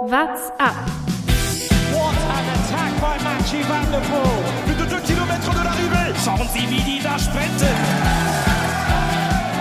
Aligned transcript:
What's 0.00 0.48
up? 0.58 0.74
What 1.92 2.16
an 2.16 2.46
attack 2.56 2.92
by 3.02 3.18
Mathieu 3.22 3.62
Van 3.64 3.84
der 3.92 4.00
Poel. 4.00 4.40
Plus 4.64 4.76
de 4.76 4.86
2 4.86 5.00
km 5.02 5.52
de 5.52 5.62
l'arrivée. 5.62 6.14
Schauen 6.24 6.48
Sie, 6.54 6.70
wie 6.70 6.80
die 6.80 7.02
da 7.02 7.18
sprinten. 7.18 7.68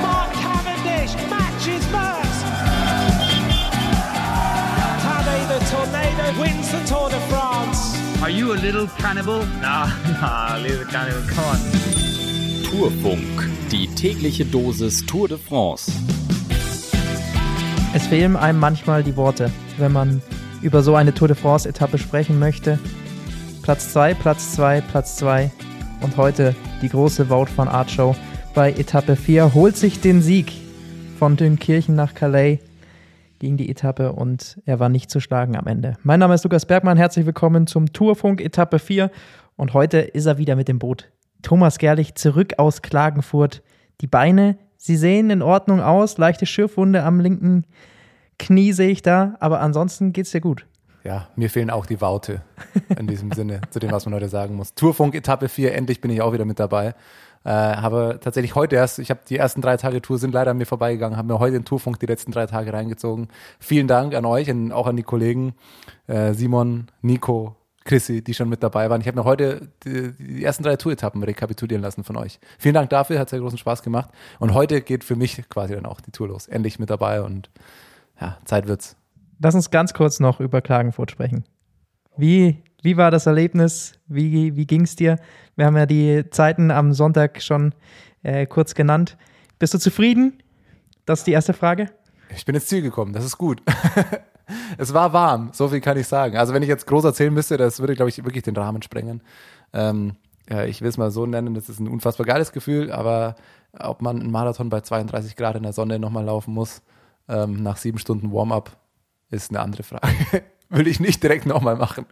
Mark 0.01 0.31
Cavendish 0.31 1.13
matches 1.29 1.83
Max. 1.91 2.27
Tadej 5.03 5.43
the 5.49 5.59
Tornado 5.69 6.41
wins 6.41 6.71
the 6.71 6.87
Tour 6.87 7.09
de 7.09 7.19
France. 7.27 7.99
Are 8.21 8.31
you 8.31 8.53
a 8.53 8.55
little 8.55 8.87
cannibal? 8.97 9.45
Nah, 9.61 9.87
nah, 10.21 10.55
little 10.57 10.85
cannibal, 10.85 11.21
come 11.27 11.47
on. 11.47 11.59
Tourfunk, 12.63 13.49
die 13.71 13.87
tägliche 13.93 14.45
Dosis 14.45 15.05
Tour 15.05 15.27
de 15.27 15.37
France. 15.37 15.91
Es 17.93 18.07
fehlen 18.07 18.37
einem 18.37 18.59
manchmal 18.59 19.03
die 19.03 19.17
Worte, 19.17 19.51
wenn 19.79 19.91
man 19.91 20.21
über 20.61 20.83
so 20.83 20.95
eine 20.95 21.13
Tour 21.13 21.27
de 21.27 21.37
France-Etappe 21.37 21.97
sprechen 21.97 22.39
möchte. 22.39 22.79
Platz 23.61 23.93
2, 23.93 24.13
Platz 24.15 24.53
2, 24.53 24.81
Platz 24.81 25.15
2 25.17 25.51
und 26.01 26.17
heute 26.17 26.55
die 26.81 26.89
große 26.89 27.29
Wout 27.29 27.47
van 27.55 27.67
Art 27.67 27.91
Show 27.91 28.15
bei 28.53 28.71
Etappe 28.71 29.15
4 29.15 29.53
holt 29.53 29.77
sich 29.77 30.01
den 30.01 30.21
Sieg 30.21 30.51
von 31.17 31.37
Dünkirchen 31.37 31.95
nach 31.95 32.13
Calais 32.13 32.59
gegen 33.39 33.57
die 33.57 33.69
Etappe 33.69 34.11
und 34.11 34.59
er 34.65 34.79
war 34.79 34.89
nicht 34.89 35.09
zu 35.09 35.19
schlagen 35.19 35.55
am 35.55 35.67
Ende. 35.67 35.95
Mein 36.03 36.19
Name 36.19 36.33
ist 36.33 36.43
Lukas 36.43 36.65
Bergmann, 36.65 36.97
herzlich 36.97 37.25
willkommen 37.25 37.67
zum 37.67 37.93
Tourfunk 37.93 38.41
Etappe 38.41 38.79
4 38.79 39.11
und 39.55 39.73
heute 39.73 39.99
ist 39.99 40.25
er 40.25 40.37
wieder 40.37 40.55
mit 40.55 40.67
dem 40.67 40.79
Boot. 40.79 41.09
Thomas 41.41 41.77
Gerlich 41.77 42.15
zurück 42.15 42.55
aus 42.57 42.81
Klagenfurt. 42.81 43.61
Die 44.01 44.07
Beine, 44.07 44.57
sie 44.77 44.97
sehen 44.97 45.29
in 45.29 45.41
Ordnung 45.41 45.79
aus, 45.79 46.17
leichte 46.17 46.45
Schürfwunde 46.45 47.03
am 47.03 47.19
linken 47.19 47.65
Knie 48.39 48.71
sehe 48.73 48.89
ich 48.89 49.01
da, 49.01 49.35
aber 49.39 49.59
ansonsten 49.59 50.13
geht's 50.13 50.31
dir 50.31 50.41
gut. 50.41 50.65
Ja, 51.03 51.27
mir 51.35 51.49
fehlen 51.49 51.69
auch 51.69 51.85
die 51.85 52.01
Worte 52.01 52.41
in 52.97 53.07
diesem 53.07 53.31
Sinne 53.31 53.61
zu 53.69 53.79
dem, 53.79 53.91
was 53.91 54.05
man 54.05 54.15
heute 54.15 54.27
sagen 54.27 54.55
muss. 54.55 54.73
Tourfunk 54.73 55.15
Etappe 55.15 55.47
4, 55.47 55.73
endlich 55.75 56.01
bin 56.01 56.11
ich 56.11 56.21
auch 56.21 56.33
wieder 56.33 56.45
mit 56.45 56.59
dabei. 56.59 56.93
Äh, 57.45 57.51
habe 57.51 58.19
tatsächlich 58.21 58.55
heute 58.55 58.75
erst, 58.75 58.99
ich 58.99 59.09
habe 59.09 59.21
die 59.29 59.37
ersten 59.37 59.61
drei 59.61 59.77
Tage 59.77 60.01
Tour 60.01 60.17
sind 60.17 60.33
leider 60.33 60.51
an 60.51 60.57
mir 60.57 60.65
vorbeigegangen, 60.65 61.17
habe 61.17 61.31
mir 61.31 61.39
heute 61.39 61.53
den 61.53 61.63
Tourfunk 61.63 61.99
die 61.99 62.05
letzten 62.05 62.31
drei 62.31 62.47
Tage 62.47 62.73
reingezogen. 62.73 63.29
Vielen 63.59 63.87
Dank 63.87 64.13
an 64.13 64.25
euch 64.25 64.49
und 64.49 64.73
auch 64.73 64.87
an 64.87 64.97
die 64.97 65.03
Kollegen 65.03 65.53
äh, 66.07 66.33
Simon, 66.33 66.87
Nico, 67.01 67.55
Chrissy, 67.85 68.21
die 68.21 68.33
schon 68.33 68.49
mit 68.49 68.61
dabei 68.61 68.89
waren. 68.89 68.99
Ich 68.99 69.07
habe 69.07 69.17
mir 69.17 69.23
heute 69.23 69.69
die, 69.85 70.11
die 70.11 70.43
ersten 70.43 70.63
drei 70.63 70.75
Tour-Etappen 70.75 71.23
rekapitulieren 71.23 71.81
lassen 71.81 72.03
von 72.03 72.17
euch. 72.17 72.39
Vielen 72.57 72.75
Dank 72.75 72.89
dafür, 72.89 73.19
hat 73.19 73.29
sehr 73.29 73.39
großen 73.39 73.57
Spaß 73.57 73.83
gemacht. 73.83 74.09
Und 74.37 74.53
heute 74.53 74.81
geht 74.81 75.05
für 75.05 75.15
mich 75.15 75.41
quasi 75.49 75.75
dann 75.75 75.85
auch 75.85 76.01
die 76.01 76.11
Tour 76.11 76.27
los. 76.27 76.47
Endlich 76.47 76.77
mit 76.77 76.89
dabei 76.89 77.21
und 77.21 77.49
ja, 78.19 78.37
Zeit 78.45 78.67
wird's. 78.67 78.95
Lass 79.41 79.55
uns 79.55 79.71
ganz 79.71 79.93
kurz 79.93 80.19
noch 80.19 80.39
über 80.39 80.61
Klagenfurt 80.61 81.11
sprechen. 81.11 81.45
Wie, 82.17 82.61
wie 82.81 82.97
war 82.97 83.11
das 83.11 83.25
Erlebnis? 83.25 83.93
Wie, 84.07 84.55
wie 84.55 84.65
ging 84.65 84.81
es 84.81 84.95
dir? 84.95 85.17
Wir 85.55 85.65
haben 85.65 85.77
ja 85.77 85.85
die 85.85 86.25
Zeiten 86.29 86.71
am 86.71 86.93
Sonntag 86.93 87.41
schon 87.41 87.73
äh, 88.23 88.45
kurz 88.45 88.75
genannt. 88.75 89.17
Bist 89.57 89.73
du 89.73 89.77
zufrieden? 89.77 90.41
Das 91.05 91.19
ist 91.19 91.27
die 91.27 91.31
erste 91.31 91.53
Frage. 91.53 91.89
Ich 92.35 92.45
bin 92.45 92.55
ins 92.55 92.67
Ziel 92.67 92.81
gekommen, 92.81 93.13
das 93.13 93.25
ist 93.25 93.37
gut. 93.37 93.61
es 94.77 94.93
war 94.93 95.13
warm, 95.13 95.49
so 95.53 95.67
viel 95.69 95.81
kann 95.81 95.97
ich 95.97 96.07
sagen. 96.07 96.37
Also 96.37 96.53
wenn 96.53 96.61
ich 96.61 96.69
jetzt 96.69 96.85
groß 96.85 97.03
erzählen 97.05 97.33
müsste, 97.33 97.57
das 97.57 97.79
würde, 97.79 97.95
glaube 97.95 98.09
ich, 98.09 98.23
wirklich 98.23 98.43
den 98.43 98.55
Rahmen 98.55 98.81
sprengen. 98.81 99.21
Ähm, 99.73 100.15
ja, 100.49 100.65
ich 100.65 100.81
will 100.81 100.89
es 100.89 100.97
mal 100.97 101.11
so 101.11 101.25
nennen, 101.25 101.53
das 101.53 101.69
ist 101.69 101.79
ein 101.79 101.87
unfassbar 101.87 102.25
geiles 102.25 102.51
Gefühl, 102.51 102.91
aber 102.91 103.35
ob 103.77 104.01
man 104.01 104.19
einen 104.19 104.31
Marathon 104.31 104.69
bei 104.69 104.81
32 104.81 105.35
Grad 105.35 105.55
in 105.55 105.63
der 105.63 105.73
Sonne 105.73 105.99
nochmal 105.99 106.25
laufen 106.25 106.53
muss, 106.53 106.81
ähm, 107.29 107.63
nach 107.63 107.77
sieben 107.77 107.99
Stunden 107.99 108.33
Warm-up, 108.33 108.77
ist 109.29 109.51
eine 109.51 109.61
andere 109.61 109.83
Frage. 109.83 110.07
will 110.69 110.87
ich 110.87 110.99
nicht 110.99 111.21
direkt 111.23 111.45
nochmal 111.45 111.75
machen. 111.75 112.05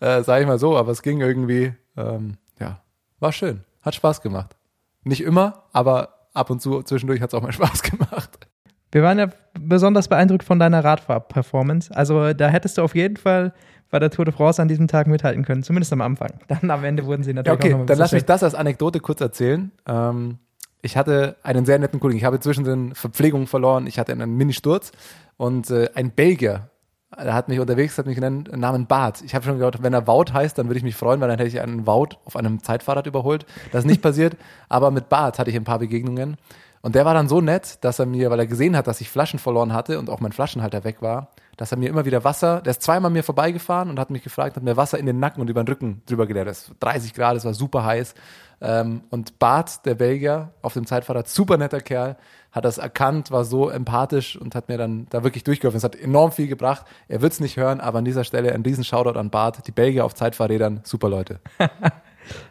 Äh, 0.00 0.22
sag 0.22 0.40
ich 0.40 0.46
mal 0.46 0.58
so, 0.58 0.76
aber 0.76 0.92
es 0.92 1.02
ging 1.02 1.20
irgendwie, 1.20 1.72
ähm, 1.96 2.36
ja, 2.58 2.80
war 3.18 3.32
schön. 3.32 3.64
Hat 3.82 3.94
Spaß 3.94 4.22
gemacht. 4.22 4.56
Nicht 5.02 5.22
immer, 5.22 5.64
aber 5.72 6.28
ab 6.34 6.50
und 6.50 6.60
zu 6.60 6.82
zwischendurch 6.82 7.20
hat 7.20 7.30
es 7.30 7.34
auch 7.34 7.42
mal 7.42 7.52
Spaß 7.52 7.82
gemacht. 7.82 8.46
Wir 8.92 9.02
waren 9.02 9.18
ja 9.18 9.28
besonders 9.58 10.08
beeindruckt 10.08 10.42
von 10.42 10.58
deiner 10.58 10.84
Radfahr-Performance. 10.84 11.94
Also 11.94 12.32
da 12.32 12.48
hättest 12.48 12.78
du 12.78 12.82
auf 12.82 12.94
jeden 12.94 13.16
Fall 13.16 13.52
bei 13.88 13.98
der 13.98 14.10
Tour 14.10 14.24
de 14.24 14.34
France 14.34 14.60
an 14.60 14.68
diesem 14.68 14.88
Tag 14.88 15.06
mithalten 15.06 15.44
können, 15.44 15.62
zumindest 15.62 15.92
am 15.92 16.00
Anfang. 16.00 16.30
Dann 16.48 16.70
am 16.70 16.84
Ende 16.84 17.06
wurden 17.06 17.22
sie 17.22 17.32
natürlich 17.32 17.64
ja, 17.64 17.64
okay, 17.64 17.74
auch 17.74 17.78
noch 17.78 17.84
ein 17.84 17.86
dann 17.86 17.98
lass 17.98 18.12
mich 18.12 18.24
das 18.24 18.42
als 18.42 18.54
Anekdote 18.54 19.00
kurz 19.00 19.20
erzählen. 19.20 19.70
Ähm, 19.86 20.38
ich 20.82 20.96
hatte 20.96 21.36
einen 21.42 21.66
sehr 21.66 21.78
netten 21.78 22.00
Kollegen. 22.00 22.18
Ich 22.18 22.24
habe 22.24 22.40
zwischen 22.40 22.64
den 22.64 22.94
Verpflegungen 22.94 23.46
verloren. 23.46 23.86
Ich 23.86 23.98
hatte 23.98 24.12
einen 24.12 24.36
Mini-Sturz 24.36 24.92
und 25.36 25.70
äh, 25.70 25.90
ein 25.94 26.10
Belgier, 26.10 26.70
der 27.16 27.34
hat 27.34 27.48
mich 27.48 27.58
unterwegs, 27.58 27.98
hat 27.98 28.06
mich 28.06 28.14
genannt, 28.14 28.50
Namen 28.56 28.86
Bart. 28.86 29.22
Ich 29.22 29.34
habe 29.34 29.44
schon 29.44 29.58
gedacht, 29.58 29.82
wenn 29.82 29.92
er 29.92 30.06
Wout 30.06 30.32
heißt, 30.32 30.56
dann 30.56 30.68
würde 30.68 30.78
ich 30.78 30.84
mich 30.84 30.94
freuen, 30.94 31.20
weil 31.20 31.28
dann 31.28 31.38
hätte 31.38 31.48
ich 31.48 31.60
einen 31.60 31.86
Wout 31.86 32.16
auf 32.24 32.36
einem 32.36 32.62
Zeitfahrrad 32.62 33.06
überholt. 33.06 33.46
Das 33.72 33.84
ist 33.84 33.90
nicht 33.90 34.02
passiert, 34.02 34.36
aber 34.68 34.90
mit 34.90 35.08
Bart 35.08 35.38
hatte 35.38 35.50
ich 35.50 35.56
ein 35.56 35.64
paar 35.64 35.80
Begegnungen. 35.80 36.36
Und 36.82 36.94
der 36.94 37.04
war 37.04 37.14
dann 37.14 37.28
so 37.28 37.40
nett, 37.40 37.78
dass 37.82 37.98
er 37.98 38.06
mir, 38.06 38.30
weil 38.30 38.38
er 38.38 38.46
gesehen 38.46 38.76
hat, 38.76 38.86
dass 38.86 39.00
ich 39.00 39.10
Flaschen 39.10 39.38
verloren 39.38 39.72
hatte 39.72 39.98
und 39.98 40.08
auch 40.08 40.20
mein 40.20 40.32
Flaschenhalter 40.32 40.84
weg 40.84 41.02
war, 41.02 41.30
dass 41.60 41.72
er 41.72 41.76
mir 41.76 41.90
immer 41.90 42.06
wieder 42.06 42.24
Wasser, 42.24 42.62
der 42.62 42.70
ist 42.70 42.80
zweimal 42.80 43.10
mir 43.10 43.22
vorbeigefahren 43.22 43.90
und 43.90 44.00
hat 44.00 44.08
mich 44.08 44.22
gefragt, 44.22 44.56
hat 44.56 44.62
mir 44.62 44.78
Wasser 44.78 44.98
in 44.98 45.04
den 45.04 45.20
Nacken 45.20 45.42
und 45.42 45.50
über 45.50 45.62
den 45.62 45.68
Rücken 45.68 46.00
drüber 46.06 46.26
geleert. 46.26 46.48
Das 46.48 46.68
ist 46.68 46.72
30 46.80 47.12
Grad, 47.12 47.36
es 47.36 47.44
war 47.44 47.52
super 47.52 47.84
heiß. 47.84 48.14
Ähm, 48.62 49.02
und 49.10 49.38
Bart, 49.38 49.84
der 49.84 49.94
Belgier, 49.94 50.54
auf 50.62 50.72
dem 50.72 50.86
Zeitfahrrad, 50.86 51.28
super 51.28 51.58
netter 51.58 51.82
Kerl, 51.82 52.16
hat 52.50 52.64
das 52.64 52.78
erkannt, 52.78 53.30
war 53.30 53.44
so 53.44 53.68
empathisch 53.68 54.38
und 54.40 54.54
hat 54.54 54.70
mir 54.70 54.78
dann 54.78 55.06
da 55.10 55.22
wirklich 55.22 55.44
durchgeholfen. 55.44 55.76
Es 55.76 55.84
hat 55.84 55.96
enorm 55.96 56.32
viel 56.32 56.46
gebracht. 56.46 56.86
Er 57.08 57.20
wird 57.20 57.34
es 57.34 57.40
nicht 57.40 57.58
hören, 57.58 57.80
aber 57.80 57.98
an 57.98 58.06
dieser 58.06 58.24
Stelle 58.24 58.54
ein 58.54 58.62
riesen 58.62 58.82
Shoutout 58.82 59.18
an 59.18 59.28
Bart. 59.28 59.66
Die 59.66 59.72
Belgier 59.72 60.06
auf 60.06 60.14
Zeitfahrrädern, 60.14 60.80
super 60.84 61.10
Leute. 61.10 61.40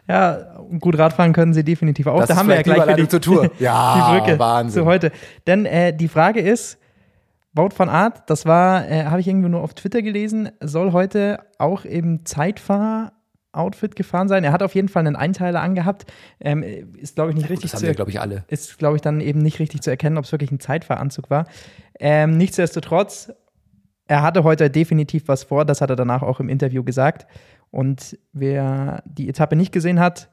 Ja, 0.08 0.58
gut 0.80 0.98
Radfahren 0.98 1.32
können 1.32 1.54
sie 1.54 1.64
definitiv 1.64 2.06
auch. 2.08 2.18
Das 2.18 2.28
da 2.28 2.36
haben 2.36 2.48
wir 2.48 2.56
ja 2.56 2.62
gleich 2.62 2.82
die 2.82 2.88
wieder 2.88 2.96
die, 2.96 3.08
zur 3.08 3.20
Tour. 3.20 3.50
Ja, 3.60 3.94
die 4.12 4.18
Brücke 4.20 4.38
Wahnsinn. 4.38 4.82
zu 4.82 4.84
heute. 4.84 5.12
Denn 5.46 5.64
äh, 5.64 5.96
die 5.96 6.08
Frage 6.08 6.40
ist, 6.40 6.79
Wout 7.52 7.70
van 7.76 7.88
Art, 7.88 8.30
das 8.30 8.46
war, 8.46 8.88
äh, 8.88 9.04
habe 9.06 9.20
ich 9.20 9.26
irgendwo 9.26 9.48
nur 9.48 9.62
auf 9.62 9.74
Twitter 9.74 10.02
gelesen, 10.02 10.50
soll 10.60 10.92
heute 10.92 11.40
auch 11.58 11.84
im 11.84 12.24
Zeitfahr-Outfit 12.24 13.96
gefahren 13.96 14.28
sein. 14.28 14.44
Er 14.44 14.52
hat 14.52 14.62
auf 14.62 14.74
jeden 14.76 14.88
Fall 14.88 15.04
einen 15.04 15.16
Einteiler 15.16 15.60
angehabt. 15.60 16.04
Ähm, 16.38 16.62
ist, 16.96 17.16
glaube 17.16 17.30
ich, 17.30 17.36
nicht 17.36 17.50
richtig 17.50 17.72
Das 17.72 17.74
haben 17.74 17.80
zu 17.80 17.86
wir, 17.86 17.94
glaube 17.94 18.10
ich, 18.10 18.20
alle. 18.20 18.44
ist, 18.48 18.78
glaube 18.78 18.96
ich, 18.96 19.02
dann 19.02 19.20
eben 19.20 19.40
nicht 19.40 19.58
richtig 19.58 19.82
zu 19.82 19.90
erkennen, 19.90 20.16
ob 20.16 20.24
es 20.26 20.32
wirklich 20.32 20.52
ein 20.52 20.60
Zeitfahranzug 20.60 21.28
war. 21.28 21.46
Ähm, 21.98 22.36
nichtsdestotrotz, 22.36 23.32
er 24.06 24.22
hatte 24.22 24.44
heute 24.44 24.70
definitiv 24.70 25.26
was 25.26 25.44
vor, 25.44 25.64
das 25.64 25.80
hat 25.80 25.90
er 25.90 25.96
danach 25.96 26.22
auch 26.22 26.38
im 26.38 26.48
Interview 26.48 26.84
gesagt. 26.84 27.26
Und 27.70 28.16
wer 28.32 29.02
die 29.06 29.28
Etappe 29.28 29.56
nicht 29.56 29.72
gesehen 29.72 29.98
hat, 29.98 30.30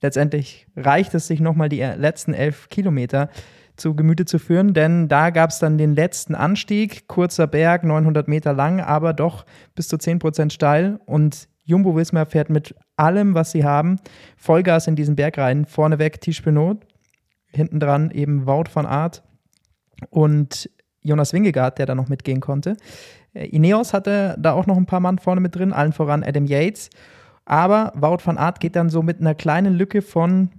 letztendlich 0.00 0.66
reicht 0.76 1.14
es 1.14 1.26
sich 1.26 1.40
nochmal 1.40 1.68
die 1.68 1.80
letzten 1.80 2.34
elf 2.34 2.68
Kilometer 2.68 3.28
zu 3.76 3.94
Gemüte 3.94 4.24
zu 4.24 4.38
führen, 4.38 4.72
denn 4.72 5.08
da 5.08 5.30
gab 5.30 5.50
es 5.50 5.58
dann 5.58 5.78
den 5.78 5.94
letzten 5.94 6.34
Anstieg, 6.34 7.08
kurzer 7.08 7.46
Berg, 7.46 7.84
900 7.84 8.28
Meter 8.28 8.52
lang, 8.52 8.80
aber 8.80 9.12
doch 9.12 9.44
bis 9.74 9.88
zu 9.88 9.98
10 9.98 10.18
Prozent 10.18 10.52
steil 10.52 11.00
und 11.06 11.48
Jumbo 11.64 11.96
Wismar 11.96 12.26
fährt 12.26 12.50
mit 12.50 12.74
allem, 12.96 13.34
was 13.34 13.50
sie 13.50 13.64
haben, 13.64 13.96
Vollgas 14.36 14.86
in 14.86 14.96
diesen 14.96 15.16
Berg 15.16 15.38
rein. 15.38 15.64
Vorneweg 15.64 16.20
Tisch 16.20 16.42
Pinot, 16.42 16.86
hinten 17.50 17.80
dran 17.80 18.10
eben 18.10 18.46
Wout 18.46 18.70
van 18.72 18.86
Art 18.86 19.22
und 20.10 20.70
Jonas 21.00 21.32
Wingegaard, 21.32 21.78
der 21.78 21.86
da 21.86 21.94
noch 21.94 22.08
mitgehen 22.08 22.40
konnte. 22.40 22.76
Äh, 23.32 23.46
Ineos 23.46 23.92
hatte 23.92 24.36
da 24.38 24.52
auch 24.52 24.66
noch 24.66 24.76
ein 24.76 24.86
paar 24.86 25.00
Mann 25.00 25.18
vorne 25.18 25.40
mit 25.40 25.54
drin, 25.56 25.72
allen 25.72 25.92
voran 25.92 26.22
Adam 26.22 26.46
Yates. 26.46 26.90
Aber 27.44 27.92
Wout 27.94 28.24
van 28.24 28.38
Art 28.38 28.60
geht 28.60 28.76
dann 28.76 28.88
so 28.88 29.02
mit 29.02 29.20
einer 29.20 29.34
kleinen 29.34 29.74
Lücke 29.74 30.02
von 30.02 30.50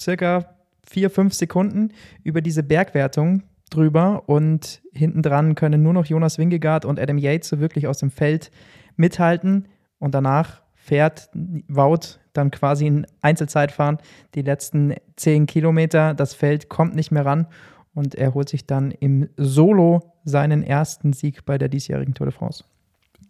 circa 0.00 0.53
vier, 0.86 1.10
fünf 1.10 1.34
Sekunden 1.34 1.92
über 2.22 2.40
diese 2.40 2.62
Bergwertung 2.62 3.42
drüber 3.70 4.24
und 4.26 4.82
hinten 4.92 5.22
dran 5.22 5.54
können 5.54 5.82
nur 5.82 5.92
noch 5.92 6.06
Jonas 6.06 6.38
Wingegaard 6.38 6.84
und 6.84 7.00
Adam 7.00 7.18
Yates 7.18 7.48
so 7.48 7.60
wirklich 7.60 7.86
aus 7.86 7.98
dem 7.98 8.10
Feld 8.10 8.50
mithalten 8.96 9.68
und 9.98 10.14
danach 10.14 10.62
fährt 10.74 11.30
Wout 11.32 12.18
dann 12.34 12.50
quasi 12.50 12.86
in 12.86 13.06
Einzelzeitfahren 13.22 13.98
die 14.34 14.42
letzten 14.42 14.94
zehn 15.16 15.46
Kilometer. 15.46 16.14
Das 16.14 16.34
Feld 16.34 16.68
kommt 16.68 16.94
nicht 16.94 17.10
mehr 17.10 17.24
ran 17.24 17.46
und 17.94 18.14
er 18.14 18.34
holt 18.34 18.48
sich 18.48 18.66
dann 18.66 18.90
im 18.90 19.28
Solo 19.36 20.12
seinen 20.24 20.62
ersten 20.62 21.12
Sieg 21.12 21.44
bei 21.44 21.58
der 21.58 21.68
diesjährigen 21.68 22.14
Tour 22.14 22.26
de 22.26 22.34
France. 22.34 22.64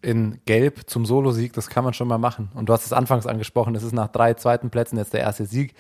In 0.02 0.38
Gelb 0.44 0.88
zum 0.90 1.06
Solosieg, 1.06 1.52
das 1.52 1.68
kann 1.68 1.84
man 1.84 1.94
schon 1.94 2.08
mal 2.08 2.18
machen. 2.18 2.50
Und 2.54 2.68
du 2.68 2.72
hast 2.72 2.84
es 2.84 2.92
anfangs 2.92 3.26
angesprochen, 3.26 3.72
das 3.72 3.82
ist 3.82 3.92
nach 3.92 4.08
drei 4.08 4.34
zweiten 4.34 4.70
Plätzen 4.70 4.98
jetzt 4.98 5.14
der 5.14 5.20
erste 5.20 5.46
Sieg. 5.46 5.74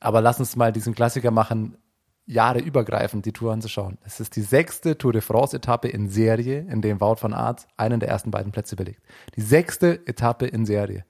Aber 0.00 0.20
lass 0.20 0.40
uns 0.40 0.56
mal 0.56 0.72
diesen 0.72 0.94
Klassiker 0.94 1.30
machen, 1.30 1.76
Jahre 2.26 2.58
übergreifend 2.58 3.24
die 3.24 3.32
Tour 3.32 3.52
anzuschauen. 3.52 3.98
Es 4.04 4.18
ist 4.18 4.34
die 4.34 4.42
sechste 4.42 4.98
Tour 4.98 5.12
de 5.12 5.22
France-Etappe 5.22 5.88
in 5.88 6.08
Serie, 6.08 6.66
in 6.68 6.82
dem 6.82 7.00
Wout 7.00 7.18
van 7.20 7.32
Aert 7.32 7.68
einen 7.76 8.00
der 8.00 8.08
ersten 8.08 8.32
beiden 8.32 8.50
Plätze 8.50 8.74
belegt. 8.74 9.00
Die 9.36 9.42
sechste 9.42 10.06
Etappe 10.06 10.46
in 10.46 10.66
Serie. 10.66 11.04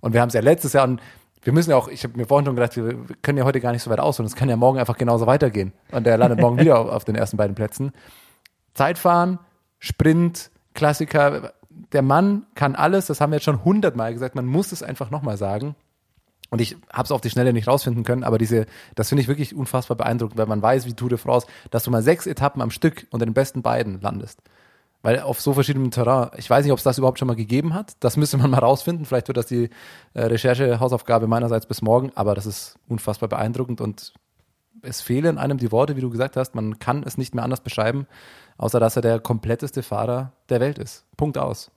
Und 0.00 0.14
wir 0.14 0.22
haben 0.22 0.28
es 0.28 0.34
ja 0.34 0.40
letztes 0.40 0.72
Jahr, 0.72 0.84
und 0.84 1.02
wir 1.42 1.52
müssen 1.52 1.70
ja 1.70 1.76
auch, 1.76 1.88
ich 1.88 2.02
habe 2.04 2.16
mir 2.16 2.26
vorhin 2.26 2.46
schon 2.46 2.56
gedacht, 2.56 2.76
wir 2.76 2.96
können 3.20 3.36
ja 3.36 3.44
heute 3.44 3.60
gar 3.60 3.72
nicht 3.72 3.82
so 3.82 3.90
weit 3.90 4.00
ausholen. 4.00 4.26
Es 4.26 4.36
kann 4.36 4.48
ja 4.48 4.56
morgen 4.56 4.78
einfach 4.78 4.96
genauso 4.96 5.26
weitergehen. 5.26 5.72
Und 5.92 6.06
der 6.06 6.16
landet 6.16 6.40
morgen 6.40 6.58
wieder 6.60 6.78
auf, 6.78 6.88
auf 6.88 7.04
den 7.04 7.14
ersten 7.14 7.36
beiden 7.36 7.54
Plätzen. 7.54 7.92
Zeitfahren, 8.72 9.38
Sprint, 9.78 10.50
Klassiker, 10.72 11.52
der 11.92 12.02
Mann 12.02 12.46
kann 12.54 12.74
alles, 12.74 13.06
das 13.06 13.20
haben 13.20 13.32
wir 13.32 13.36
jetzt 13.36 13.44
schon 13.44 13.64
hundertmal 13.64 14.12
gesagt, 14.12 14.34
man 14.34 14.46
muss 14.46 14.72
es 14.72 14.82
einfach 14.82 15.10
nochmal 15.10 15.36
sagen. 15.36 15.74
Und 16.50 16.60
ich 16.60 16.76
habe 16.92 17.04
es 17.04 17.10
auf 17.10 17.20
die 17.20 17.30
Schnelle 17.30 17.52
nicht 17.52 17.66
rausfinden 17.66 18.04
können, 18.04 18.22
aber 18.22 18.38
diese, 18.38 18.66
das 18.94 19.08
finde 19.08 19.22
ich 19.22 19.28
wirklich 19.28 19.54
unfassbar 19.54 19.96
beeindruckend, 19.96 20.38
weil 20.38 20.46
man 20.46 20.62
weiß, 20.62 20.86
wie 20.86 20.94
Tour 20.94 21.08
de 21.08 21.18
France, 21.18 21.46
dass 21.70 21.84
du 21.84 21.90
mal 21.90 22.02
sechs 22.02 22.26
Etappen 22.26 22.62
am 22.62 22.70
Stück 22.70 23.06
unter 23.10 23.26
den 23.26 23.34
besten 23.34 23.62
beiden 23.62 24.00
landest. 24.00 24.40
Weil 25.02 25.20
auf 25.20 25.40
so 25.40 25.52
verschiedenem 25.52 25.90
Terrain, 25.90 26.30
ich 26.36 26.48
weiß 26.48 26.64
nicht, 26.64 26.72
ob 26.72 26.78
es 26.78 26.84
das 26.84 26.96
überhaupt 26.96 27.18
schon 27.18 27.28
mal 27.28 27.36
gegeben 27.36 27.74
hat. 27.74 27.92
Das 28.00 28.16
müsste 28.16 28.38
man 28.38 28.50
mal 28.52 28.58
rausfinden. 28.58 29.04
Vielleicht 29.04 29.28
wird 29.28 29.36
das 29.36 29.46
die 29.46 29.68
äh, 30.14 30.22
Recherche-Hausaufgabe 30.22 31.26
meinerseits 31.26 31.66
bis 31.66 31.82
morgen, 31.82 32.10
aber 32.14 32.34
das 32.34 32.46
ist 32.46 32.78
unfassbar 32.88 33.28
beeindruckend 33.28 33.80
und 33.80 34.14
es 34.80 35.00
fehlen 35.00 35.38
einem 35.38 35.58
die 35.58 35.72
Worte, 35.72 35.96
wie 35.96 36.00
du 36.00 36.10
gesagt 36.10 36.36
hast. 36.36 36.54
Man 36.54 36.78
kann 36.78 37.02
es 37.02 37.18
nicht 37.18 37.34
mehr 37.34 37.44
anders 37.44 37.60
beschreiben, 37.60 38.06
außer 38.58 38.80
dass 38.80 38.96
er 38.96 39.02
der 39.02 39.18
kompletteste 39.18 39.82
Fahrer 39.82 40.32
der 40.48 40.60
Welt 40.60 40.78
ist. 40.78 41.04
Punkt 41.16 41.38
aus. 41.38 41.70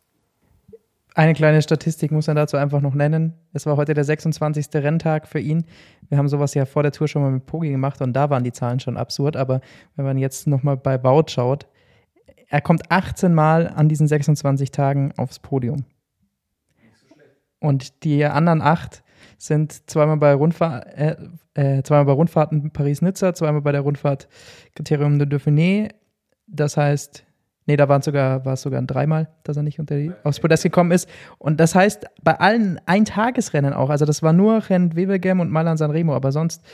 Eine 1.18 1.34
kleine 1.34 1.64
Statistik 1.64 2.12
muss 2.12 2.28
man 2.28 2.36
dazu 2.36 2.58
einfach 2.58 2.80
noch 2.80 2.94
nennen. 2.94 3.34
Es 3.52 3.66
war 3.66 3.75
heute 3.75 3.96
der 3.96 4.04
26. 4.04 4.68
Renntag 4.75 5.28
für 5.28 5.40
ihn. 5.40 5.66
Wir 6.10 6.19
haben 6.19 6.28
sowas 6.28 6.54
ja 6.54 6.66
vor 6.66 6.84
der 6.84 6.92
Tour 6.92 7.08
schon 7.08 7.24
mal 7.24 7.31
mit 7.31 7.48
Pogi 7.48 7.72
gemacht 7.72 8.02
und 8.02 8.14
da 8.14 8.30
waren 8.30 8.44
die 8.44 8.52
Zahlen 8.52 8.80
schon 8.80 8.98
absurd. 8.98 9.36
Aber 9.36 9.62
wenn 9.96 10.06
man 10.06 10.19
jetzt 10.19 10.46
nochmal 10.46 10.78
bei 10.78 11.00
Baut 11.00 11.31
schaut, 11.31 11.66
er 12.50 12.62
kommt 12.62 12.92
18 12.92 13.34
Mal 13.34 13.68
an 13.68 13.90
diesen 13.90 14.08
26 14.08 14.69
Tagen 14.69 15.12
aufs 15.18 15.40
Podium. 15.40 15.86
Und 17.60 18.04
die 18.04 18.24
anderen 18.24 18.62
acht 18.62 19.04
sind 19.40 19.90
zweimal 19.90 20.18
bei, 20.18 20.36
Rundfahr 20.36 20.86
äh, 20.96 21.16
äh, 21.56 21.81
zweimal 21.81 22.06
bei 22.06 22.12
Rundfahrten 22.12 22.70
Paris-Nizza, 22.70 23.34
zweimal 23.34 23.63
bei 23.63 23.72
der 23.72 23.81
Rundfahrt 23.81 24.28
Kriterium 24.75 25.18
de 25.18 25.28
Dauphiné. 25.28 25.96
Das 26.46 26.78
heißt, 26.78 27.26
Nee, 27.68 27.75
da 27.75 27.90
waren 27.90 28.02
sogar, 28.02 28.46
war 28.46 28.54
es 28.54 28.62
sogar 28.62 28.81
ein 28.81 28.88
dreimal, 28.88 29.28
dass 29.44 29.58
er 29.58 29.64
nicht 29.64 29.78
unter 29.78 29.96
die, 29.96 30.14
aufs 30.24 30.40
Podest 30.40 30.64
gekommen 30.64 30.92
ist. 30.92 31.10
Und 31.38 31.60
das 31.60 31.75
heißt, 31.75 32.06
bei 32.24 32.40
allen 32.40 32.80
Eintagesrennen 32.86 33.74
auch, 33.74 33.90
also 33.90 34.06
das 34.06 34.24
war 34.24 34.31
nur 34.31 34.69
Rent 34.69 34.96
Wevelgem 34.96 35.42
und 35.42 35.52
Milan 35.52 35.75
Sanremo, 35.75 36.16
aber 36.16 36.31
sonst 36.31 36.66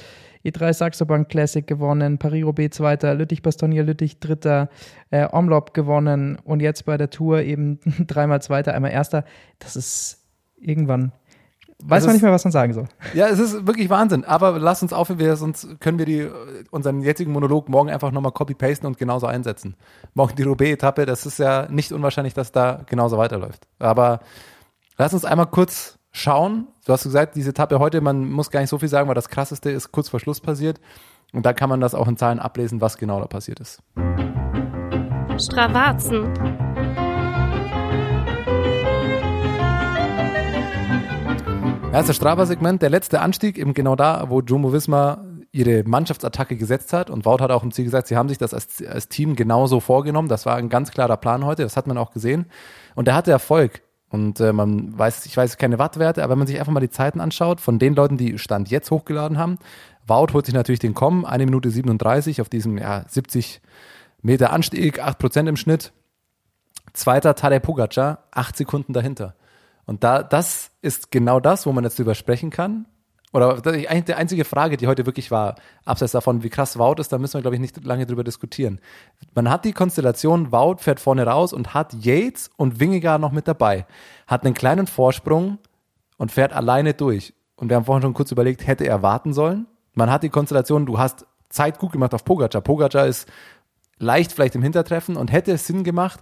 E3 0.46 0.74
Saxo 0.74 1.06
Bank 1.06 1.30
Classic 1.30 1.66
gewonnen, 1.66 2.20
Paris-Roubaix 2.20 2.78
Zweiter, 2.78 3.16
Lüttich-Bastogne 3.16 3.82
Lüttich 3.82 4.20
Dritter, 4.20 4.70
äh, 5.10 5.28
Omlop 5.32 5.74
gewonnen 5.74 6.38
und 6.44 6.62
jetzt 6.62 6.86
bei 6.86 6.96
der 6.98 7.10
Tour 7.10 7.42
eben 7.42 7.80
dreimal 8.08 8.42
Zweiter, 8.44 8.76
einmal 8.76 8.92
Erster. 8.92 9.26
Das 9.58 9.76
ist 9.76 10.20
irgendwann 10.58 11.12
weiß 11.84 12.06
man 12.06 12.14
nicht 12.14 12.22
mehr, 12.22 12.32
was 12.32 12.44
man 12.44 12.52
sagen 12.52 12.74
soll. 12.74 12.88
Ja, 13.14 13.28
es 13.28 13.40
ist 13.40 13.66
wirklich 13.66 13.90
Wahnsinn. 13.90 14.26
Aber 14.26 14.60
lass 14.60 14.82
uns 14.82 14.94
aufhören, 14.94 15.20
wir, 15.20 15.36
sonst 15.36 15.80
können 15.80 16.00
wir 16.00 16.06
die, 16.06 16.30
unseren 16.72 17.02
jetzigen 17.02 17.32
Monolog 17.32 17.70
morgen 17.70 17.90
einfach 17.90 18.12
nochmal 18.12 18.32
copy-pasten 18.32 18.88
und 18.88 18.98
genauso 18.98 19.28
einsetzen. 19.28 19.76
Morgen 20.14 20.36
die 20.36 20.44
Roubaix-Etappe, 20.44 21.06
das 21.06 21.26
ist 21.26 21.40
ja 21.40 21.68
nicht 21.70 21.92
unwahrscheinlich, 21.92 22.34
dass 22.34 22.52
da 22.52 22.82
genauso 22.86 23.18
weiterläuft. 23.18 23.68
Aber 23.80 24.20
lass 24.98 25.14
uns 25.14 25.26
einmal 25.26 25.48
kurz 25.48 25.98
schauen. 26.12 26.68
Du 26.86 26.94
hast 26.94 27.04
gesagt, 27.04 27.36
diese 27.36 27.50
Etappe 27.50 27.80
heute, 27.80 28.02
man 28.02 28.30
muss 28.30 28.52
gar 28.52 28.62
nicht 28.62 28.70
so 28.70 28.80
viel 28.80 28.90
sagen, 28.90 29.08
weil 29.08 29.16
das 29.16 29.30
Krasseste 29.30 29.72
ist 29.72 29.92
kurz 29.92 30.10
vor 30.10 30.20
Schluss 30.20 30.40
passiert. 30.40 30.80
Und 31.34 31.46
da 31.46 31.54
kann 31.54 31.70
man 31.70 31.82
das 31.82 31.96
auch 31.96 32.08
in 32.08 32.18
Zahlen 32.18 32.40
ablesen, 32.40 32.80
was 32.80 32.98
genau 32.98 33.20
da 33.20 33.26
passiert 33.26 33.60
ist. 33.60 33.82
Stravazen. 35.38 36.32
Erster 41.94 42.16
Strava-Segment, 42.16 42.82
der 42.82 42.90
letzte 42.90 43.22
Anstieg, 43.22 43.60
eben 43.60 43.76
genau 43.76 43.96
da, 43.96 44.26
wo 44.28 44.42
Jumbo 44.42 44.74
Visma 44.74 45.24
ihre 45.52 45.84
Mannschaftsattacke 45.84 46.58
gesetzt 46.58 46.92
hat. 46.92 47.12
Und 47.12 47.24
Wout 47.24 47.38
hat 47.40 47.52
auch 47.52 47.62
im 47.62 47.72
Ziel 47.72 47.86
gesagt, 47.86 48.08
sie 48.08 48.18
haben 48.18 48.30
sich 48.30 48.40
das 48.40 48.52
als, 48.52 48.84
als 48.84 49.10
Team 49.10 49.36
genauso 49.36 49.80
vorgenommen. 49.80 50.28
Das 50.28 50.48
war 50.48 50.56
ein 50.56 50.70
ganz 50.70 50.90
klarer 50.90 51.18
Plan 51.18 51.46
heute, 51.46 51.62
das 51.62 51.78
hat 51.78 51.86
man 51.86 52.00
auch 52.00 52.10
gesehen. 52.10 52.48
Und 52.96 53.06
der 53.06 53.14
hatte 53.14 53.30
Erfolg. 53.30 53.84
Und 54.10 54.40
äh, 54.40 54.54
man 54.54 54.98
weiß, 54.98 55.28
ich 55.28 55.38
weiß 55.38 55.60
keine 55.60 55.78
Wattwerte, 55.78 56.24
aber 56.24 56.32
wenn 56.32 56.40
man 56.40 56.48
sich 56.48 56.60
einfach 56.60 56.74
mal 56.74 56.80
die 56.80 56.90
Zeiten 56.90 57.22
anschaut, 57.22 57.62
von 57.62 57.78
den 57.78 57.94
Leuten, 57.94 58.18
die 58.18 58.40
Stand 58.40 58.72
jetzt 58.72 58.90
hochgeladen 58.90 59.38
haben, 59.38 59.60
Wout 60.08 60.34
holt 60.34 60.48
sich 60.48 60.56
natürlich 60.56 60.80
den 60.80 60.96
Com, 60.96 61.26
eine 61.26 61.46
Minute 61.46 61.70
37 61.70 62.42
auf 62.42 62.50
diesem 62.50 62.80
ja, 62.80 63.06
70 63.08 63.62
Meter 64.24 64.52
Anstieg, 64.52 65.00
8% 65.00 65.48
im 65.48 65.58
Schnitt. 65.58 65.94
Zweiter 66.94 67.36
Tadej 67.36 67.60
Pogacar, 67.60 68.24
8 68.32 68.58
Sekunden 68.58 68.94
dahinter. 68.94 69.36
Und 69.86 70.04
da, 70.04 70.24
das 70.24 70.72
ist 70.82 71.12
genau 71.12 71.40
das, 71.40 71.66
wo 71.66 71.72
man 71.72 71.84
jetzt 71.84 72.00
drüber 72.00 72.16
sprechen 72.16 72.50
kann. 72.50 72.86
Oder 73.34 73.56
eigentlich 73.66 74.06
die 74.06 74.14
einzige 74.14 74.46
Frage, 74.46 74.78
die 74.78 74.86
heute 74.86 75.08
wirklich 75.08 75.32
war, 75.32 75.56
abseits 75.86 76.12
davon, 76.12 76.44
wie 76.44 76.50
krass 76.50 76.78
Wout 76.78 76.96
ist, 77.00 77.12
da 77.12 77.18
müssen 77.18 77.34
wir, 77.34 77.42
glaube 77.42 77.56
ich, 77.56 77.62
nicht 77.62 77.84
lange 77.84 78.06
drüber 78.06 78.24
diskutieren. 78.24 78.80
Man 79.34 79.50
hat 79.50 79.66
die 79.66 79.74
Konstellation, 79.74 80.52
Wout 80.52 80.78
fährt 80.78 81.00
vorne 81.00 81.26
raus 81.26 81.52
und 81.52 81.74
hat 81.74 81.94
Yates 81.96 82.52
und 82.58 82.80
Wingegaard 82.80 83.20
noch 83.20 83.32
mit 83.32 83.48
dabei. 83.48 83.88
Hat 84.28 84.46
einen 84.46 84.54
kleinen 84.54 84.86
Vorsprung 84.86 85.58
und 86.18 86.32
fährt 86.32 86.54
alleine 86.54 86.94
durch. 86.94 87.34
Und 87.56 87.70
wir 87.70 87.76
haben 87.76 87.86
vorhin 87.86 88.04
schon 88.04 88.14
kurz 88.14 88.32
überlegt, 88.32 88.68
hätte 88.68 88.86
er 88.86 89.02
warten 89.02 89.34
sollen? 89.34 89.66
Man 89.94 90.12
hat 90.12 90.22
die 90.22 90.30
Konstellation, 90.30 90.86
du 90.86 91.00
hast 91.00 91.26
Zeit 91.50 91.80
gut 91.80 91.92
gemacht 91.92 92.14
auf 92.14 92.26
Pogacar. 92.26 92.62
Pogacar 92.62 93.08
ist 93.08 93.28
leicht 93.98 94.32
vielleicht 94.32 94.56
im 94.56 94.62
Hintertreffen 94.62 95.18
und 95.18 95.32
hätte 95.32 95.52
es 95.52 95.66
Sinn 95.66 95.84
gemacht, 95.84 96.20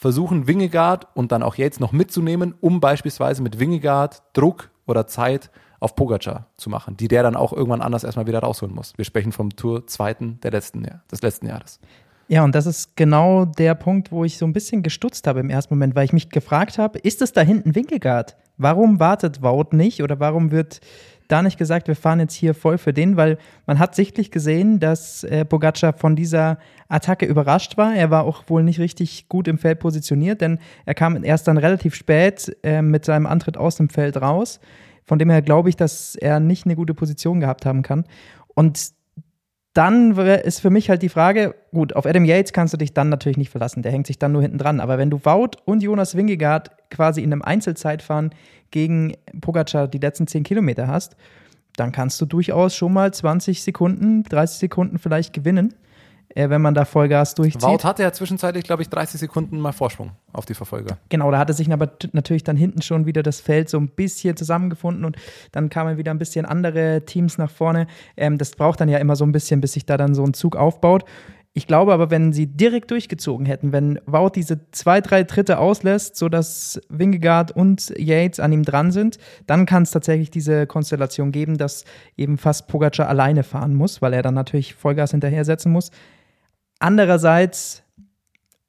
versuchen 0.00 0.46
Wingegaard 0.46 1.08
und 1.12 1.30
dann 1.30 1.42
auch 1.42 1.56
jetzt 1.56 1.78
noch 1.78 1.92
mitzunehmen, 1.92 2.54
um 2.62 2.80
beispielsweise 2.80 3.42
mit 3.42 3.60
Wingegaard 3.60 4.22
Druck 4.32 4.70
oder 4.86 5.06
Zeit 5.06 5.50
auf 5.78 5.94
Pogacar 5.94 6.46
zu 6.56 6.70
machen, 6.70 6.96
die 6.96 7.06
der 7.06 7.22
dann 7.22 7.36
auch 7.36 7.52
irgendwann 7.52 7.82
anders 7.82 8.02
erstmal 8.02 8.26
wieder 8.26 8.38
rausholen 8.38 8.74
muss. 8.74 8.94
Wir 8.96 9.04
sprechen 9.04 9.30
vom 9.30 9.50
Tour 9.50 9.86
zweiten 9.86 10.40
der 10.40 10.52
letzten 10.52 10.82
Jahr, 10.84 11.02
des 11.12 11.20
letzten 11.20 11.48
Jahres. 11.48 11.80
Ja, 12.28 12.44
und 12.44 12.54
das 12.54 12.64
ist 12.64 12.96
genau 12.96 13.44
der 13.44 13.74
Punkt, 13.74 14.10
wo 14.10 14.24
ich 14.24 14.38
so 14.38 14.46
ein 14.46 14.54
bisschen 14.54 14.82
gestutzt 14.82 15.26
habe 15.26 15.40
im 15.40 15.50
ersten 15.50 15.74
Moment, 15.74 15.94
weil 15.94 16.06
ich 16.06 16.14
mich 16.14 16.30
gefragt 16.30 16.78
habe, 16.78 16.98
ist 17.00 17.20
es 17.20 17.34
da 17.34 17.42
hinten 17.42 17.74
Winkelgard? 17.74 18.38
Warum 18.56 19.00
wartet 19.00 19.42
Wout 19.42 19.76
nicht 19.76 20.02
oder 20.02 20.18
warum 20.18 20.50
wird 20.50 20.80
da 21.30 21.42
nicht 21.42 21.58
gesagt, 21.58 21.88
wir 21.88 21.96
fahren 21.96 22.20
jetzt 22.20 22.34
hier 22.34 22.54
voll 22.54 22.78
für 22.78 22.92
den, 22.92 23.16
weil 23.16 23.38
man 23.66 23.78
hat 23.78 23.94
sichtlich 23.94 24.30
gesehen, 24.30 24.80
dass 24.80 25.24
äh, 25.24 25.44
Pogacar 25.44 25.92
von 25.92 26.16
dieser 26.16 26.58
Attacke 26.88 27.26
überrascht 27.26 27.76
war. 27.76 27.94
Er 27.94 28.10
war 28.10 28.24
auch 28.24 28.44
wohl 28.48 28.62
nicht 28.62 28.80
richtig 28.80 29.28
gut 29.28 29.48
im 29.48 29.58
Feld 29.58 29.78
positioniert, 29.78 30.40
denn 30.40 30.58
er 30.86 30.94
kam 30.94 31.22
erst 31.22 31.48
dann 31.48 31.56
relativ 31.56 31.94
spät 31.94 32.56
äh, 32.62 32.82
mit 32.82 33.04
seinem 33.04 33.26
Antritt 33.26 33.56
aus 33.56 33.76
dem 33.76 33.88
Feld 33.88 34.20
raus. 34.20 34.60
Von 35.04 35.18
dem 35.18 35.30
her 35.30 35.42
glaube 35.42 35.68
ich, 35.68 35.76
dass 35.76 36.14
er 36.14 36.40
nicht 36.40 36.66
eine 36.66 36.76
gute 36.76 36.94
Position 36.94 37.40
gehabt 37.40 37.66
haben 37.66 37.82
kann. 37.82 38.04
Und 38.54 38.92
dann 39.72 40.16
ist 40.16 40.60
für 40.60 40.70
mich 40.70 40.90
halt 40.90 41.02
die 41.02 41.08
Frage, 41.08 41.54
gut, 41.72 41.94
auf 41.94 42.06
Adam 42.06 42.24
Yates 42.24 42.52
kannst 42.52 42.74
du 42.74 42.78
dich 42.78 42.92
dann 42.92 43.08
natürlich 43.08 43.38
nicht 43.38 43.50
verlassen, 43.50 43.82
der 43.82 43.92
hängt 43.92 44.06
sich 44.06 44.18
dann 44.18 44.32
nur 44.32 44.42
hinten 44.42 44.58
dran. 44.58 44.80
Aber 44.80 44.98
wenn 44.98 45.10
du 45.10 45.20
Wout 45.24 45.50
und 45.64 45.82
Jonas 45.82 46.16
Wingegaard 46.16 46.70
quasi 46.90 47.22
in 47.22 47.32
einem 47.32 47.42
Einzelzeitfahren 47.42 48.30
gegen 48.70 49.14
Pogacar 49.40 49.88
die 49.88 49.98
letzten 49.98 50.26
10 50.26 50.42
Kilometer 50.42 50.88
hast, 50.88 51.16
dann 51.76 51.92
kannst 51.92 52.20
du 52.20 52.26
durchaus 52.26 52.74
schon 52.74 52.92
mal 52.92 53.12
20 53.12 53.62
Sekunden, 53.62 54.24
30 54.24 54.58
Sekunden 54.58 54.98
vielleicht 54.98 55.32
gewinnen 55.32 55.74
äh, 56.34 56.48
wenn 56.48 56.62
man 56.62 56.74
da 56.74 56.84
Vollgas 56.84 57.34
durchzieht. 57.34 57.62
Wout 57.62 57.84
hatte 57.84 58.02
ja 58.02 58.12
zwischenzeitlich, 58.12 58.64
glaube 58.64 58.82
ich, 58.82 58.88
30 58.88 59.20
Sekunden 59.20 59.58
mal 59.58 59.72
Vorsprung 59.72 60.12
auf 60.32 60.46
die 60.46 60.54
Verfolger. 60.54 60.98
Genau, 61.08 61.30
da 61.30 61.38
hatte 61.38 61.52
sich 61.52 61.70
aber 61.72 61.90
natürlich 62.12 62.44
dann 62.44 62.56
hinten 62.56 62.82
schon 62.82 63.06
wieder 63.06 63.22
das 63.22 63.40
Feld 63.40 63.68
so 63.68 63.78
ein 63.78 63.88
bisschen 63.88 64.36
zusammengefunden 64.36 65.04
und 65.04 65.16
dann 65.52 65.70
kamen 65.70 65.96
wieder 65.96 66.12
ein 66.12 66.18
bisschen 66.18 66.46
andere 66.46 67.04
Teams 67.04 67.38
nach 67.38 67.50
vorne. 67.50 67.86
Ähm, 68.16 68.38
das 68.38 68.52
braucht 68.52 68.80
dann 68.80 68.88
ja 68.88 68.98
immer 68.98 69.16
so 69.16 69.24
ein 69.24 69.32
bisschen, 69.32 69.60
bis 69.60 69.72
sich 69.72 69.86
da 69.86 69.96
dann 69.96 70.14
so 70.14 70.24
ein 70.24 70.34
Zug 70.34 70.56
aufbaut. 70.56 71.04
Ich 71.52 71.66
glaube 71.66 71.92
aber, 71.92 72.10
wenn 72.10 72.32
sie 72.32 72.46
direkt 72.46 72.92
durchgezogen 72.92 73.44
hätten, 73.44 73.72
wenn 73.72 73.98
Wout 74.06 74.30
diese 74.36 74.70
zwei, 74.70 75.00
drei 75.00 75.24
Tritte 75.24 75.58
auslässt, 75.58 76.16
sodass 76.16 76.80
Wingegaard 76.88 77.50
und 77.50 77.92
Yates 77.98 78.38
an 78.38 78.52
ihm 78.52 78.62
dran 78.62 78.92
sind, 78.92 79.18
dann 79.48 79.66
kann 79.66 79.82
es 79.82 79.90
tatsächlich 79.90 80.30
diese 80.30 80.68
Konstellation 80.68 81.32
geben, 81.32 81.58
dass 81.58 81.84
eben 82.16 82.38
fast 82.38 82.68
Pogacar 82.68 83.08
alleine 83.08 83.42
fahren 83.42 83.74
muss, 83.74 84.00
weil 84.00 84.12
er 84.12 84.22
dann 84.22 84.34
natürlich 84.34 84.74
Vollgas 84.74 85.10
hinterher 85.10 85.44
setzen 85.44 85.72
muss. 85.72 85.90
Andererseits 86.78 87.82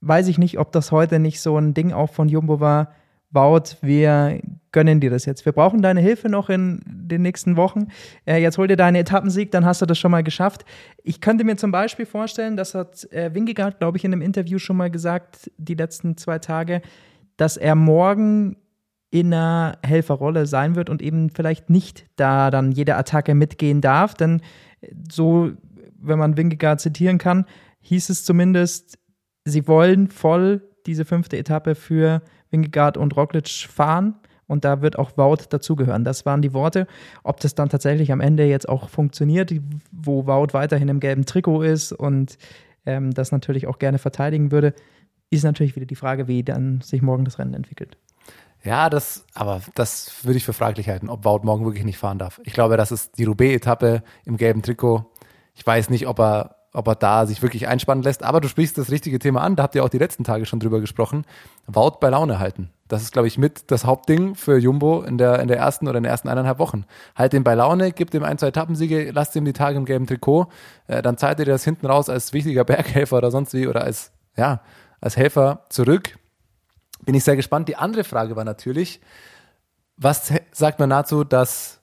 weiß 0.02 0.28
ich 0.28 0.40
nicht, 0.40 0.58
ob 0.58 0.72
das 0.72 0.92
heute 0.92 1.20
nicht 1.20 1.40
so 1.40 1.58
ein 1.58 1.76
Ding 1.76 1.94
auch 1.94 2.10
von 2.10 2.30
Jumbo 2.30 2.60
war. 2.60 2.94
Baut, 3.30 3.78
wir 3.82 4.42
gönnen 4.72 5.00
dir 5.00 5.10
das 5.10 5.26
jetzt. 5.26 5.46
Wir 5.46 5.52
brauchen 5.52 5.82
deine 5.82 6.02
Hilfe 6.02 6.30
noch 6.30 6.50
in 6.50 6.82
den 6.86 7.22
nächsten 7.22 7.58
Wochen. 7.58 7.88
Äh, 8.26 8.42
jetzt 8.42 8.58
hol 8.58 8.68
dir 8.68 8.78
deinen 8.78 8.96
Etappensieg, 8.96 9.52
dann 9.52 9.66
hast 9.66 9.82
du 9.82 9.86
das 9.86 9.98
schon 9.98 10.12
mal 10.12 10.24
geschafft. 10.24 10.66
Ich 11.04 11.22
könnte 11.22 11.44
mir 11.44 11.58
zum 11.58 11.72
Beispiel 11.72 12.06
vorstellen, 12.06 12.58
das 12.58 12.74
hat 12.76 13.12
äh, 13.12 13.34
Wingegaard, 13.34 13.80
glaube 13.80 13.98
ich, 13.98 14.06
in 14.06 14.14
einem 14.14 14.22
Interview 14.22 14.60
schon 14.60 14.78
mal 14.78 14.90
gesagt, 14.90 15.52
die 15.58 15.76
letzten 15.76 16.18
zwei 16.18 16.40
Tage, 16.40 16.82
dass 17.38 17.58
er 17.58 17.76
morgen 17.76 18.58
in 19.10 19.34
einer 19.34 19.78
Helferrolle 19.84 20.46
sein 20.46 20.76
wird 20.76 20.90
und 20.90 21.02
eben 21.02 21.30
vielleicht 21.30 21.70
nicht 21.70 22.06
da 22.16 22.50
dann 22.50 22.72
jede 22.72 22.96
Attacke 22.96 23.36
mitgehen 23.36 23.82
darf. 23.82 24.14
Denn 24.14 24.42
so, 25.12 25.52
wenn 26.00 26.18
man 26.18 26.38
Wingegaard 26.38 26.80
zitieren 26.80 27.18
kann, 27.18 27.46
hieß 27.82 28.10
es 28.10 28.24
zumindest, 28.24 28.98
sie 29.44 29.68
wollen 29.68 30.08
voll 30.08 30.62
diese 30.86 31.04
fünfte 31.04 31.38
Etappe 31.38 31.76
für 31.76 32.22
Wingegaard 32.52 32.98
und 32.98 33.16
Roglic 33.18 33.50
fahren. 33.50 34.16
Und 34.52 34.66
da 34.66 34.82
wird 34.82 35.00
auch 35.00 35.12
Wout 35.16 35.46
dazugehören. 35.50 36.04
Das 36.04 36.26
waren 36.26 36.42
die 36.42 36.54
Worte. 36.54 36.86
Ob 37.24 37.40
das 37.40 37.56
dann 37.56 37.70
tatsächlich 37.70 38.12
am 38.12 38.20
Ende 38.20 38.46
jetzt 38.46 38.68
auch 38.68 38.90
funktioniert, 38.90 39.54
wo 39.94 40.28
Wout 40.28 40.50
weiterhin 40.52 40.90
im 40.90 41.00
gelben 41.00 41.26
Trikot 41.26 41.62
ist 41.62 41.94
und 41.94 42.38
ähm, 42.86 43.14
das 43.14 43.32
natürlich 43.32 43.68
auch 43.68 43.80
gerne 43.80 43.98
verteidigen 43.98 44.52
würde, 44.52 44.74
ist 45.30 45.46
natürlich 45.46 45.78
wieder 45.78 45.86
die 45.86 45.96
Frage, 45.96 46.28
wie 46.28 46.44
dann 46.44 46.82
sich 46.82 47.02
morgen 47.02 47.24
das 47.24 47.40
Rennen 47.40 47.54
entwickelt. 47.54 47.96
Ja, 48.62 48.90
das, 48.90 49.26
aber 49.34 49.62
das 49.74 50.26
würde 50.26 50.36
ich 50.36 50.44
für 50.44 50.52
fraglich 50.52 50.90
halten, 50.90 51.08
ob 51.08 51.24
Wout 51.24 51.44
morgen 51.44 51.64
wirklich 51.64 51.86
nicht 51.86 51.98
fahren 51.98 52.20
darf. 52.20 52.42
Ich 52.44 52.52
glaube, 52.52 52.76
das 52.76 52.92
ist 52.92 53.18
die 53.18 53.24
Roubaix-Etappe 53.24 54.04
im 54.26 54.36
gelben 54.36 54.64
Trikot. 54.64 55.06
Ich 55.56 55.66
weiß 55.66 55.90
nicht, 55.90 56.08
ob 56.08 56.20
er, 56.20 56.58
ob 56.74 56.88
er 56.90 56.96
da 56.96 57.26
sich 57.26 57.42
wirklich 57.42 57.70
einspannen 57.70 58.04
lässt, 58.04 58.22
aber 58.22 58.42
du 58.42 58.50
sprichst 58.50 58.78
das 58.78 58.92
richtige 58.92 59.18
Thema 59.18 59.44
an. 59.44 59.56
Da 59.56 59.64
habt 59.64 59.76
ihr 59.76 59.84
auch 59.86 59.90
die 59.90 59.98
letzten 59.98 60.26
Tage 60.26 60.46
schon 60.46 60.60
drüber 60.60 60.82
gesprochen. 60.82 61.24
Wout 61.68 62.00
bei 62.02 62.10
Laune 62.10 62.38
halten. 62.38 62.70
Das 62.92 63.04
ist, 63.04 63.14
glaube 63.14 63.30
ich, 63.30 63.38
mit 63.38 63.72
das 63.72 63.86
Hauptding 63.86 64.36
für 64.36 64.58
Jumbo 64.58 65.02
in 65.02 65.18
der, 65.18 65.40
in 65.40 65.48
der 65.48 65.56
ersten 65.56 65.88
oder 65.88 65.98
in 65.98 66.04
den 66.04 66.12
ersten 66.12 66.28
eineinhalb 66.28 66.60
Wochen. 66.60 66.84
Halt 67.16 67.32
den 67.32 67.46
bei 67.46 67.56
Laune, 67.56 67.94
gib 67.94 68.12
dem 68.12 68.22
ein, 68.26 68.38
zwei 68.38 68.48
Etappensiege, 68.48 69.12
lasst 69.12 69.34
ihm 69.38 69.46
die 69.46 69.54
Tage 69.54 69.78
im 69.78 69.86
gelben 69.86 70.08
Trikot, 70.08 70.48
äh, 70.88 71.02
dann 71.02 71.18
zahlt 71.18 71.40
ihr 71.40 71.46
das 71.46 71.64
hinten 71.64 71.86
raus 71.86 72.10
als 72.10 72.34
wichtiger 72.34 72.64
Berghelfer 72.66 73.16
oder 73.16 73.32
sonst 73.32 73.54
wie 73.54 73.68
oder 73.68 73.86
als, 73.86 74.12
ja, 74.36 74.60
als 75.00 75.16
Helfer 75.16 75.68
zurück. 75.70 76.20
Bin 77.06 77.16
ich 77.16 77.24
sehr 77.24 77.38
gespannt. 77.38 77.70
Die 77.70 77.78
andere 77.78 78.04
Frage 78.04 78.36
war 78.36 78.44
natürlich, 78.44 79.00
was 79.96 80.34
sagt 80.52 80.80
man 80.80 80.90
dazu, 80.90 81.24
dass 81.24 81.80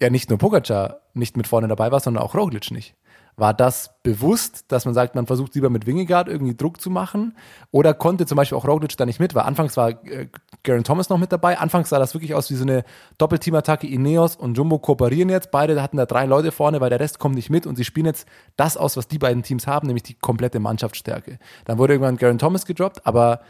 ja 0.00 0.08
nicht 0.08 0.30
nur 0.30 0.38
Pogacar 0.38 1.02
nicht 1.12 1.36
mit 1.36 1.46
vorne 1.46 1.68
dabei 1.68 1.92
war, 1.92 2.00
sondern 2.00 2.22
auch 2.22 2.34
Roglic 2.34 2.70
nicht? 2.70 2.96
War 3.36 3.54
das 3.54 3.94
bewusst, 4.02 4.66
dass 4.68 4.84
man 4.84 4.92
sagt, 4.92 5.14
man 5.14 5.26
versucht 5.26 5.54
lieber 5.54 5.70
mit 5.70 5.86
Wingegaard 5.86 6.28
irgendwie 6.28 6.54
Druck 6.54 6.80
zu 6.82 6.90
machen? 6.90 7.34
Oder 7.70 7.94
konnte 7.94 8.26
zum 8.26 8.36
Beispiel 8.36 8.58
auch 8.58 8.66
Roglic 8.66 8.94
da 8.96 9.06
nicht 9.06 9.20
mit? 9.20 9.34
Weil 9.34 9.44
anfangs 9.44 9.76
war 9.78 9.90
äh, 10.04 10.28
Garen 10.64 10.84
Thomas 10.84 11.08
noch 11.08 11.18
mit 11.18 11.32
dabei. 11.32 11.58
Anfangs 11.58 11.88
sah 11.88 11.98
das 11.98 12.12
wirklich 12.14 12.34
aus 12.34 12.50
wie 12.50 12.56
so 12.56 12.64
eine 12.64 12.84
Doppelteam-Attacke. 13.16 13.86
Ineos 13.86 14.36
und 14.36 14.58
Jumbo 14.58 14.78
kooperieren 14.78 15.30
jetzt. 15.30 15.50
Beide 15.50 15.80
hatten 15.82 15.96
da 15.96 16.04
drei 16.04 16.26
Leute 16.26 16.52
vorne, 16.52 16.82
weil 16.82 16.90
der 16.90 17.00
Rest 17.00 17.18
kommt 17.18 17.34
nicht 17.34 17.48
mit. 17.48 17.66
Und 17.66 17.76
sie 17.76 17.84
spielen 17.84 18.06
jetzt 18.06 18.28
das 18.56 18.76
aus, 18.76 18.98
was 18.98 19.08
die 19.08 19.18
beiden 19.18 19.42
Teams 19.42 19.66
haben, 19.66 19.86
nämlich 19.86 20.02
die 20.02 20.14
komplette 20.14 20.60
Mannschaftsstärke. 20.60 21.38
Dann 21.64 21.78
wurde 21.78 21.94
irgendwann 21.94 22.18
Garen 22.18 22.38
Thomas 22.38 22.66
gedroppt, 22.66 23.06
aber 23.06 23.40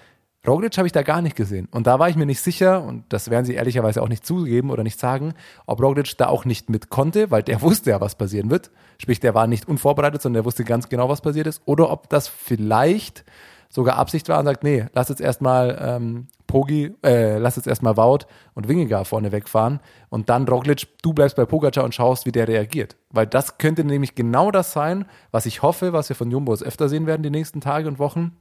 Roglic 0.47 0.77
habe 0.77 0.87
ich 0.87 0.93
da 0.93 1.03
gar 1.03 1.23
nicht 1.23 1.37
gesehen. 1.37 1.69
Und 1.71 1.87
da 1.87 2.01
war 2.01 2.09
ich 2.09 2.17
mir 2.17 2.27
nicht 2.27 2.41
sicher, 2.41 2.83
und 2.83 3.05
das 3.11 3.31
werden 3.31 3.45
sie 3.45 3.55
ehrlicherweise 3.55 4.03
auch 4.03 4.09
nicht 4.09 4.27
zugeben 4.27 4.71
oder 4.71 4.83
nicht 4.83 4.99
sagen, 4.99 5.35
ob 5.67 5.81
Roglic 5.81 6.17
da 6.19 6.27
auch 6.27 6.45
nicht 6.45 6.69
mit 6.69 6.91
konnte, 6.91 7.31
weil 7.31 7.45
der 7.45 7.63
wusste 7.63 7.91
ja, 7.91 8.01
was 8.01 8.17
passieren 8.17 8.51
wird. 8.51 8.71
Sprich, 8.99 9.21
der 9.21 9.35
war 9.35 9.47
nicht 9.47 9.69
unvorbereitet, 9.69 10.21
sondern 10.21 10.43
der 10.43 10.45
wusste 10.45 10.65
ganz 10.65 10.89
genau, 10.89 11.09
was 11.09 11.21
passiert 11.21 11.47
ist. 11.47 11.63
Oder 11.65 11.91
ob 11.91 12.09
das 12.09 12.27
vielleicht 12.27 13.25
sogar 13.69 13.97
Absicht 13.97 14.29
war 14.29 14.39
und 14.39 14.45
sagt, 14.45 14.65
nee, 14.65 14.85
lass 14.93 15.09
jetzt 15.09 15.21
erstmal 15.21 15.79
ähm, 15.81 16.27
Pogi, 16.47 16.95
äh, 17.03 17.39
lass 17.39 17.57
jetzt 17.57 17.67
erstmal 17.69 17.97
Wout 17.97 18.27
und 18.53 18.69
Wingegar 18.69 19.07
vorne 19.07 19.33
wegfahren 19.33 19.81
und 20.11 20.29
dann 20.29 20.47
Roglic, 20.47 20.89
du 21.03 21.15
bleibst 21.15 21.37
bei 21.37 21.47
Pogacar 21.47 21.83
und 21.85 21.95
schaust, 21.95 22.27
wie 22.27 22.33
der 22.33 22.49
reagiert. 22.49 22.97
Weil 23.09 23.27
das 23.27 23.57
könnte 23.57 23.85
nämlich 23.85 24.15
genau 24.15 24.51
das 24.51 24.73
sein, 24.73 25.07
was 25.31 25.47
ich 25.47 25.63
hoffe, 25.63 25.95
was 25.95 26.11
wir 26.11 26.17
von 26.17 26.31
Jumbos 26.31 26.63
öfter 26.63 26.91
sehen 26.91 27.07
werden 27.07 27.23
die 27.23 27.31
nächsten 27.31 27.63
Tage 27.63 27.89
und 27.89 27.99
Wochen 27.99 28.37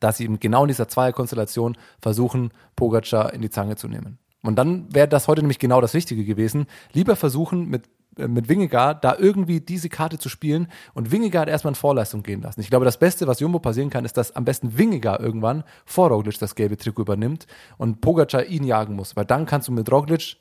dass 0.00 0.18
sie 0.18 0.24
eben 0.24 0.40
genau 0.40 0.62
in 0.62 0.68
dieser 0.68 0.88
Zweierkonstellation 0.88 1.76
versuchen, 2.00 2.52
Pogacar 2.76 3.32
in 3.32 3.42
die 3.42 3.50
Zange 3.50 3.76
zu 3.76 3.88
nehmen. 3.88 4.18
Und 4.42 4.56
dann 4.56 4.92
wäre 4.94 5.08
das 5.08 5.28
heute 5.28 5.42
nämlich 5.42 5.58
genau 5.58 5.80
das 5.80 5.94
Richtige 5.94 6.24
gewesen. 6.24 6.66
Lieber 6.92 7.16
versuchen, 7.16 7.68
mit, 7.68 7.88
äh, 8.16 8.28
mit 8.28 8.48
Wingegaard 8.48 9.02
da 9.04 9.16
irgendwie 9.18 9.60
diese 9.60 9.88
Karte 9.88 10.18
zu 10.18 10.28
spielen 10.28 10.68
und 10.94 11.10
Wingegaard 11.10 11.48
erstmal 11.48 11.72
in 11.72 11.76
Vorleistung 11.76 12.22
gehen 12.22 12.42
lassen. 12.42 12.60
Ich 12.60 12.70
glaube, 12.70 12.84
das 12.84 12.98
Beste, 12.98 13.26
was 13.26 13.40
Jumbo 13.40 13.58
passieren 13.58 13.90
kann, 13.90 14.04
ist, 14.04 14.16
dass 14.16 14.36
am 14.36 14.44
besten 14.44 14.78
Wingegaard 14.78 15.20
irgendwann 15.20 15.64
vor 15.84 16.08
Roglic 16.08 16.38
das 16.38 16.54
gelbe 16.54 16.76
Trikot 16.76 17.02
übernimmt 17.02 17.46
und 17.78 18.00
Pogacar 18.00 18.44
ihn 18.44 18.64
jagen 18.64 18.94
muss. 18.94 19.16
Weil 19.16 19.24
dann 19.24 19.46
kannst 19.46 19.68
du 19.68 19.72
mit 19.72 19.90
Roglic, 19.90 20.36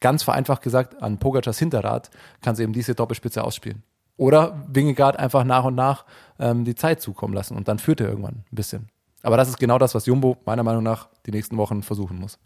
ganz 0.00 0.22
vereinfacht 0.22 0.62
gesagt, 0.62 1.02
an 1.02 1.18
Pogacars 1.18 1.58
Hinterrad, 1.58 2.10
kannst 2.42 2.58
du 2.58 2.62
eben 2.64 2.72
diese 2.72 2.94
Doppelspitze 2.94 3.42
ausspielen. 3.42 3.82
Oder 4.18 4.66
Wingegaard 4.68 5.18
einfach 5.18 5.44
nach 5.44 5.64
und 5.64 5.76
nach 5.76 6.04
ähm, 6.38 6.64
die 6.64 6.74
Zeit 6.74 7.00
zukommen 7.00 7.32
lassen 7.32 7.56
und 7.56 7.68
dann 7.68 7.78
führt 7.78 8.00
er 8.00 8.08
irgendwann 8.08 8.44
ein 8.52 8.56
bisschen. 8.56 8.88
Aber 9.22 9.36
das 9.36 9.48
ist 9.48 9.58
genau 9.58 9.78
das, 9.78 9.94
was 9.94 10.06
Jumbo 10.06 10.36
meiner 10.44 10.62
Meinung 10.62 10.82
nach 10.82 11.08
die 11.24 11.30
nächsten 11.30 11.56
Wochen 11.56 11.82
versuchen 11.82 12.18
muss. 12.18 12.38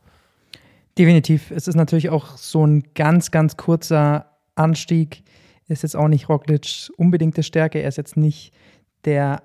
Definitiv. 0.99 1.51
Es 1.51 1.67
ist 1.67 1.75
natürlich 1.75 2.11
auch 2.11 2.37
so 2.37 2.65
ein 2.67 2.85
ganz, 2.95 3.31
ganz 3.31 3.57
kurzer 3.57 4.27
Anstieg. 4.55 5.25
Ist 5.67 5.83
jetzt 5.83 5.97
auch 5.97 6.09
nicht 6.09 6.29
Roglic 6.29 6.91
unbedingte 6.97 7.43
Stärke. 7.43 7.81
Er 7.81 7.89
ist 7.89 7.97
jetzt 7.97 8.17
nicht 8.17 8.53
der 9.05 9.43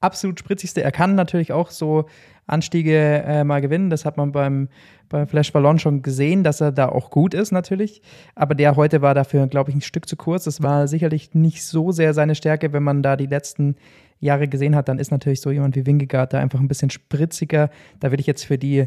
absolut 0.00 0.38
spritzigste. 0.38 0.82
Er 0.82 0.92
kann 0.92 1.14
natürlich 1.14 1.52
auch 1.52 1.70
so 1.70 2.06
Anstiege 2.46 3.22
äh, 3.26 3.44
mal 3.44 3.60
gewinnen. 3.60 3.90
Das 3.90 4.04
hat 4.04 4.16
man 4.16 4.32
beim, 4.32 4.68
beim 5.08 5.28
Flash 5.28 5.52
Ballon 5.52 5.78
schon 5.78 6.02
gesehen, 6.02 6.44
dass 6.44 6.60
er 6.60 6.72
da 6.72 6.88
auch 6.88 7.10
gut 7.10 7.34
ist 7.34 7.52
natürlich. 7.52 8.00
Aber 8.34 8.54
der 8.54 8.76
heute 8.76 9.02
war 9.02 9.14
dafür, 9.14 9.46
glaube 9.46 9.70
ich, 9.70 9.76
ein 9.76 9.82
Stück 9.82 10.08
zu 10.08 10.16
kurz. 10.16 10.44
Das 10.44 10.62
war 10.62 10.88
sicherlich 10.88 11.34
nicht 11.34 11.64
so 11.64 11.92
sehr 11.92 12.14
seine 12.14 12.34
Stärke, 12.34 12.72
wenn 12.72 12.82
man 12.82 13.02
da 13.02 13.16
die 13.16 13.26
letzten 13.26 13.76
Jahre 14.20 14.48
gesehen 14.48 14.74
hat. 14.74 14.88
Dann 14.88 14.98
ist 14.98 15.10
natürlich 15.10 15.40
so 15.40 15.50
jemand 15.50 15.76
wie 15.76 15.86
Wingegaard 15.86 16.32
da 16.32 16.38
einfach 16.38 16.60
ein 16.60 16.68
bisschen 16.68 16.90
spritziger. 16.90 17.70
Da 18.00 18.10
will 18.10 18.20
ich 18.20 18.26
jetzt 18.26 18.44
für 18.44 18.58
die 18.58 18.86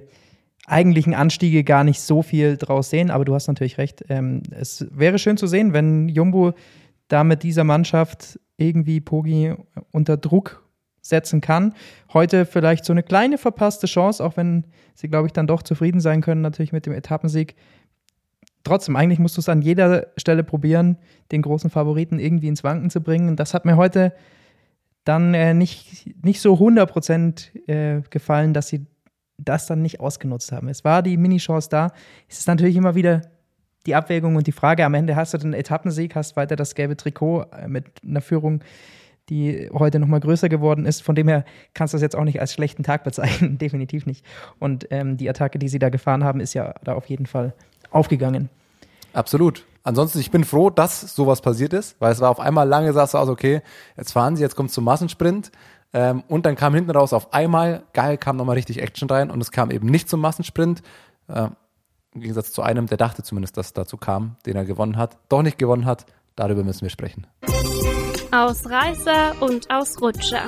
eigentlichen 0.66 1.14
Anstiege 1.14 1.64
gar 1.64 1.84
nicht 1.84 2.02
so 2.02 2.22
viel 2.22 2.58
draus 2.58 2.90
sehen. 2.90 3.12
Aber 3.12 3.26
du 3.26 3.36
hast 3.36 3.48
natürlich 3.48 3.78
recht. 3.78 4.06
Ähm, 4.10 4.42
es 4.52 4.88
wäre 4.92 5.20
schön 5.20 5.38
zu 5.38 5.46
sehen, 5.46 5.74
wenn 5.74 6.10
Jumbo 6.10 6.54
da 7.10 7.24
mit 7.24 7.44
dieser 7.44 7.64
Mannschaft 7.64 8.40
irgendwie 8.58 9.02
Pogi 9.02 9.54
unter 9.92 10.18
Druck 10.18 10.64
setzen 11.02 11.42
kann. 11.42 11.74
Heute 12.14 12.46
vielleicht 12.46 12.86
so 12.86 12.94
eine 12.94 13.04
kleine 13.04 13.38
verpasste 13.38 13.88
Chance, 13.88 14.24
auch 14.24 14.38
wenn 14.38 14.66
sie, 14.94 15.08
glaube 15.08 15.28
ich, 15.28 15.34
dann 15.34 15.48
doch 15.48 15.64
zufrieden 15.64 16.00
sein 16.00 16.22
können, 16.22 16.42
natürlich 16.42 16.72
mit 16.72 16.86
dem 16.86 16.94
Etappensieg. 16.94 17.56
Trotzdem, 18.64 18.96
eigentlich 18.96 19.20
musst 19.20 19.38
du 19.38 19.42
es 19.42 19.50
an 19.50 19.62
jeder 19.62 20.08
Stelle 20.18 20.44
probieren, 20.44 20.98
den 21.32 21.42
großen 21.42 21.70
Favoriten 21.70 22.20
irgendwie 22.20 22.48
ins 22.48 22.64
Wanken 22.64 22.92
zu 22.92 23.02
bringen. 23.02 23.28
Und 23.28 23.40
das 23.40 23.54
hat 23.54 23.66
mir 23.66 23.76
heute 23.76 24.14
dann 25.04 25.34
äh, 25.34 25.56
nicht, 25.56 26.16
nicht 26.24 26.42
so 26.42 26.54
100% 26.54 27.68
äh, 27.68 28.02
gefallen, 28.10 28.54
dass 28.54 28.68
sie 28.68 28.86
das 29.38 29.66
dann 29.66 29.82
nicht 29.82 30.00
ausgenutzt 30.00 30.52
haben. 30.52 30.68
Es 30.68 30.84
war 30.84 31.02
die 31.02 31.18
Mini-Chance 31.18 31.70
da. 31.70 31.92
Es 32.30 32.40
ist 32.40 32.48
natürlich 32.48 32.76
immer 32.76 32.94
wieder 32.94 33.22
die 33.88 33.96
Abwägung 33.96 34.36
und 34.36 34.46
die 34.46 34.52
Frage, 34.52 34.86
am 34.86 34.94
Ende 34.94 35.16
hast 35.16 35.34
du 35.34 35.40
den 35.40 35.54
Etappensieg, 35.54 36.16
hast 36.16 36.36
weiter 36.36 36.56
das 36.56 36.76
gelbe 36.76 36.96
Trikot 36.96 37.46
äh, 37.52 37.68
mit 37.68 37.86
einer 38.04 38.22
Führung 38.22 38.64
die 39.30 39.70
heute 39.74 40.00
nochmal 40.00 40.20
größer 40.20 40.50
geworden 40.50 40.86
ist. 40.86 41.04
Von 41.04 41.16
dem 41.16 41.28
her 41.28 41.46
kannst 41.74 41.94
du 41.94 41.96
das 41.96 42.02
jetzt 42.02 42.16
auch 42.16 42.24
nicht 42.24 42.42
als 42.42 42.54
schlechten 42.54 42.84
Tag 42.84 43.04
bezeichnen, 43.04 43.58
definitiv 43.60 44.06
nicht. 44.06 44.26
Und 44.60 44.88
ähm, 44.92 45.18
die 45.18 45.30
Attacke, 45.30 45.60
die 45.60 45.70
sie 45.70 45.80
da 45.80 45.90
gefahren 45.90 46.24
haben, 46.24 46.40
ist 46.40 46.54
ja 46.54 46.74
da 46.84 46.94
auf 46.94 47.08
jeden 47.08 47.26
Fall 47.26 47.54
aufgegangen. 47.92 48.50
Absolut. 49.14 49.66
Ansonsten, 49.84 50.20
ich 50.20 50.32
bin 50.32 50.44
froh, 50.44 50.70
dass 50.70 51.16
sowas 51.16 51.42
passiert 51.42 51.74
ist, 51.74 51.96
weil 52.00 52.12
es 52.12 52.20
war 52.20 52.30
auf 52.30 52.40
einmal 52.40 52.68
lange, 52.68 52.94
sah 52.94 53.04
es 53.04 53.16
aus, 53.16 53.30
okay, 53.30 53.62
jetzt 53.98 54.12
fahren 54.12 54.36
sie, 54.36 54.44
jetzt 54.44 54.56
kommt 54.56 54.72
zum 54.72 54.84
Massensprint. 54.84 55.52
Ähm, 55.94 56.24
und 56.28 56.46
dann 56.46 56.56
kam 56.56 56.74
hinten 56.76 56.92
raus 56.92 57.12
auf 57.12 57.34
einmal, 57.34 57.84
geil, 57.94 58.18
kam 58.18 58.38
nochmal 58.38 58.56
richtig 58.56 58.82
Action 58.82 59.10
rein 59.10 59.30
und 59.30 59.42
es 59.42 59.52
kam 59.52 59.72
eben 59.72 59.88
nicht 59.88 60.08
zum 60.08 60.22
Massensprint. 60.22 60.82
Äh, 61.28 61.48
Im 62.14 62.22
Gegensatz 62.22 62.52
zu 62.52 62.62
einem, 62.62 62.88
der 62.88 62.98
dachte 62.98 63.24
zumindest, 63.24 63.58
dass 63.58 63.68
es 63.68 63.74
dazu 63.74 63.98
kam, 63.98 64.36
den 64.46 64.56
er 64.56 64.66
gewonnen 64.66 64.98
hat, 64.98 65.18
doch 65.30 65.42
nicht 65.42 65.58
gewonnen 65.58 65.86
hat. 65.86 66.06
Darüber 66.36 66.64
müssen 66.64 66.84
wir 66.84 66.90
sprechen. 66.90 67.28
Ausreißer 68.34 69.42
und 69.42 69.70
Ausrutscher. 69.70 70.46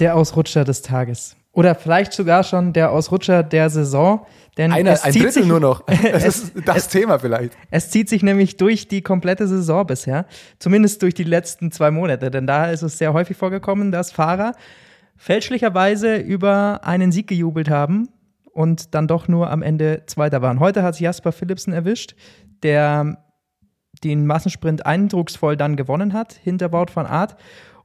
Der 0.00 0.16
Ausrutscher 0.16 0.64
des 0.64 0.82
Tages. 0.82 1.36
Oder 1.52 1.76
vielleicht 1.76 2.12
sogar 2.12 2.42
schon 2.42 2.72
der 2.72 2.90
Ausrutscher 2.90 3.44
der 3.44 3.70
Saison. 3.70 4.26
Denn 4.56 4.72
Einer, 4.72 4.90
es 4.90 5.04
ein 5.04 5.12
zieht 5.12 5.22
Drittel 5.22 5.42
sich, 5.42 5.46
nur 5.46 5.60
noch. 5.60 5.84
Das 5.86 6.24
es, 6.24 6.38
ist 6.42 6.52
das 6.64 6.76
es, 6.76 6.88
Thema 6.88 7.20
vielleicht. 7.20 7.56
Es 7.70 7.90
zieht 7.90 8.08
sich 8.08 8.24
nämlich 8.24 8.56
durch 8.56 8.88
die 8.88 9.00
komplette 9.00 9.46
Saison 9.46 9.86
bisher. 9.86 10.26
Zumindest 10.58 11.00
durch 11.02 11.14
die 11.14 11.22
letzten 11.22 11.70
zwei 11.70 11.92
Monate. 11.92 12.32
Denn 12.32 12.48
da 12.48 12.72
ist 12.72 12.82
es 12.82 12.98
sehr 12.98 13.12
häufig 13.12 13.36
vorgekommen, 13.36 13.92
dass 13.92 14.10
Fahrer 14.10 14.54
fälschlicherweise 15.16 16.16
über 16.16 16.80
einen 16.82 17.12
Sieg 17.12 17.28
gejubelt 17.28 17.70
haben 17.70 18.08
und 18.52 18.96
dann 18.96 19.06
doch 19.06 19.28
nur 19.28 19.50
am 19.50 19.62
Ende 19.62 20.02
Zweiter 20.06 20.42
waren. 20.42 20.58
Heute 20.58 20.82
hat 20.82 20.94
es 20.94 21.00
Jasper 21.00 21.30
Philipsen 21.30 21.72
erwischt, 21.72 22.16
der 22.64 23.18
den 24.00 24.26
Massensprint 24.26 24.86
eindrucksvoll 24.86 25.56
dann 25.56 25.76
gewonnen 25.76 26.12
hat, 26.12 26.32
hinter 26.32 26.72
Wout 26.72 26.94
van 26.94 27.06
Art. 27.06 27.36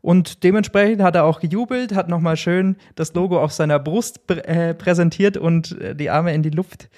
Und 0.02 0.44
dementsprechend 0.44 1.02
hat 1.02 1.16
er 1.16 1.24
auch 1.24 1.40
gejubelt, 1.40 1.96
hat 1.96 2.10
nochmal 2.10 2.36
schön 2.36 2.76
das 2.96 3.14
Logo 3.14 3.42
auf 3.42 3.54
seiner 3.54 3.80
Brust 3.80 4.28
prä 4.28 4.40
äh, 4.40 4.74
präsentiert 4.74 5.38
und 5.38 5.80
äh, 5.80 5.96
die 5.96 6.10
Arme 6.10 6.34
in 6.34 6.44
die 6.44 6.50
Luft 6.50 6.90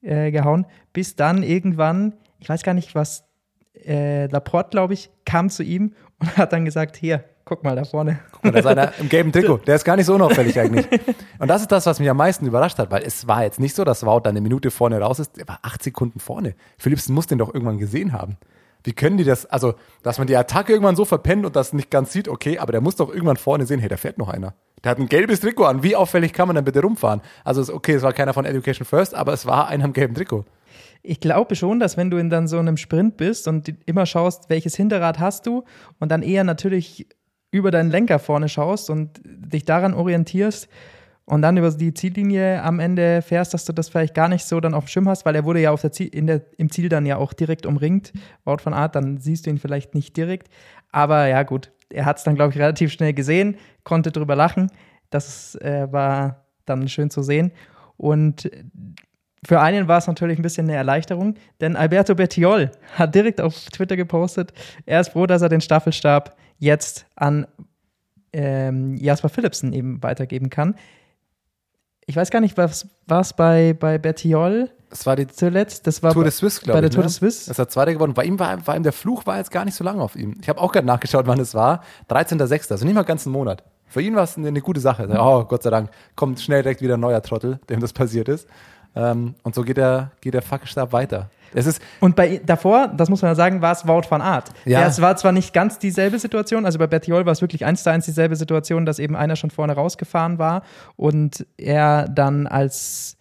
äh, 0.00 0.30
gehauen, 0.30 0.66
bis 0.92 1.14
dann 1.14 1.42
irgendwann, 1.42 2.14
ich 2.38 2.48
weiß 2.48 2.62
gar 2.62 2.74
nicht 2.74 2.94
was, 2.94 3.24
äh, 3.84 4.26
Laporte, 4.26 4.70
glaube 4.70 4.94
ich, 4.94 5.10
kam 5.24 5.50
zu 5.50 5.62
ihm 5.62 5.94
und 6.18 6.36
hat 6.36 6.52
dann 6.52 6.64
gesagt, 6.64 6.96
hier, 6.96 7.24
guck 7.44 7.64
mal 7.64 7.76
da 7.76 7.84
vorne. 7.84 8.20
Guck 8.32 8.44
mal, 8.44 8.52
da 8.52 8.58
ist 8.58 8.66
einer 8.66 8.92
im 8.98 9.08
gelben 9.08 9.32
Trikot. 9.32 9.58
Der 9.66 9.76
ist 9.76 9.84
gar 9.84 9.96
nicht 9.96 10.06
so 10.06 10.14
unauffällig 10.14 10.58
eigentlich. 10.58 10.86
Und 11.38 11.48
das 11.48 11.62
ist 11.62 11.72
das, 11.72 11.86
was 11.86 11.98
mich 11.98 12.08
am 12.08 12.16
meisten 12.16 12.46
überrascht 12.46 12.78
hat, 12.78 12.90
weil 12.90 13.02
es 13.02 13.26
war 13.26 13.42
jetzt 13.42 13.60
nicht 13.60 13.74
so, 13.74 13.84
dass 13.84 14.04
Wout 14.04 14.20
dann 14.20 14.32
eine 14.32 14.40
Minute 14.40 14.70
vorne 14.70 15.00
raus 15.00 15.18
ist. 15.18 15.38
Er 15.38 15.48
war 15.48 15.58
acht 15.62 15.82
Sekunden 15.82 16.20
vorne. 16.20 16.54
Philipsen 16.78 17.14
muss 17.14 17.26
den 17.26 17.38
doch 17.38 17.52
irgendwann 17.52 17.78
gesehen 17.78 18.12
haben. 18.12 18.36
Wie 18.84 18.92
können 18.92 19.16
die 19.16 19.24
das, 19.24 19.46
also, 19.46 19.74
dass 20.02 20.18
man 20.18 20.26
die 20.26 20.36
Attacke 20.36 20.72
irgendwann 20.72 20.96
so 20.96 21.04
verpennt 21.04 21.46
und 21.46 21.54
das 21.54 21.72
nicht 21.72 21.90
ganz 21.90 22.12
sieht, 22.12 22.28
okay, 22.28 22.58
aber 22.58 22.72
der 22.72 22.80
muss 22.80 22.96
doch 22.96 23.10
irgendwann 23.10 23.36
vorne 23.36 23.66
sehen, 23.66 23.78
hey, 23.78 23.88
da 23.88 23.96
fährt 23.96 24.18
noch 24.18 24.28
einer. 24.28 24.54
Der 24.82 24.90
hat 24.90 24.98
ein 24.98 25.08
gelbes 25.08 25.40
Trikot 25.40 25.64
an. 25.64 25.82
Wie 25.84 25.94
auffällig 25.94 26.32
kann 26.32 26.48
man 26.48 26.56
denn 26.56 26.64
bitte 26.64 26.80
rumfahren? 26.80 27.22
Also, 27.44 27.72
okay, 27.72 27.94
es 27.94 28.02
war 28.02 28.12
keiner 28.12 28.34
von 28.34 28.44
Education 28.44 28.84
First, 28.84 29.14
aber 29.14 29.32
es 29.32 29.46
war 29.46 29.68
einer 29.68 29.84
im 29.84 29.92
gelben 29.92 30.14
Trikot. 30.14 30.44
Ich 31.04 31.20
glaube 31.20 31.54
schon, 31.54 31.78
dass 31.78 31.96
wenn 31.96 32.10
du 32.10 32.16
in 32.16 32.30
dann 32.30 32.48
so 32.48 32.58
einem 32.58 32.76
Sprint 32.76 33.16
bist 33.16 33.46
und 33.46 33.72
immer 33.86 34.06
schaust, 34.06 34.50
welches 34.50 34.76
Hinterrad 34.76 35.18
hast 35.18 35.46
du 35.46 35.64
und 35.98 36.10
dann 36.10 36.22
eher 36.22 36.44
natürlich 36.44 37.06
über 37.52 37.70
deinen 37.70 37.90
Lenker 37.90 38.18
vorne 38.18 38.48
schaust 38.48 38.90
und 38.90 39.20
dich 39.24 39.64
daran 39.64 39.94
orientierst 39.94 40.68
und 41.24 41.42
dann 41.42 41.56
über 41.56 41.70
die 41.70 41.94
Ziellinie 41.94 42.62
am 42.62 42.80
Ende 42.80 43.22
fährst, 43.22 43.54
dass 43.54 43.64
du 43.64 43.72
das 43.72 43.88
vielleicht 43.88 44.14
gar 44.14 44.28
nicht 44.28 44.44
so 44.44 44.58
dann 44.58 44.74
auf 44.74 44.86
dem 44.86 44.88
Schirm 44.88 45.08
hast, 45.08 45.24
weil 45.24 45.36
er 45.36 45.44
wurde 45.44 45.60
ja 45.60 45.70
auf 45.70 45.80
der 45.80 45.92
Ziel, 45.92 46.08
in 46.08 46.26
der, 46.26 46.42
im 46.56 46.70
Ziel 46.70 46.88
dann 46.88 47.06
ja 47.06 47.18
auch 47.18 47.32
direkt 47.32 47.66
umringt, 47.66 48.12
Wout 48.44 48.58
von 48.58 48.74
Art, 48.74 48.96
dann 48.96 49.18
siehst 49.18 49.46
du 49.46 49.50
ihn 49.50 49.58
vielleicht 49.58 49.94
nicht 49.94 50.16
direkt. 50.16 50.48
Aber 50.90 51.26
ja, 51.26 51.42
gut, 51.44 51.70
er 51.90 52.06
hat 52.06 52.18
es 52.18 52.24
dann, 52.24 52.34
glaube 52.34 52.52
ich, 52.52 52.58
relativ 52.58 52.90
schnell 52.90 53.12
gesehen, 53.12 53.56
konnte 53.84 54.10
drüber 54.10 54.34
lachen. 54.34 54.70
Das 55.10 55.54
äh, 55.56 55.86
war 55.92 56.46
dann 56.64 56.88
schön 56.88 57.10
zu 57.10 57.22
sehen. 57.22 57.52
Und 57.96 58.50
für 59.44 59.60
einen 59.60 59.88
war 59.88 59.98
es 59.98 60.06
natürlich 60.06 60.38
ein 60.38 60.42
bisschen 60.42 60.68
eine 60.68 60.76
Erleichterung, 60.76 61.34
denn 61.60 61.74
Alberto 61.76 62.14
Bertiol 62.14 62.70
hat 62.94 63.14
direkt 63.14 63.40
auf 63.40 63.54
Twitter 63.72 63.96
gepostet, 63.96 64.52
er 64.86 65.00
ist 65.00 65.10
froh, 65.10 65.26
dass 65.26 65.42
er 65.42 65.48
den 65.48 65.60
Staffelstab 65.60 66.36
jetzt 66.58 67.06
an 67.16 67.46
ähm, 68.32 68.96
Jasper 68.96 69.28
Philipsen 69.28 69.72
eben 69.72 70.02
weitergeben 70.02 70.48
kann. 70.48 70.76
Ich 72.06 72.16
weiß 72.16 72.30
gar 72.30 72.40
nicht, 72.40 72.56
was 72.56 72.88
war 73.06 73.20
es 73.20 73.32
bei, 73.32 73.74
bei 73.78 73.98
Bertiol 73.98 74.70
Das 74.90 75.06
war 75.06 75.16
die 75.16 75.26
zuletzt? 75.26 75.86
Das 75.86 76.02
war 76.02 76.12
Tour 76.12 76.22
bei, 76.22 76.30
de 76.30 76.36
Suisse, 76.36 76.60
glaube 76.60 76.76
bei 76.76 76.80
der 76.80 76.90
ich. 76.90 76.94
Tour 76.94 77.04
ne? 77.04 77.08
de 77.08 77.16
Suisse. 77.16 77.48
Das 77.48 77.58
hat 77.58 77.70
Zweiter 77.70 77.92
geworden. 77.92 78.14
Bei 78.14 78.24
ihm 78.24 78.38
war, 78.38 78.64
war 78.66 78.76
ihm 78.76 78.82
der 78.82 78.92
Fluch 78.92 79.26
war 79.26 79.38
jetzt 79.38 79.50
gar 79.50 79.64
nicht 79.64 79.74
so 79.74 79.84
lange 79.84 80.02
auf 80.02 80.16
ihm. 80.16 80.36
Ich 80.40 80.48
habe 80.48 80.60
auch 80.60 80.72
gerade 80.72 80.86
nachgeschaut, 80.86 81.26
wann 81.26 81.40
es 81.40 81.54
war. 81.54 81.82
13.06., 82.10 82.72
also 82.72 82.84
nicht 82.84 82.94
mal 82.94 83.02
ganz 83.02 83.26
einen 83.26 83.32
Monat. 83.32 83.64
Für 83.86 84.00
ihn 84.00 84.16
war 84.16 84.24
es 84.24 84.36
eine, 84.36 84.48
eine 84.48 84.60
gute 84.60 84.80
Sache. 84.80 85.06
Oh, 85.18 85.44
Gott 85.44 85.62
sei 85.62 85.70
Dank, 85.70 85.90
kommt 86.16 86.40
schnell 86.40 86.62
direkt 86.62 86.80
wieder 86.80 86.94
ein 86.94 87.00
neuer 87.00 87.22
Trottel, 87.22 87.60
dem 87.68 87.80
das 87.80 87.92
passiert 87.92 88.28
ist. 88.28 88.48
Ähm, 88.94 89.34
und 89.42 89.54
so 89.54 89.62
geht 89.62 89.76
der, 89.76 90.10
geht 90.20 90.34
der 90.34 90.42
Fackelstab 90.42 90.92
weiter. 90.92 91.30
Es 91.54 91.66
ist, 91.66 91.82
Und 92.00 92.16
bei 92.16 92.40
davor, 92.44 92.88
das 92.88 93.10
muss 93.10 93.22
man 93.22 93.30
ja 93.30 93.34
sagen, 93.34 93.60
war 93.60 93.72
es 93.72 93.86
Wout 93.86 94.02
van 94.08 94.22
Aert. 94.22 94.50
Ja. 94.64 94.80
Ja. 94.80 94.86
es 94.86 95.00
war 95.00 95.16
zwar 95.16 95.32
nicht 95.32 95.52
ganz 95.52 95.78
dieselbe 95.78 96.18
Situation, 96.18 96.64
also 96.64 96.78
bei 96.78 96.86
Bertiol 96.86 97.26
war 97.26 97.32
es 97.32 97.40
wirklich 97.40 97.64
eins 97.64 97.82
zu 97.82 97.90
eins 97.90 98.06
dieselbe 98.06 98.36
Situation, 98.36 98.86
dass 98.86 98.98
eben 98.98 99.16
einer 99.16 99.36
schon 99.36 99.50
vorne 99.50 99.74
rausgefahren 99.74 100.38
war 100.38 100.62
und 100.96 101.46
er 101.58 102.08
dann 102.08 102.46
als 102.46 103.16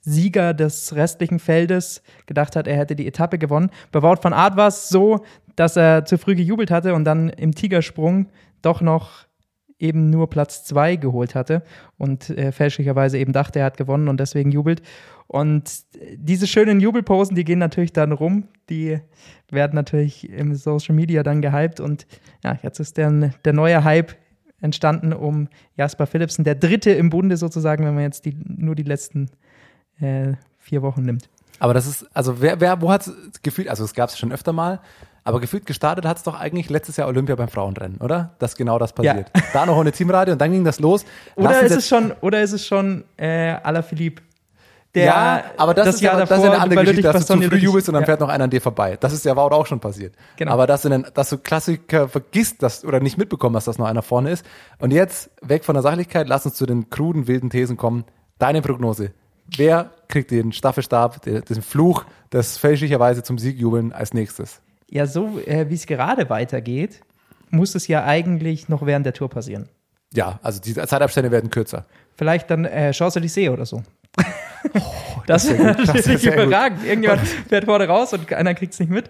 Sieger 0.00 0.54
des 0.54 0.94
restlichen 0.94 1.38
Feldes 1.38 2.02
gedacht 2.26 2.56
hat, 2.56 2.66
er 2.66 2.76
hätte 2.76 2.96
die 2.96 3.06
Etappe 3.06 3.38
gewonnen. 3.38 3.70
Bei 3.92 4.02
Wout 4.02 4.18
van 4.22 4.32
Aert 4.32 4.56
war 4.56 4.68
es 4.68 4.88
so, 4.88 5.24
dass 5.56 5.76
er 5.76 6.04
zu 6.04 6.18
früh 6.18 6.34
gejubelt 6.34 6.70
hatte 6.70 6.94
und 6.94 7.04
dann 7.04 7.28
im 7.28 7.54
Tigersprung 7.54 8.26
doch 8.62 8.80
noch 8.80 9.26
eben 9.82 10.10
nur 10.10 10.30
Platz 10.30 10.64
zwei 10.64 10.96
geholt 10.96 11.34
hatte 11.34 11.62
und 11.98 12.30
äh, 12.30 12.52
fälschlicherweise 12.52 13.18
eben 13.18 13.32
dachte, 13.32 13.58
er 13.58 13.66
hat 13.66 13.76
gewonnen 13.76 14.08
und 14.08 14.20
deswegen 14.20 14.52
jubelt. 14.52 14.80
Und 15.26 15.84
diese 16.14 16.46
schönen 16.46 16.80
Jubelposen, 16.80 17.34
die 17.34 17.44
gehen 17.44 17.58
natürlich 17.58 17.92
dann 17.92 18.12
rum, 18.12 18.48
die 18.70 18.98
werden 19.50 19.74
natürlich 19.74 20.30
im 20.30 20.54
Social 20.54 20.94
Media 20.94 21.22
dann 21.22 21.42
gehypt 21.42 21.80
und 21.80 22.06
ja, 22.44 22.58
jetzt 22.62 22.78
ist 22.78 22.96
der, 22.96 23.32
der 23.44 23.52
neue 23.52 23.82
Hype 23.82 24.14
entstanden 24.60 25.12
um 25.12 25.48
Jasper 25.76 26.06
Philipsen, 26.06 26.44
der 26.44 26.54
dritte 26.54 26.90
im 26.92 27.10
Bunde 27.10 27.36
sozusagen, 27.36 27.84
wenn 27.84 27.94
man 27.94 28.04
jetzt 28.04 28.24
die, 28.24 28.36
nur 28.44 28.76
die 28.76 28.84
letzten 28.84 29.30
äh, 30.00 30.34
vier 30.58 30.82
Wochen 30.82 31.02
nimmt. 31.02 31.28
aber 31.58 31.74
das 31.74 31.86
ist, 31.86 32.06
also 32.14 32.40
wer, 32.40 32.60
wer, 32.60 32.80
wo 32.80 32.92
hat 32.92 33.10
gefühlt, 33.42 33.68
also 33.68 33.84
es 33.84 33.94
gab 33.94 34.10
es 34.10 34.18
schon 34.18 34.32
öfter 34.32 34.52
mal, 34.52 34.80
aber 35.24 35.40
gefühlt 35.40 35.66
gestartet 35.66 36.04
hat 36.04 36.16
es 36.16 36.22
doch 36.22 36.38
eigentlich 36.38 36.68
letztes 36.68 36.96
Jahr 36.96 37.08
Olympia 37.08 37.36
beim 37.36 37.48
Frauenrennen, 37.48 37.98
oder? 37.98 38.34
Dass 38.38 38.56
genau 38.56 38.78
das 38.78 38.92
passiert. 38.92 39.30
Da 39.52 39.66
noch 39.66 39.76
ohne 39.76 39.92
Teamradio 39.92 40.32
und 40.32 40.40
dann 40.40 40.50
ging 40.50 40.64
das 40.64 40.80
los. 40.80 41.04
Oder 41.36 41.50
Lassen 41.50 41.66
ist 41.66 41.76
es 41.76 41.88
schon, 41.88 42.12
oder 42.20 42.42
ist 42.42 42.52
es 42.52 42.66
schon 42.66 43.04
äh, 43.16 43.52
Alaphilippe? 43.62 44.22
Der 44.94 45.06
ja, 45.06 45.44
aber 45.56 45.72
das, 45.72 45.88
ist, 45.88 46.00
ja, 46.02 46.18
das 46.18 46.30
ist 46.30 46.44
ja 46.44 46.52
eine 46.52 46.60
andere 46.60 46.84
Geschichte, 46.84 47.10
dass 47.10 47.24
du 47.24 47.40
zu 47.40 47.48
früh 47.48 47.56
jubelst 47.56 47.88
und 47.88 47.94
dann 47.94 48.02
ja. 48.02 48.06
fährt 48.06 48.20
noch 48.20 48.28
einer 48.28 48.44
an 48.44 48.50
dir 48.50 48.60
vorbei. 48.60 48.98
Das 49.00 49.14
ist 49.14 49.24
ja 49.24 49.34
Wout 49.36 49.54
auch 49.54 49.64
schon 49.64 49.80
passiert. 49.80 50.14
Genau. 50.36 50.52
Aber 50.52 50.66
dass 50.66 50.82
du, 50.82 50.90
dann, 50.90 51.06
dass 51.14 51.30
du 51.30 51.38
Klassiker 51.38 52.08
vergisst 52.08 52.62
dass, 52.62 52.84
oder 52.84 53.00
nicht 53.00 53.16
mitbekommen 53.16 53.56
hast, 53.56 53.66
dass 53.66 53.78
noch 53.78 53.86
einer 53.86 54.02
vorne 54.02 54.30
ist. 54.30 54.44
Und 54.80 54.90
jetzt, 54.90 55.30
weg 55.40 55.64
von 55.64 55.74
der 55.74 55.82
Sachlichkeit, 55.82 56.28
lass 56.28 56.44
uns 56.44 56.56
zu 56.56 56.66
den 56.66 56.90
kruden, 56.90 57.26
wilden 57.26 57.48
Thesen 57.48 57.78
kommen. 57.78 58.04
Deine 58.38 58.60
Prognose. 58.60 59.12
Wer 59.56 59.90
kriegt 60.08 60.30
den 60.30 60.52
Staffelstab, 60.52 61.22
den, 61.22 61.42
den 61.42 61.62
Fluch 61.62 62.04
des 62.30 62.58
fälschlicherweise 62.58 63.22
zum 63.22 63.38
Sieg 63.38 63.58
jubeln 63.58 63.92
als 63.94 64.12
nächstes? 64.12 64.60
Ja, 64.92 65.06
so 65.06 65.40
äh, 65.46 65.70
wie 65.70 65.74
es 65.74 65.86
gerade 65.86 66.28
weitergeht, 66.28 67.00
muss 67.50 67.74
es 67.74 67.88
ja 67.88 68.04
eigentlich 68.04 68.68
noch 68.68 68.84
während 68.84 69.06
der 69.06 69.14
Tour 69.14 69.30
passieren. 69.30 69.68
Ja, 70.12 70.38
also 70.42 70.60
die 70.60 70.74
Zeitabstände 70.74 71.30
werden 71.30 71.48
kürzer. 71.48 71.86
Vielleicht 72.16 72.50
dann 72.50 72.66
äh, 72.66 72.90
Champs-Élysées 72.92 73.50
oder 73.50 73.64
so. 73.64 73.82
das 75.26 75.48
Oh, 75.48 75.50
ist 75.50 75.58
ja 75.58 75.72
gut. 75.72 75.78
wäre 75.78 75.86
Das 75.86 76.06
ist 76.06 76.20
sehr 76.22 76.32
gut. 76.36 76.44
überragend. 76.44 76.84
Irgendjemand 76.84 77.22
fährt 77.48 77.64
vorne 77.64 77.88
raus 77.88 78.12
und 78.12 78.30
einer 78.34 78.52
kriegt 78.54 78.74
es 78.74 78.80
nicht 78.80 78.90
mit. 78.90 79.08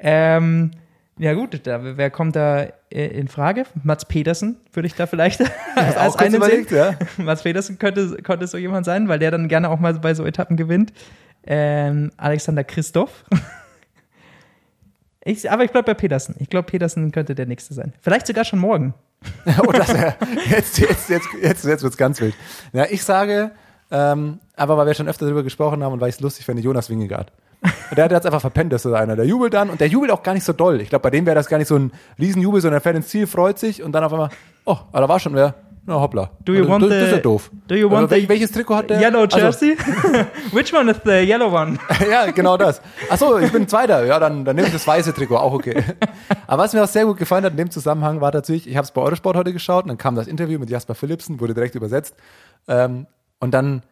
Ähm, 0.00 0.72
ja 1.18 1.34
gut, 1.34 1.60
da, 1.64 1.96
wer 1.96 2.10
kommt 2.10 2.34
da 2.34 2.62
äh, 2.90 3.06
in 3.06 3.28
Frage? 3.28 3.66
Mats 3.84 4.06
Pedersen 4.06 4.56
würde 4.72 4.88
ich 4.88 4.94
da 4.94 5.06
vielleicht 5.06 5.40
als 5.76 6.14
kurz 6.14 6.22
einen 6.22 6.34
überlegt, 6.34 6.70
sehen. 6.70 6.78
ja. 6.78 7.22
Mats 7.24 7.42
Pedersen 7.44 7.78
könnte, 7.78 8.16
könnte 8.22 8.48
so 8.48 8.58
jemand 8.58 8.84
sein, 8.84 9.06
weil 9.06 9.20
der 9.20 9.30
dann 9.30 9.46
gerne 9.46 9.68
auch 9.68 9.78
mal 9.78 9.94
bei 9.94 10.14
so 10.14 10.24
Etappen 10.26 10.56
gewinnt. 10.56 10.92
Ähm, 11.46 12.10
Alexander 12.16 12.64
Christoph. 12.64 13.24
Ich, 15.30 15.50
aber 15.50 15.64
ich 15.64 15.70
bleibe 15.70 15.86
bei 15.86 15.94
Pedersen. 15.94 16.34
Ich 16.38 16.50
glaube, 16.50 16.66
Pedersen 16.66 17.12
könnte 17.12 17.36
der 17.36 17.46
nächste 17.46 17.72
sein. 17.72 17.92
Vielleicht 18.00 18.26
sogar 18.26 18.44
schon 18.44 18.58
morgen. 18.58 18.94
Und 19.66 19.78
das, 19.78 19.94
äh, 19.94 20.12
jetzt, 20.50 20.78
jetzt, 20.78 21.08
jetzt, 21.08 21.28
jetzt, 21.40 21.64
jetzt 21.64 21.82
wird's 21.82 21.96
ganz 21.96 22.20
wild. 22.20 22.34
Ja, 22.72 22.86
ich 22.90 23.04
sage, 23.04 23.52
ähm, 23.92 24.40
aber 24.56 24.76
weil 24.76 24.86
wir 24.86 24.94
schon 24.94 25.08
öfter 25.08 25.26
darüber 25.26 25.44
gesprochen 25.44 25.84
haben 25.84 25.92
und 25.92 26.00
weil 26.00 26.08
ich 26.08 26.16
es 26.16 26.20
lustig 26.20 26.46
finde, 26.46 26.62
Jonas 26.62 26.90
Wingegaard. 26.90 27.30
Der 27.96 28.04
hat 28.04 28.12
jetzt 28.12 28.26
einfach 28.26 28.40
verpennt, 28.40 28.72
dass 28.72 28.82
so 28.82 28.94
einer. 28.94 29.14
Der 29.14 29.26
jubelt 29.26 29.54
dann 29.54 29.70
und 29.70 29.80
der 29.80 29.88
jubelt 29.88 30.10
auch 30.10 30.22
gar 30.22 30.34
nicht 30.34 30.44
so 30.44 30.52
doll. 30.52 30.80
Ich 30.80 30.88
glaube, 30.88 31.02
bei 31.02 31.10
dem 31.10 31.26
wäre 31.26 31.34
das 31.36 31.46
gar 31.46 31.58
nicht 31.58 31.68
so 31.68 31.76
ein 31.76 31.92
Riesenjubel, 32.18 32.60
sondern 32.60 32.78
er 32.78 32.80
fährt 32.80 32.96
ins 32.96 33.08
Ziel, 33.08 33.26
freut 33.26 33.58
sich 33.58 33.82
und 33.82 33.92
dann 33.92 34.02
auf 34.02 34.12
einmal, 34.12 34.30
oh, 34.64 34.78
da 34.92 35.08
war 35.08 35.20
schon 35.20 35.34
wer. 35.34 35.54
Na 35.90 36.00
hoppla. 36.00 36.30
Do 36.44 36.52
you 36.52 36.60
Also, 36.60 36.70
want 36.70 36.82
das, 36.84 36.90
das 36.90 37.02
ist 37.02 37.10
ja 37.10 37.16
the- 37.16 37.22
doof. 37.22 37.50
do 37.66 37.74
you 37.74 37.90
want 37.90 38.10
the 38.10 38.28
welches 38.28 38.52
Trikot 38.52 38.76
hat 38.76 38.90
der? 38.90 39.00
Yellow 39.00 39.22
Also, 39.22 39.38
jersey? 39.38 39.76
Which 40.52 40.72
one 40.72 40.88
is 40.90 40.98
the 41.04 41.10
yellow 41.28 41.52
one? 41.52 41.78
ja, 42.10 42.30
genau 42.30 42.56
das. 42.56 42.80
Achso, 43.08 43.38
ich 43.38 43.50
bin 43.50 43.66
Zweiter. 43.66 44.04
Ja, 44.06 44.20
dann, 44.20 44.44
dann 44.44 44.54
nehme 44.54 44.68
ich 44.68 44.72
das 44.72 44.86
weiße 44.86 45.12
Trikot, 45.12 45.36
auch 45.36 45.52
okay. 45.52 45.82
Aber 46.46 46.62
was 46.62 46.72
mir 46.74 46.84
auch 46.84 46.88
sehr 46.88 47.04
gut 47.06 47.16
gefallen 47.16 47.44
hat 47.44 47.50
in 47.52 47.56
dem 47.56 47.70
Zusammenhang 47.72 48.20
war 48.20 48.32
natürlich, 48.32 48.68
ich 48.68 48.76
habe 48.76 48.84
es 48.84 48.92
bei 48.92 49.00
Eurosport 49.02 49.36
heute 49.36 49.52
geschaut 49.52 49.82
und 49.84 49.88
dann 49.88 49.98
kam 49.98 50.14
das 50.14 50.28
Interview 50.28 50.60
mit 50.60 50.70
Jasper 50.70 50.94
Philipsen, 50.94 51.40
wurde 51.40 51.54
direkt 51.54 51.74
übersetzt. 51.74 52.14
Ähm, 52.68 53.06
und 53.40 53.52
dann, 53.52 53.82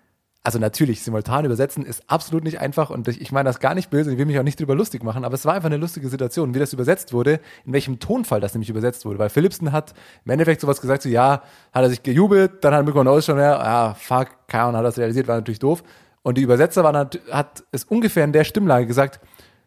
also 0.49 0.59
natürlich, 0.59 1.03
simultan 1.03 1.45
übersetzen 1.45 1.85
ist 1.85 2.03
absolut 2.07 2.43
nicht 2.43 2.59
einfach 2.59 2.89
und 2.89 3.07
ich, 3.07 3.33
meine 3.33 3.51
das 3.51 3.61
gar 3.61 3.75
nicht 3.75 3.91
böse 3.91 4.11
ich 4.11 4.17
will 4.17 4.25
mich 4.25 4.39
auch 4.39 4.43
nicht 4.43 4.59
drüber 4.59 4.75
lustig 4.75 5.05
machen, 5.05 5.27
aber 5.27 5.35
es 5.35 5.45
war 5.45 5.53
einfach 5.53 5.67
eine 5.67 5.77
lustige 5.77 6.09
Situation, 6.09 6.55
wie 6.55 6.59
das 6.59 6.73
übersetzt 6.73 7.13
wurde, 7.13 7.41
in 7.67 7.75
welchem 7.75 7.99
Tonfall 7.99 8.41
das 8.41 8.55
nämlich 8.55 8.71
übersetzt 8.71 9.05
wurde. 9.05 9.19
Weil 9.19 9.29
Philipsen 9.29 9.73
hat 9.73 9.93
im 10.25 10.31
Endeffekt 10.31 10.63
sowas 10.63 10.81
gesagt, 10.81 11.03
so 11.03 11.11
ja, 11.11 11.43
hat 11.75 11.83
er 11.83 11.91
sich 11.91 12.03
gejubelt, 12.03 12.65
dann 12.65 12.73
hat 12.73 12.87
Mirko 12.87 13.05
Neuss 13.05 13.27
schon, 13.27 13.37
ja, 13.37 13.63
ja, 13.63 13.93
fuck, 13.93 14.29
keine 14.47 14.63
Ahnung, 14.63 14.79
hat 14.79 14.87
das 14.87 14.97
realisiert, 14.97 15.29
war 15.29 15.37
natürlich 15.37 15.59
doof. 15.59 15.83
Und 16.23 16.39
die 16.39 16.43
Übersetzer 16.43 16.83
waren, 16.83 17.11
hat 17.31 17.65
es 17.71 17.85
ungefähr 17.85 18.25
in 18.25 18.33
der 18.33 18.45
Stimmlage 18.45 18.87
gesagt, 18.87 19.21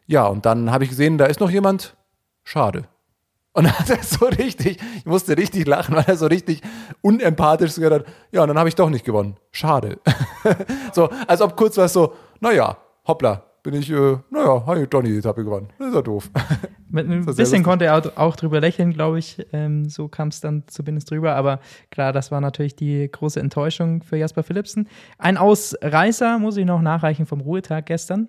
ja, 0.08 0.26
und 0.26 0.48
dann 0.48 0.72
habe 0.72 0.84
ich 0.84 0.90
gesehen, 0.90 1.20
da 1.20 1.28
ist 1.28 1.42
noch 1.42 1.52
jemand, 1.52 1.96
schade. 2.44 2.86
Und 3.54 3.66
dann 3.66 3.78
hat 3.78 3.90
er 3.90 4.02
so 4.02 4.26
richtig, 4.26 4.80
ich 4.96 5.06
musste 5.06 5.38
richtig 5.38 5.68
lachen, 5.68 5.96
weil 5.96 6.06
er 6.08 6.16
so 6.16 6.28
richtig 6.28 6.62
unempathisch 7.02 7.72
so 7.72 7.82
gesagt 7.82 8.08
hat, 8.08 8.14
ja, 8.32 8.42
und 8.44 8.48
dann 8.48 8.58
habe 8.58 8.70
ich 8.70 8.76
doch 8.76 8.90
nicht 8.90 9.04
gewonnen. 9.04 9.36
Schade. 9.52 10.00
so, 10.94 11.10
als 11.28 11.42
ob 11.42 11.58
kurz 11.58 11.78
was 11.78 11.92
so, 11.92 12.14
naja, 12.40 12.78
hoppla, 13.06 13.44
bin 13.64 13.74
ich, 13.74 13.92
äh, 13.92 14.18
naja, 14.30 14.64
doch 14.90 15.02
nicht 15.02 15.14
die 15.14 15.18
Etappe 15.18 15.44
gewonnen. 15.44 15.68
Das 15.78 15.90
ist 15.90 15.96
ja 15.96 16.02
doof. 16.02 16.32
Mit 16.90 17.10
ein 17.10 17.26
bisschen 17.26 17.64
konnte 17.64 17.86
er 17.86 17.98
auch, 17.98 18.18
auch 18.18 18.36
drüber 18.36 18.60
lächeln, 18.60 18.92
glaube 18.92 19.20
ich. 19.20 19.46
Ähm, 19.54 19.88
so 19.88 20.08
kam 20.08 20.30
es 20.30 20.42
dann 20.42 20.64
zumindest 20.68 21.10
drüber. 21.10 21.36
Aber 21.36 21.60
klar, 21.90 22.12
das 22.12 22.32
war 22.32 22.42
natürlich 22.42 22.76
die 22.76 23.10
große 23.10 23.40
Enttäuschung 23.40 24.04
für 24.04 24.18
Jasper 24.18 24.44
Philipsen. 24.44 24.90
Ein 25.18 25.38
Ausreißer 25.38 26.40
muss 26.40 26.58
ich 26.58 26.66
noch 26.66 26.82
nachreichen 26.82 27.26
vom 27.26 27.40
Ruhetag 27.40 27.86
gestern. 27.86 28.28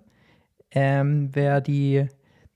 Ähm, 0.71 1.31
wer 1.33 1.61
die 1.61 2.07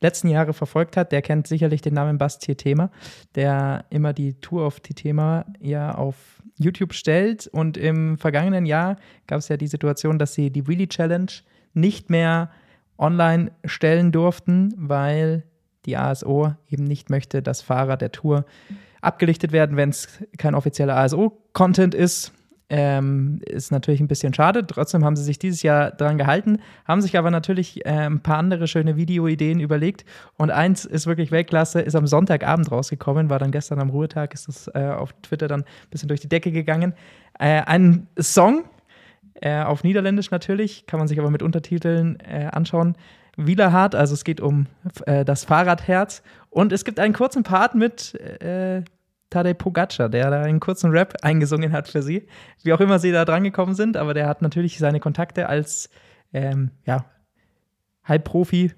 letzten 0.00 0.28
Jahre 0.28 0.52
verfolgt 0.52 0.96
hat, 0.96 1.12
der 1.12 1.22
kennt 1.22 1.46
sicherlich 1.46 1.80
den 1.80 1.94
Namen 1.94 2.18
Bastier 2.18 2.56
Thema, 2.56 2.90
der 3.35 3.85
immer 3.90 4.12
die 4.12 4.35
Tour 4.40 4.66
auf 4.66 4.80
die 4.80 4.94
Thema 4.94 5.46
ja 5.61 5.94
auf 5.94 6.42
YouTube 6.59 6.94
stellt. 6.94 7.46
Und 7.46 7.76
im 7.76 8.18
vergangenen 8.18 8.66
Jahr 8.66 8.96
gab 9.26 9.38
es 9.38 9.48
ja 9.48 9.56
die 9.56 9.66
Situation, 9.66 10.18
dass 10.18 10.35
sie 10.35 10.50
die 10.50 10.66
Wheelie 10.66 10.88
Challenge 10.88 11.30
nicht 11.74 12.11
mehr 12.11 12.50
online 12.98 13.52
stellen 13.64 14.12
durften, 14.12 14.72
weil 14.76 15.44
die 15.85 15.96
ASO 15.96 16.54
eben 16.68 16.85
nicht 16.85 17.11
möchte, 17.11 17.42
dass 17.42 17.62
Fahrer 17.62 17.96
der 17.96 18.12
Tour 18.12 18.44
abgelichtet 19.00 19.52
werden, 19.52 19.76
wenn 19.76 19.90
es 19.90 20.09
kein 20.37 20.54
offizieller 20.54 20.96
ASO-Content 20.96 21.94
ist. 21.94 22.32
Ähm, 22.68 23.38
ist 23.46 23.70
natürlich 23.70 24.00
ein 24.00 24.09
bisschen 24.09 24.35
schade. 24.35 24.66
Trotzdem 24.66 25.05
haben 25.05 25.14
sie 25.14 25.22
sich 25.22 25.38
dieses 25.38 25.62
Jahr 25.62 25.92
dran 25.92 26.18
gehalten, 26.18 26.59
haben 26.85 27.00
sich 27.00 27.16
aber 27.16 27.31
natürlich 27.31 27.87
äh, 27.87 27.90
ein 27.90 28.20
paar 28.20 28.38
andere 28.38 28.66
schöne 28.66 28.96
Videoideen 28.96 29.61
überlegt. 29.61 30.05
Und 30.37 30.50
eins 30.50 30.85
ist 30.85 31.07
wirklich 31.07 31.31
Weltklasse, 31.31 31.81
ist 31.81 31.94
am 31.94 32.09
Sonntagabend 32.09 32.72
rausgekommen, 32.72 33.31
war 33.31 33.38
dann 33.38 33.52
gestern 33.52 33.79
am 33.79 33.90
Ruhetag, 33.90 34.35
ist 34.35 34.48
das 34.48 34.68
äh, 34.74 34.88
auf 34.88 35.12
Twitter 35.22 35.46
dann 35.46 35.61
ein 35.61 35.90
bisschen 35.90 36.09
durch 36.09 36.20
die 36.20 36.29
Decke 36.29 36.50
gegangen. 36.50 36.94
Äh, 37.38 37.62
ein 37.62 38.09
Song, 38.18 38.64
äh, 39.40 39.62
auf 39.62 39.85
Niederländisch 39.85 40.33
natürlich, 40.33 40.87
kann 40.87 40.98
man 40.98 41.07
sich 41.07 41.20
aber 41.20 41.31
mit 41.31 41.44
Untertiteln 41.44 42.18
äh, 42.20 42.48
anschauen, 42.50 42.96
Wielerhardt, 43.37 43.94
also 43.94 44.14
es 44.14 44.24
geht 44.24 44.40
um 44.40 44.66
äh, 45.05 45.24
das 45.24 45.44
Fahrradherz. 45.44 46.22
Und 46.50 46.72
es 46.72 46.85
gibt 46.85 46.98
einen 46.98 47.12
kurzen 47.12 47.42
Part 47.42 47.74
mit 47.74 48.18
Tadej 49.30 49.54
Pogacar, 49.54 50.08
der 50.08 50.30
da 50.30 50.42
einen 50.42 50.60
kurzen 50.60 50.90
Rap 50.90 51.14
eingesungen 51.22 51.72
hat 51.72 51.88
für 51.88 52.02
sie. 52.02 52.26
Wie 52.62 52.72
auch 52.72 52.80
immer 52.80 52.98
sie 52.98 53.12
da 53.12 53.24
drangekommen 53.24 53.74
sind, 53.74 53.96
aber 53.96 54.14
der 54.14 54.28
hat 54.28 54.42
natürlich 54.42 54.78
seine 54.78 55.00
Kontakte 55.00 55.48
als 55.48 55.90
ähm, 56.32 56.70
ja, 56.84 57.04
Halbprofi 58.04 58.72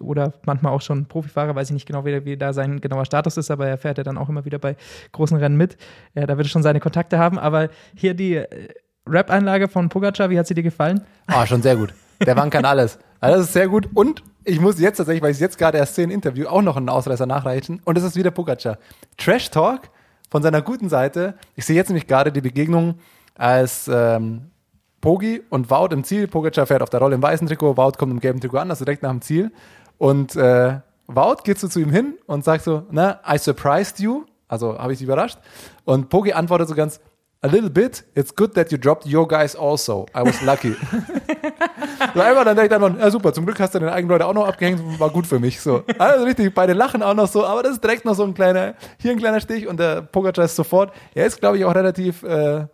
oder 0.00 0.32
manchmal 0.44 0.72
auch 0.72 0.80
schon 0.80 1.06
Profifahrer, 1.06 1.54
weiß 1.54 1.68
ich 1.68 1.74
nicht 1.74 1.86
genau, 1.86 2.04
wie, 2.04 2.24
wie, 2.24 2.36
da 2.36 2.52
sein 2.52 2.80
genauer 2.80 3.04
Status 3.04 3.36
ist, 3.36 3.50
aber 3.50 3.68
er 3.68 3.78
fährt 3.78 3.98
ja 3.98 4.04
dann 4.04 4.18
auch 4.18 4.28
immer 4.28 4.44
wieder 4.44 4.58
bei 4.58 4.76
großen 5.12 5.36
Rennen 5.36 5.56
mit. 5.56 5.76
Ja, 6.14 6.26
da 6.26 6.36
wird 6.36 6.46
er 6.46 6.50
schon 6.50 6.62
seine 6.62 6.80
Kontakte 6.80 7.18
haben, 7.18 7.38
aber 7.38 7.68
hier 7.94 8.14
die 8.14 8.36
äh, 8.36 8.68
Rap-Einlage 9.06 9.68
von 9.68 9.88
Pogacar, 9.88 10.30
wie 10.30 10.38
hat 10.38 10.46
sie 10.46 10.54
dir 10.54 10.62
gefallen? 10.62 11.02
Ah, 11.26 11.46
schon 11.46 11.62
sehr 11.62 11.76
gut. 11.76 11.94
Der 12.24 12.34
Mann 12.34 12.50
kann 12.50 12.64
alles. 12.64 12.98
Also 13.20 13.36
das 13.36 13.46
ist 13.46 13.52
sehr 13.52 13.68
gut. 13.68 13.88
Und 13.94 14.22
ich 14.44 14.60
muss 14.60 14.78
jetzt 14.78 14.96
tatsächlich, 14.96 15.22
weil 15.22 15.32
ich 15.32 15.40
jetzt 15.40 15.58
gerade 15.58 15.78
erst 15.78 15.94
sehe, 15.94 16.06
ein 16.06 16.10
Interview, 16.10 16.46
auch 16.46 16.62
noch 16.62 16.76
einen 16.76 16.88
Ausreißer 16.88 17.26
nachreichen. 17.26 17.80
Und 17.84 17.96
das 17.96 18.04
ist 18.04 18.16
wieder 18.16 18.30
Pogacar. 18.30 18.78
Trash 19.16 19.50
Talk 19.50 19.82
von 20.30 20.42
seiner 20.42 20.62
guten 20.62 20.88
Seite. 20.88 21.34
Ich 21.56 21.64
sehe 21.64 21.76
jetzt 21.76 21.88
nämlich 21.88 22.06
gerade 22.06 22.32
die 22.32 22.40
Begegnung, 22.40 22.96
als 23.34 23.88
ähm, 23.92 24.50
Pogi 25.00 25.42
und 25.50 25.70
Wout 25.70 25.88
im 25.92 26.04
Ziel. 26.04 26.28
Pogacar 26.28 26.66
fährt 26.66 26.82
auf 26.82 26.90
der 26.90 27.00
Rolle 27.00 27.14
im 27.14 27.22
weißen 27.22 27.46
Trikot, 27.46 27.76
Wout 27.76 27.92
kommt 27.98 28.12
im 28.12 28.20
gelben 28.20 28.40
Trikot 28.40 28.58
an, 28.58 28.70
also 28.70 28.84
direkt 28.84 29.02
nach 29.02 29.10
dem 29.10 29.20
Ziel. 29.20 29.52
Und 29.98 30.36
äh, 30.36 30.80
Wout 31.06 31.42
geht 31.44 31.58
so 31.58 31.68
zu 31.68 31.80
ihm 31.80 31.90
hin 31.90 32.14
und 32.26 32.44
sagt 32.44 32.64
so, 32.64 32.84
na, 32.90 33.20
I 33.28 33.38
surprised 33.38 34.00
you. 34.00 34.24
Also 34.48 34.78
habe 34.78 34.92
ich 34.92 34.98
dich 34.98 35.06
überrascht. 35.06 35.38
Und 35.84 36.08
Pogi 36.08 36.32
antwortet 36.32 36.68
so 36.68 36.74
ganz, 36.74 37.00
a 37.42 37.48
little 37.48 37.70
bit. 37.70 38.04
It's 38.14 38.34
good 38.34 38.54
that 38.54 38.70
you 38.70 38.78
dropped 38.78 39.06
your 39.06 39.26
guys 39.26 39.56
also. 39.56 40.06
I 40.14 40.22
was 40.22 40.40
lucky. 40.42 40.74
so 42.14 42.20
einfach 42.20 42.44
dann 42.44 42.56
denkt 42.56 42.72
einfach, 42.72 42.96
ja 42.98 43.10
super, 43.10 43.32
zum 43.32 43.44
Glück 43.44 43.58
hast 43.60 43.74
du 43.74 43.80
deine 43.80 43.92
eigenen 43.92 44.10
Leute 44.10 44.26
auch 44.26 44.34
noch 44.34 44.46
abgehängt, 44.46 44.80
war 44.98 45.10
gut 45.10 45.26
für 45.26 45.38
mich. 45.38 45.60
So. 45.60 45.84
Also 45.98 46.24
richtig, 46.24 46.54
beide 46.54 46.72
lachen 46.72 47.02
auch 47.02 47.14
noch 47.14 47.28
so, 47.28 47.44
aber 47.44 47.62
das 47.62 47.72
ist 47.72 47.84
direkt 47.84 48.04
noch 48.04 48.14
so 48.14 48.24
ein 48.24 48.34
kleiner, 48.34 48.74
hier 48.98 49.10
ein 49.12 49.18
kleiner 49.18 49.40
Stich 49.40 49.66
und 49.66 49.80
der 49.80 50.02
Pogacar 50.02 50.44
ist 50.44 50.56
sofort, 50.56 50.92
er 51.14 51.26
ist 51.26 51.40
glaube 51.40 51.58
ich 51.58 51.64
auch 51.64 51.74
relativ, 51.74 52.22
äh, 52.22 52.66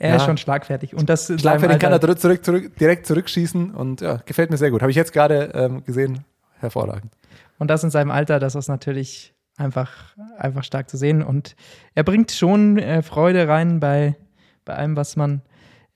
er 0.00 0.10
ja. 0.10 0.16
ist 0.16 0.24
schon 0.24 0.38
schlagfertig. 0.38 0.94
Und 0.94 1.08
das 1.10 1.26
schlagfertig 1.26 1.78
kann 1.78 1.92
er 1.92 2.00
zurück, 2.00 2.20
zurück, 2.20 2.44
zurück, 2.44 2.76
direkt 2.76 3.06
zurückschießen 3.06 3.74
und 3.74 4.00
ja, 4.00 4.20
gefällt 4.24 4.50
mir 4.50 4.56
sehr 4.56 4.70
gut. 4.70 4.80
Habe 4.80 4.90
ich 4.90 4.96
jetzt 4.96 5.12
gerade 5.12 5.50
ähm, 5.54 5.84
gesehen. 5.84 6.24
Hervorragend. 6.60 7.12
Und 7.58 7.68
das 7.68 7.84
in 7.84 7.90
seinem 7.90 8.10
Alter, 8.10 8.38
das 8.38 8.54
ist 8.54 8.68
natürlich 8.68 9.34
einfach, 9.58 9.92
einfach 10.38 10.64
stark 10.64 10.88
zu 10.88 10.96
sehen. 10.96 11.22
Und 11.22 11.56
er 11.94 12.04
bringt 12.04 12.32
schon 12.32 12.78
äh, 12.78 13.02
Freude 13.02 13.48
rein 13.48 13.80
bei, 13.80 14.16
bei 14.64 14.74
allem, 14.74 14.96
was 14.96 15.16
man 15.16 15.42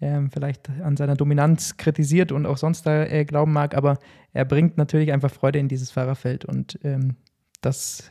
ähm, 0.01 0.31
vielleicht 0.31 0.68
an 0.83 0.96
seiner 0.96 1.14
Dominanz 1.14 1.77
kritisiert 1.77 2.33
und 2.33 2.44
auch 2.44 2.59
sonst 2.59 2.87
da 2.87 3.05
äh, 3.05 3.25
glauben 3.25 3.53
mag. 3.53 3.75
Aber 3.75 3.98
er 4.33 4.44
bringt 4.44 4.77
natürlich 4.77 5.12
einfach 5.12 5.31
Freude 5.31 5.59
in 5.59 5.68
dieses 5.68 5.90
Fahrerfeld. 5.90 6.44
Und 6.44 6.79
ähm, 6.83 7.16
das 7.61 8.11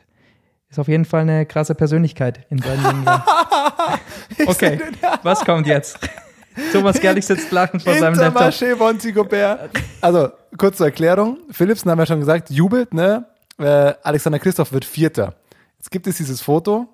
ist 0.70 0.80
auf 0.80 0.88
jeden 0.88 1.06
Fall 1.06 1.22
eine 1.22 1.46
krasse 1.46 1.76
Persönlichkeit 1.76 2.46
in 2.50 2.60
seinem 2.60 2.84
Leben. 2.86 3.06
okay, 4.48 4.80
was 5.22 5.44
kommt 5.44 5.68
jetzt? 5.68 6.00
Thomas 6.72 7.00
Gerlich 7.00 7.26
sitzt 7.26 7.52
lachend 7.52 7.84
vor 7.84 7.94
seinem 7.94 8.16
Laptop. 8.16 8.42
Also, 10.02 10.30
kurz 10.58 10.78
zur 10.78 10.88
Erklärung. 10.88 11.38
Philipsen 11.52 11.90
haben 11.90 12.00
ja 12.00 12.06
schon 12.06 12.20
gesagt, 12.20 12.50
jubelt, 12.50 12.94
ne? 12.94 13.26
Äh, 13.58 13.94
Alexander 14.04 14.40
Christoph 14.40 14.72
wird 14.72 14.86
Vierter. 14.86 15.36
Jetzt 15.82 15.90
gibt 15.90 16.06
es 16.06 16.18
dieses 16.18 16.42
Foto. 16.42 16.88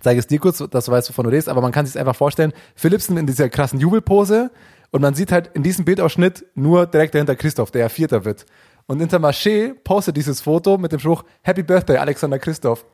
Zeige 0.00 0.20
es 0.20 0.26
dir 0.26 0.38
kurz, 0.38 0.56
dass 0.70 0.86
du 0.86 0.90
weißt, 0.90 1.10
wovon 1.10 1.24
du 1.24 1.30
redest, 1.30 1.50
aber 1.50 1.60
man 1.60 1.70
kann 1.70 1.84
sich 1.84 1.98
einfach 1.98 2.16
vorstellen. 2.16 2.54
Philipsen 2.74 3.18
in 3.18 3.26
dieser 3.26 3.50
krassen 3.50 3.78
Jubelpose 3.78 4.50
und 4.90 5.02
man 5.02 5.12
sieht 5.12 5.30
halt 5.30 5.50
in 5.52 5.62
diesem 5.62 5.84
Bildausschnitt 5.84 6.46
nur 6.54 6.86
direkt 6.86 7.14
dahinter 7.14 7.36
Christoph, 7.36 7.70
der 7.72 7.82
ja 7.82 7.88
Vierter 7.90 8.24
wird. 8.24 8.46
Und 8.86 9.02
Intermarché 9.02 9.74
postet 9.84 10.16
dieses 10.16 10.40
Foto 10.40 10.78
mit 10.78 10.92
dem 10.92 10.98
Spruch 10.98 11.24
Happy 11.42 11.62
Birthday, 11.62 11.98
Alexander 11.98 12.38
Christoph. 12.38 12.86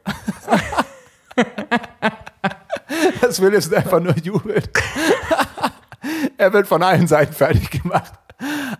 das 3.20 3.38
jetzt 3.38 3.72
einfach 3.72 4.00
nur 4.00 4.16
jubeln. 4.16 4.64
er 6.36 6.52
wird 6.52 6.66
von 6.66 6.82
allen 6.82 7.06
Seiten 7.06 7.32
fertig 7.32 7.70
gemacht. 7.70 8.12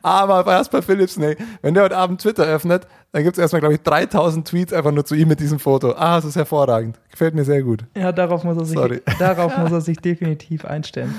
Aber 0.02 0.46
erst 0.46 0.70
bei 0.70 0.82
Philips, 0.82 1.16
nee. 1.16 1.36
Wenn 1.62 1.74
der 1.74 1.84
heute 1.84 1.96
Abend 1.96 2.20
Twitter 2.20 2.44
öffnet, 2.44 2.86
dann 3.12 3.24
gibt 3.24 3.36
es 3.36 3.40
erstmal, 3.40 3.60
glaube 3.60 3.74
ich, 3.74 3.82
3000 3.82 4.46
Tweets 4.46 4.72
einfach 4.72 4.92
nur 4.92 5.04
zu 5.04 5.14
ihm 5.14 5.28
mit 5.28 5.40
diesem 5.40 5.58
Foto. 5.58 5.92
Ah, 5.92 6.18
es 6.18 6.24
ist 6.24 6.36
hervorragend. 6.36 7.00
Gefällt 7.10 7.34
mir 7.34 7.44
sehr 7.44 7.62
gut. 7.62 7.84
Ja, 7.96 8.12
darauf 8.12 8.44
muss 8.44 8.56
er 8.56 8.64
sich, 8.64 8.76
Sorry. 8.76 9.02
darauf 9.18 9.56
muss 9.56 9.72
er 9.72 9.80
sich 9.80 9.98
definitiv 9.98 10.64
einstellen. 10.64 11.14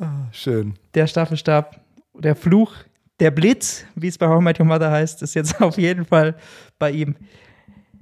Ah, 0.00 0.28
schön. 0.30 0.74
Der 0.94 1.06
Staffelstab, 1.06 1.80
der 2.14 2.36
Fluch 2.36 2.72
der 3.20 3.30
Blitz, 3.30 3.84
wie 3.94 4.08
es 4.08 4.18
bei 4.18 4.28
How 4.28 4.40
I 4.40 4.44
Met 4.44 4.60
Your 4.60 4.66
Mother 4.66 4.90
heißt, 4.90 5.22
ist 5.22 5.34
jetzt 5.34 5.60
auf 5.60 5.78
jeden 5.78 6.04
Fall 6.04 6.34
bei 6.78 6.90
ihm. 6.90 7.16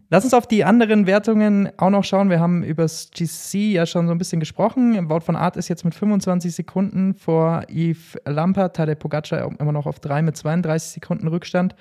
Lass 0.08 0.22
uns 0.22 0.34
auf 0.34 0.46
die 0.46 0.64
anderen 0.64 1.06
Wertungen 1.06 1.68
auch 1.78 1.90
noch 1.90 2.04
schauen. 2.04 2.30
Wir 2.30 2.38
haben 2.38 2.62
über 2.62 2.84
das 2.84 3.10
GC 3.10 3.72
ja 3.72 3.86
schon 3.86 4.06
so 4.06 4.12
ein 4.12 4.18
bisschen 4.18 4.38
gesprochen. 4.38 5.10
Wout 5.10 5.20
von 5.20 5.34
Art 5.34 5.56
ist 5.56 5.68
jetzt 5.68 5.84
mit 5.84 5.96
25 5.96 6.54
Sekunden 6.54 7.14
vor 7.14 7.64
Yves 7.68 8.16
Lampert, 8.24 8.76
Tadej 8.76 8.94
Pogacar 8.94 9.50
immer 9.58 9.72
noch 9.72 9.86
auf 9.86 9.98
3 9.98 10.22
mit 10.22 10.36
32 10.36 10.90
Sekunden 10.90 11.26
Rückstand. 11.26 11.74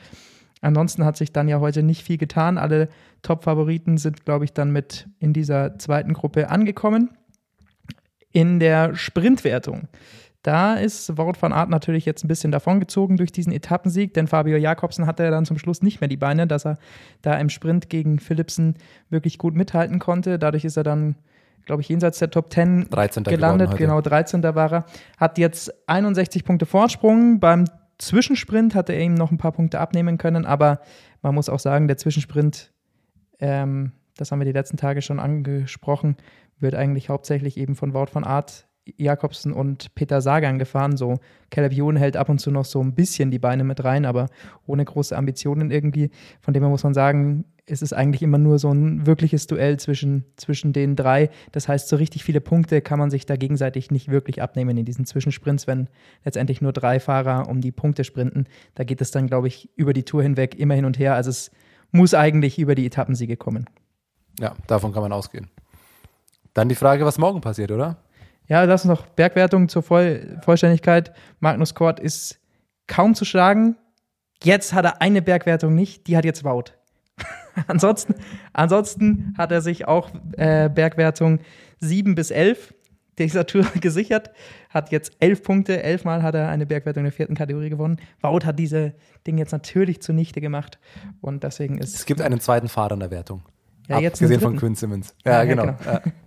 Ansonsten 0.62 1.06
hat 1.06 1.18
sich 1.18 1.34
dann 1.34 1.48
ja 1.48 1.60
heute 1.60 1.84
nicht 1.84 2.04
viel 2.04 2.18
getan. 2.18 2.58
Alle 2.58 2.90
Top-Favoriten 3.22 4.00
sind, 4.00 4.26
glaube 4.26 4.46
ich, 4.46 4.54
dann 4.54 4.72
mit 4.72 5.08
in 5.20 5.32
dieser 5.32 5.78
zweiten 5.78 6.14
Gruppe 6.14 6.50
angekommen. 6.50 7.12
In 8.32 8.60
der 8.60 8.96
Sprintwertung 8.96 9.88
da 10.46 10.76
ist 10.76 11.18
Wout 11.18 11.34
van 11.40 11.52
Aert 11.52 11.70
natürlich 11.70 12.06
jetzt 12.06 12.24
ein 12.24 12.28
bisschen 12.28 12.52
davongezogen 12.52 13.18
durch 13.18 13.32
diesen 13.32 13.52
Etappensieg, 13.52 14.14
denn 14.14 14.28
Fabio 14.28 14.58
Jakobsen 14.58 15.08
hatte 15.08 15.32
dann 15.32 15.44
zum 15.44 15.58
Schluss 15.58 15.82
nicht 15.82 16.02
mehr 16.02 16.08
die 16.08 16.18
Beine, 16.18 16.46
dass 16.46 16.68
er 16.68 16.78
da 17.24 17.34
im 17.40 17.50
Sprint 17.50 17.90
gegen 17.90 18.20
Philipsen 18.20 18.76
wirklich 19.10 19.40
gut 19.40 19.56
mithalten 19.56 19.98
konnte. 19.98 20.38
Dadurch 20.38 20.64
ist 20.64 20.78
er 20.78 20.84
dann, 20.84 21.16
glaube 21.66 21.82
ich, 21.82 21.90
jenseits 21.90 22.20
der 22.20 22.30
Top 22.30 22.54
10 22.54 22.92
13. 22.92 23.24
gelandet. 23.24 23.76
Genau, 23.76 24.02
13. 24.02 24.44
war 24.44 24.72
er. 24.72 24.86
Hat 25.18 25.40
jetzt 25.40 25.74
61 25.90 26.44
Punkte 26.44 26.68
Vorsprung. 26.68 27.40
Beim 27.40 27.66
Zwischensprint 27.98 28.76
hatte 28.76 28.94
er 28.94 29.02
ihm 29.02 29.16
noch 29.16 29.32
ein 29.32 29.40
paar 29.40 29.54
Punkte 29.54 29.80
abnehmen 29.80 30.20
können, 30.20 30.46
aber 30.46 30.80
man 31.24 31.34
muss 31.34 31.50
auch 31.50 31.60
sagen, 31.60 31.88
der 31.88 31.98
Zwischensprint, 31.98 32.72
ähm, 33.40 33.94
das 34.16 34.32
haben 34.32 34.40
wir 34.40 34.46
die 34.46 34.52
letzten 34.52 34.78
Tage 34.78 35.02
schon 35.02 35.20
angesprochen, 35.20 36.18
wird 36.60 36.76
eigentlich 36.76 37.10
hauptsächlich 37.10 37.58
eben 37.58 37.76
von 37.76 37.96
Wout 37.96 38.10
van 38.14 38.24
Aert 38.24 38.68
Jakobsen 38.98 39.52
und 39.52 39.94
Peter 39.96 40.22
Sagan 40.22 40.60
gefahren. 40.60 40.98
So 40.98 41.20
Caleb 41.50 41.74
Ewan 41.74 41.96
hält 41.96 42.18
ab 42.18 42.30
und 42.30 42.40
zu 42.40 42.52
noch 42.52 42.66
so 42.66 42.82
ein 42.82 42.94
bisschen 42.94 43.32
die 43.32 43.40
Beine 43.40 43.64
mit 43.64 43.84
rein, 43.84 44.06
aber 44.06 44.28
ohne 44.68 44.86
große 44.86 45.16
Ambitionen 45.16 45.72
irgendwie. 45.72 46.12
Von 46.42 46.54
dem 46.54 46.64
her 46.64 46.70
muss 46.70 46.84
man 46.84 46.94
sagen, 46.94 47.46
es 47.68 47.82
ist 47.82 47.94
eigentlich 47.94 48.22
immer 48.22 48.38
nur 48.38 48.60
so 48.60 48.72
ein 48.72 49.08
wirkliches 49.08 49.48
Duell 49.48 49.80
zwischen, 49.80 50.26
zwischen 50.36 50.72
den 50.72 50.96
drei. 50.96 51.30
Das 51.52 51.68
heißt, 51.68 51.88
so 51.88 51.96
richtig 51.96 52.24
viele 52.24 52.42
Punkte 52.42 52.82
kann 52.82 53.00
man 53.00 53.10
sich 53.10 53.26
da 53.26 53.36
gegenseitig 53.36 53.90
nicht 53.90 54.10
wirklich 54.10 54.42
abnehmen 54.42 54.78
in 54.78 54.86
diesen 54.86 55.06
Zwischensprints, 55.06 55.66
wenn 55.66 55.90
letztendlich 56.24 56.62
nur 56.62 56.74
drei 56.74 57.00
Fahrer 57.00 57.50
um 57.50 57.62
die 57.62 57.72
Punkte 57.72 58.04
sprinten. 58.04 58.46
Da 58.76 58.84
geht 58.84 59.02
es 59.02 59.10
dann, 59.10 59.28
glaube 59.28 59.48
ich, 59.48 59.70
über 59.76 59.94
die 59.94 60.04
Tour 60.04 60.22
hinweg 60.22 60.56
immer 60.56 60.76
hin 60.76 60.86
und 60.86 61.00
her. 61.00 61.16
Also 61.16 61.32
es 61.32 61.50
muss 61.92 62.14
eigentlich 62.14 62.60
über 62.60 62.76
die 62.76 62.86
Etappensiege 62.86 63.36
kommen. 63.36 63.66
Ja, 64.40 64.54
davon 64.68 64.92
kann 64.94 65.02
man 65.02 65.14
ausgehen. 65.14 65.50
Dann 66.54 66.70
die 66.70 66.76
Frage, 66.76 67.06
was 67.06 67.18
morgen 67.18 67.42
passiert, 67.42 67.72
oder? 67.72 67.98
Ja, 68.48 68.64
lass 68.64 68.86
uns 68.86 68.90
noch 68.90 69.08
Bergwertung 69.08 69.70
zur 69.70 69.84
Voll 69.84 70.38
Vollständigkeit. 70.44 71.14
Magnus 71.40 71.74
Kort 71.74 72.00
ist 72.00 72.40
kaum 72.88 73.16
zu 73.16 73.26
schlagen. 73.26 73.76
Jetzt 74.44 74.74
hat 74.74 74.86
er 74.86 75.02
eine 75.02 75.22
Bergwertung 75.22 75.74
nicht, 75.74 76.08
die 76.08 76.18
hat 76.18 76.26
jetzt 76.26 76.44
Wout. 76.44 76.74
ansonsten, 77.68 78.16
ansonsten 78.54 79.34
hat 79.38 79.52
er 79.52 79.62
sich 79.62 79.88
auch 79.88 80.10
äh, 80.34 80.70
Bergwertung 80.70 81.40
7 81.80 82.16
bis 82.16 82.32
11 82.32 82.74
dieser 83.18 83.46
Tour 83.46 83.66
gesichert, 83.82 84.32
hat 84.70 84.92
jetzt 84.92 85.14
11 85.20 85.44
Punkte, 85.44 85.82
elfmal 85.82 86.22
hat 86.22 86.36
er 86.36 86.50
eine 86.50 86.66
Bergwertung 86.66 87.02
in 87.02 87.06
der 87.06 87.14
vierten 87.14 87.36
Kategorie 87.36 87.70
gewonnen. 87.70 87.98
Wout 88.22 88.42
hat 88.46 88.60
diese 88.60 88.94
Ding 89.26 89.38
jetzt 89.38 89.54
natürlich 89.54 90.02
zunichte 90.02 90.42
gemacht 90.42 90.80
und 91.22 91.44
deswegen 91.44 91.78
ist. 91.78 91.96
Es 91.96 92.06
gibt 92.06 92.22
einen 92.22 92.42
zweiten 92.42 92.68
Fahrer 92.68 92.94
in 92.94 93.00
der 93.00 93.12
Wertung. 93.12 93.44
Ja, 93.88 94.00
jetzt 94.00 94.16
Abgesehen 94.22 94.42
von 94.42 94.58
Quinn 94.58 94.76
Simmons. 94.76 95.16
Ja, 95.26 95.34
ja 95.34 95.44
genau. 95.46 95.64
genau. 95.66 96.00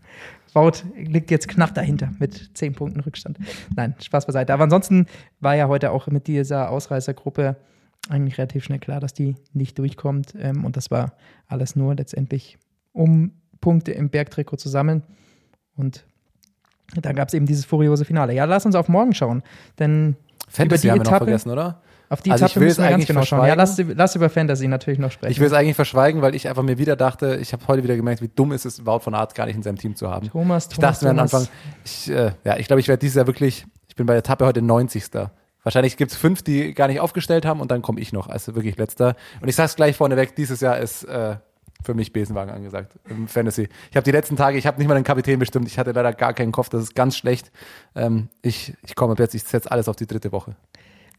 Wout 0.55 0.85
liegt 0.97 1.31
jetzt 1.31 1.49
knapp 1.49 1.75
dahinter 1.75 2.11
mit 2.19 2.51
zehn 2.57 2.75
Punkten 2.75 3.01
Rückstand. 3.01 3.39
Nein, 3.77 3.95
Spaß 4.01 4.27
beiseite. 4.27 4.53
Aber 4.53 4.65
ansonsten 4.65 5.07
war 5.41 5.55
ja 5.55 5.69
heute 5.69 5.91
auch 5.91 6.07
mit 6.07 6.27
dieser 6.27 6.71
Ausreißergruppe 6.71 7.57
eigentlich 8.09 8.39
relativ 8.39 8.65
schnell 8.65 8.79
klar, 8.79 9.01
dass 9.01 9.13
die 9.13 9.37
nicht 9.53 9.79
durchkommt. 9.79 10.35
Ähm, 10.39 10.65
und 10.65 10.77
das 10.77 10.91
war 10.91 11.13
alles 11.47 11.77
nur 11.77 11.95
letztendlich, 11.95 12.59
um 12.93 13.33
Punkte 13.61 13.93
im 13.93 14.09
Bergtrikot 14.09 14.57
zu 14.57 14.69
sammeln. 14.69 15.03
Und 15.77 16.05
da 16.95 17.13
gab 17.13 17.29
es 17.29 17.35
eben 17.35 17.47
dieses 17.47 17.65
furiose 17.65 18.05
Finale. 18.05 18.35
Ja, 18.35 18.45
lass 18.45 18.65
uns 18.65 18.75
auf 18.75 18.89
morgen 18.89 19.15
schauen. 19.15 19.43
Denn 19.79 20.17
Fantasy 20.49 20.65
über 20.65 20.79
die 20.79 20.91
haben 20.91 21.01
Etappe, 21.01 21.27
wir 21.27 21.33
noch 21.35 21.41
vergessen, 21.43 21.51
oder? 21.51 21.83
Auf 22.11 22.23
die 22.23 22.31
also 22.31 22.47
Etappe 22.47 22.61
müssen 22.61 22.83
wir 22.83 22.91
ganz 22.91 23.07
genau 23.07 23.23
schauen. 23.23 23.47
Ja, 23.47 23.55
lass, 23.55 23.77
lass, 23.79 24.15
über 24.15 24.31
Fantasy 24.31 24.67
natürlich 24.67 24.99
noch 24.99 25.11
sprechen. 25.11 25.31
Ich 25.31 25.41
will 25.41 25.47
es 25.47 25.53
eigentlich 25.53 25.77
verschweigen, 25.77 26.23
weil 26.23 26.35
ich 26.35 26.49
einfach 26.49 26.63
mir 26.63 26.79
wieder 26.79 26.97
dachte, 26.97 27.37
ich 27.37 27.53
habe 27.53 27.67
heute 27.69 27.83
wieder 27.83 27.97
gemerkt, 27.97 28.23
wie 28.23 28.29
dumm 28.29 28.53
ist 28.53 28.65
es, 28.65 28.87
Wout 28.87 29.01
von 29.01 29.15
Art 29.15 29.35
gar 29.35 29.47
nicht 29.47 29.57
in 29.57 29.63
seinem 29.63 29.77
Team 29.77 29.95
zu 29.95 30.11
haben. 30.11 30.31
Thomas, 30.31 30.69
ich 30.71 30.79
dachte 30.79 31.05
mir 31.05 31.11
am 31.11 31.19
Anfang, 31.19 31.47
ich, 31.85 32.11
äh, 32.11 32.33
ja, 32.45 32.57
ich 32.57 32.67
glaube, 32.67 32.81
ich 32.81 32.89
werde 32.89 33.01
dieses 33.01 33.17
Jahr 33.17 33.27
wirklich, 33.27 33.67
ich 33.89 33.97
bin 33.97 34.07
bei 34.07 34.15
der 34.15 34.21
Etappe 34.21 34.47
heute 34.47 34.63
90. 34.63 35.05
Wahrscheinlich 35.63 35.99
gibt 35.99 36.13
es 36.13 36.17
fünf, 36.17 36.43
die 36.43 36.73
gar 36.73 36.89
nicht 36.89 37.01
aufgestellt 37.01 37.45
haben 37.45 37.61
und 37.61 37.71
dann 37.71 37.83
komme 37.83 38.01
ich 38.01 38.13
noch 38.13 38.29
als 38.29 38.47
wirklich 38.55 38.79
letzter. 38.79 39.15
Und 39.43 39.49
ich 39.49 39.57
sage 39.57 39.67
es 39.67 39.77
gleich 39.77 39.97
vorneweg, 39.97 40.35
dieses 40.35 40.61
Jahr 40.61 40.79
ist 40.79 41.05
äh, 41.05 41.37
für 41.85 41.95
mich 41.95 42.13
Besenwagen 42.13 42.53
angesagt 42.53 42.99
im 43.09 43.29
Fantasy. 43.29 43.69
Ich 43.91 43.97
habe 43.97 44.05
die 44.05 44.11
letzten 44.11 44.37
Tage, 44.37 44.57
ich 44.57 44.67
habe 44.67 44.79
nicht 44.79 44.89
mal 44.89 44.95
den 44.95 45.05
Kapitän 45.05 45.39
bestimmt, 45.39 45.69
ich 45.69 45.79
hatte 45.79 45.93
leider 45.93 46.13
gar 46.15 46.33
keinen 46.33 46.53
Kopf, 46.53 46.71
das 46.71 46.85
ist 46.85 46.95
ganz 46.95 47.17
schlecht. 47.17 47.53
Ähm, 47.95 48.29
ich 48.41 48.75
ich 48.87 48.95
komme 48.95 49.15
jetzt, 49.19 49.35
ich 49.35 49.45
setze 49.45 49.71
alles 49.71 49.89
auf 49.89 49.97
die 49.97 50.07
dritte 50.07 50.33
Woche. 50.33 50.57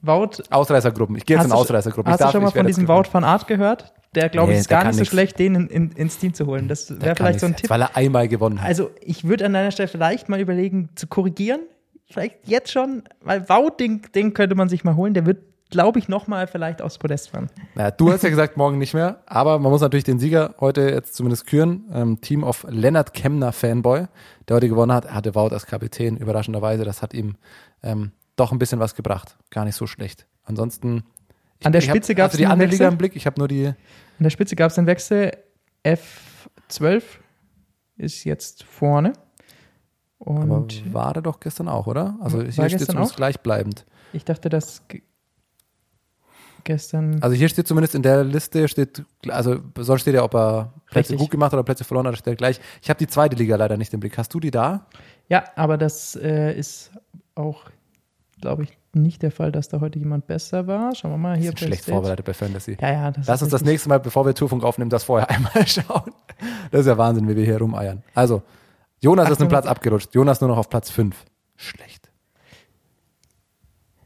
Wout, 0.01 0.43
Ausreißergruppen, 0.49 1.15
ich 1.17 1.25
gehe 1.25 1.35
jetzt 1.37 1.45
in 1.45 1.51
Ausreißergruppen. 1.51 2.11
hast 2.11 2.21
Ich 2.21 2.25
du 2.27 2.31
schon 2.31 2.43
mal 2.43 2.51
von 2.51 2.65
diesem 2.67 2.87
Wout 2.87 3.03
van 3.11 3.23
Art 3.23 3.47
gehört? 3.47 3.93
Der, 4.15 4.29
glaube 4.29 4.47
Nee, 4.49 4.55
ich, 4.55 4.61
ist 4.61 4.69
gar 4.69 4.85
nicht 4.85 4.93
so 4.95 5.01
nix. 5.01 5.09
schlecht, 5.11 5.37
den 5.39 5.55
in, 5.55 5.67
in, 5.67 5.91
ins 5.91 6.17
Team 6.17 6.33
zu 6.33 6.45
holen. 6.47 6.67
Das 6.67 6.89
wäre 7.01 7.15
vielleicht 7.15 7.39
so 7.41 7.45
ein 7.45 7.55
Tipp. 7.55 7.69
Weil 7.69 7.81
er 7.81 7.95
einmal 7.95 8.27
gewonnen 8.27 8.61
hat. 8.61 8.67
Also, 8.67 8.89
ich 9.01 9.27
würde 9.27 9.45
an 9.45 9.53
deiner 9.53 9.71
Stelle 9.71 9.87
vielleicht 9.89 10.29
mal 10.29 10.39
überlegen, 10.39 10.89
zu 10.95 11.05
korrigieren. 11.07 11.61
Vielleicht 12.07 12.37
jetzt 12.47 12.71
schon, 12.71 13.03
weil 13.21 13.47
Wout, 13.49 13.75
den, 13.79 14.01
den 14.15 14.33
könnte 14.33 14.55
man 14.55 14.67
sich 14.67 14.83
mal 14.83 14.95
holen. 14.95 15.13
Der 15.13 15.27
wird, 15.27 15.43
glaube 15.69 15.99
ich, 15.99 16.07
nochmal 16.07 16.47
vielleicht 16.47 16.81
aufs 16.81 16.97
Podest 16.97 17.29
fahren. 17.29 17.51
Naja, 17.75 17.91
du 17.91 18.11
hast 18.11 18.23
ja 18.23 18.29
gesagt, 18.31 18.57
morgen 18.57 18.79
nicht 18.79 18.95
mehr, 18.95 19.21
aber 19.27 19.59
man 19.59 19.71
muss 19.71 19.81
natürlich 19.81 20.05
den 20.05 20.17
Sieger 20.17 20.55
heute 20.59 20.89
jetzt 20.89 21.13
zumindest 21.13 21.45
küren. 21.45 21.83
Ähm, 21.93 22.19
Team 22.19 22.43
of 22.43 22.65
Lennart 22.67 23.13
Kemner 23.13 23.51
Fanboy, 23.51 24.07
der 24.47 24.55
heute 24.55 24.69
gewonnen 24.69 24.91
hat, 24.91 25.05
Er 25.05 25.13
hatte 25.13 25.35
Wout 25.35 25.49
als 25.51 25.67
Kapitän, 25.67 26.17
überraschenderweise. 26.17 26.83
Das 26.83 27.03
hat 27.03 27.13
ihm 27.13 27.35
ähm, 27.83 28.11
doch 28.39 28.51
ein 28.51 28.59
bisschen 28.59 28.79
was 28.79 28.95
gebracht. 28.95 29.37
Gar 29.49 29.65
nicht 29.65 29.75
so 29.75 29.87
schlecht. 29.87 30.25
Ansonsten. 30.43 31.03
Ich, 31.59 31.65
An 31.65 31.71
der 31.73 31.81
Spitze 31.81 32.15
gab's 32.15 32.27
hast 32.29 32.33
du 32.35 32.37
die 32.39 32.45
andere 32.47 32.69
Liga 32.69 32.87
im 32.87 32.97
Blick. 32.97 33.15
Ich 33.15 33.25
habe 33.25 33.39
nur 33.39 33.47
die. 33.47 33.67
An 33.67 33.75
der 34.19 34.29
Spitze 34.29 34.55
gab 34.55 34.69
es 34.69 34.75
den 34.75 34.85
Wechsel. 34.85 35.31
F12 35.85 37.03
ist 37.97 38.23
jetzt 38.23 38.63
vorne. 38.63 39.13
Aber 40.19 40.39
Und 40.57 40.93
war 40.93 41.13
der 41.13 41.21
doch 41.21 41.39
gestern 41.39 41.67
auch, 41.69 41.87
oder? 41.87 42.17
Also 42.21 42.41
hier 42.41 42.51
steht 42.69 42.81
zumindest 42.85 43.13
auch? 43.13 43.15
gleichbleibend. 43.15 43.85
ich 44.11 44.25
dachte, 44.25 44.49
dass 44.49 44.85
ge- 44.89 45.01
gestern. 46.65 47.21
Also 47.23 47.35
hier 47.35 47.47
steht 47.49 47.67
zumindest 47.67 47.95
in 47.95 48.03
der 48.03 48.23
Liste, 48.23 48.67
steht, 48.67 49.03
also 49.29 49.59
sonst 49.77 50.01
steht 50.01 50.15
ja, 50.15 50.23
ob 50.23 50.33
er 50.35 50.73
Plätze 50.87 51.11
Richtig. 51.13 51.19
gut 51.19 51.31
gemacht 51.31 51.53
oder 51.53 51.63
Plätze 51.63 51.83
verloren 51.83 52.07
hat, 52.07 52.17
steht 52.17 52.37
gleich. 52.37 52.59
Ich 52.81 52.89
habe 52.89 52.97
die 52.97 53.07
zweite 53.07 53.35
Liga 53.35 53.55
leider 53.55 53.77
nicht 53.77 53.93
im 53.93 53.99
Blick. 54.01 54.17
Hast 54.17 54.33
du 54.33 54.39
die 54.39 54.51
da? 54.51 54.87
Ja, 55.29 55.45
aber 55.55 55.77
das 55.77 56.15
äh, 56.17 56.53
ist 56.57 56.91
auch, 57.35 57.63
glaube 58.41 58.63
ich, 58.63 58.77
nicht 58.93 59.21
der 59.21 59.31
Fall, 59.31 59.51
dass 59.51 59.69
da 59.69 59.79
heute 59.81 59.99
jemand 59.99 60.27
besser 60.27 60.67
war. 60.67 60.95
Schauen 60.95 61.11
wir 61.11 61.17
mal 61.17 61.37
hier. 61.37 61.51
Schlecht 61.55 61.71
Backstage. 61.71 61.95
vorbereitet 61.95 62.25
bei 62.25 62.33
Fantasy. 62.33 62.77
Ja, 62.79 62.91
ja, 62.91 63.11
das 63.11 63.27
Lass 63.27 63.37
ist 63.41 63.43
uns 63.43 63.51
das 63.51 63.63
nächste 63.63 63.89
Mal, 63.89 63.99
bevor 63.99 64.25
wir 64.25 64.33
Tourfunk 64.33 64.63
aufnehmen, 64.63 64.89
das 64.89 65.03
vorher 65.03 65.29
einmal 65.31 65.67
schauen. 65.67 66.11
Das 66.71 66.81
ist 66.81 66.87
ja 66.87 66.97
Wahnsinn, 66.97 67.27
wie 67.27 67.35
wir 67.35 67.45
hier 67.45 67.57
rumeiern. 67.57 68.03
Also, 68.13 68.41
Jonas 69.01 69.25
ist 69.25 69.33
Achtung. 69.33 69.43
einen 69.43 69.49
Platz 69.49 69.65
abgerutscht. 69.65 70.13
Jonas 70.13 70.41
nur 70.41 70.49
noch 70.49 70.57
auf 70.57 70.69
Platz 70.69 70.89
5. 70.89 71.25
Schlecht. 71.55 72.09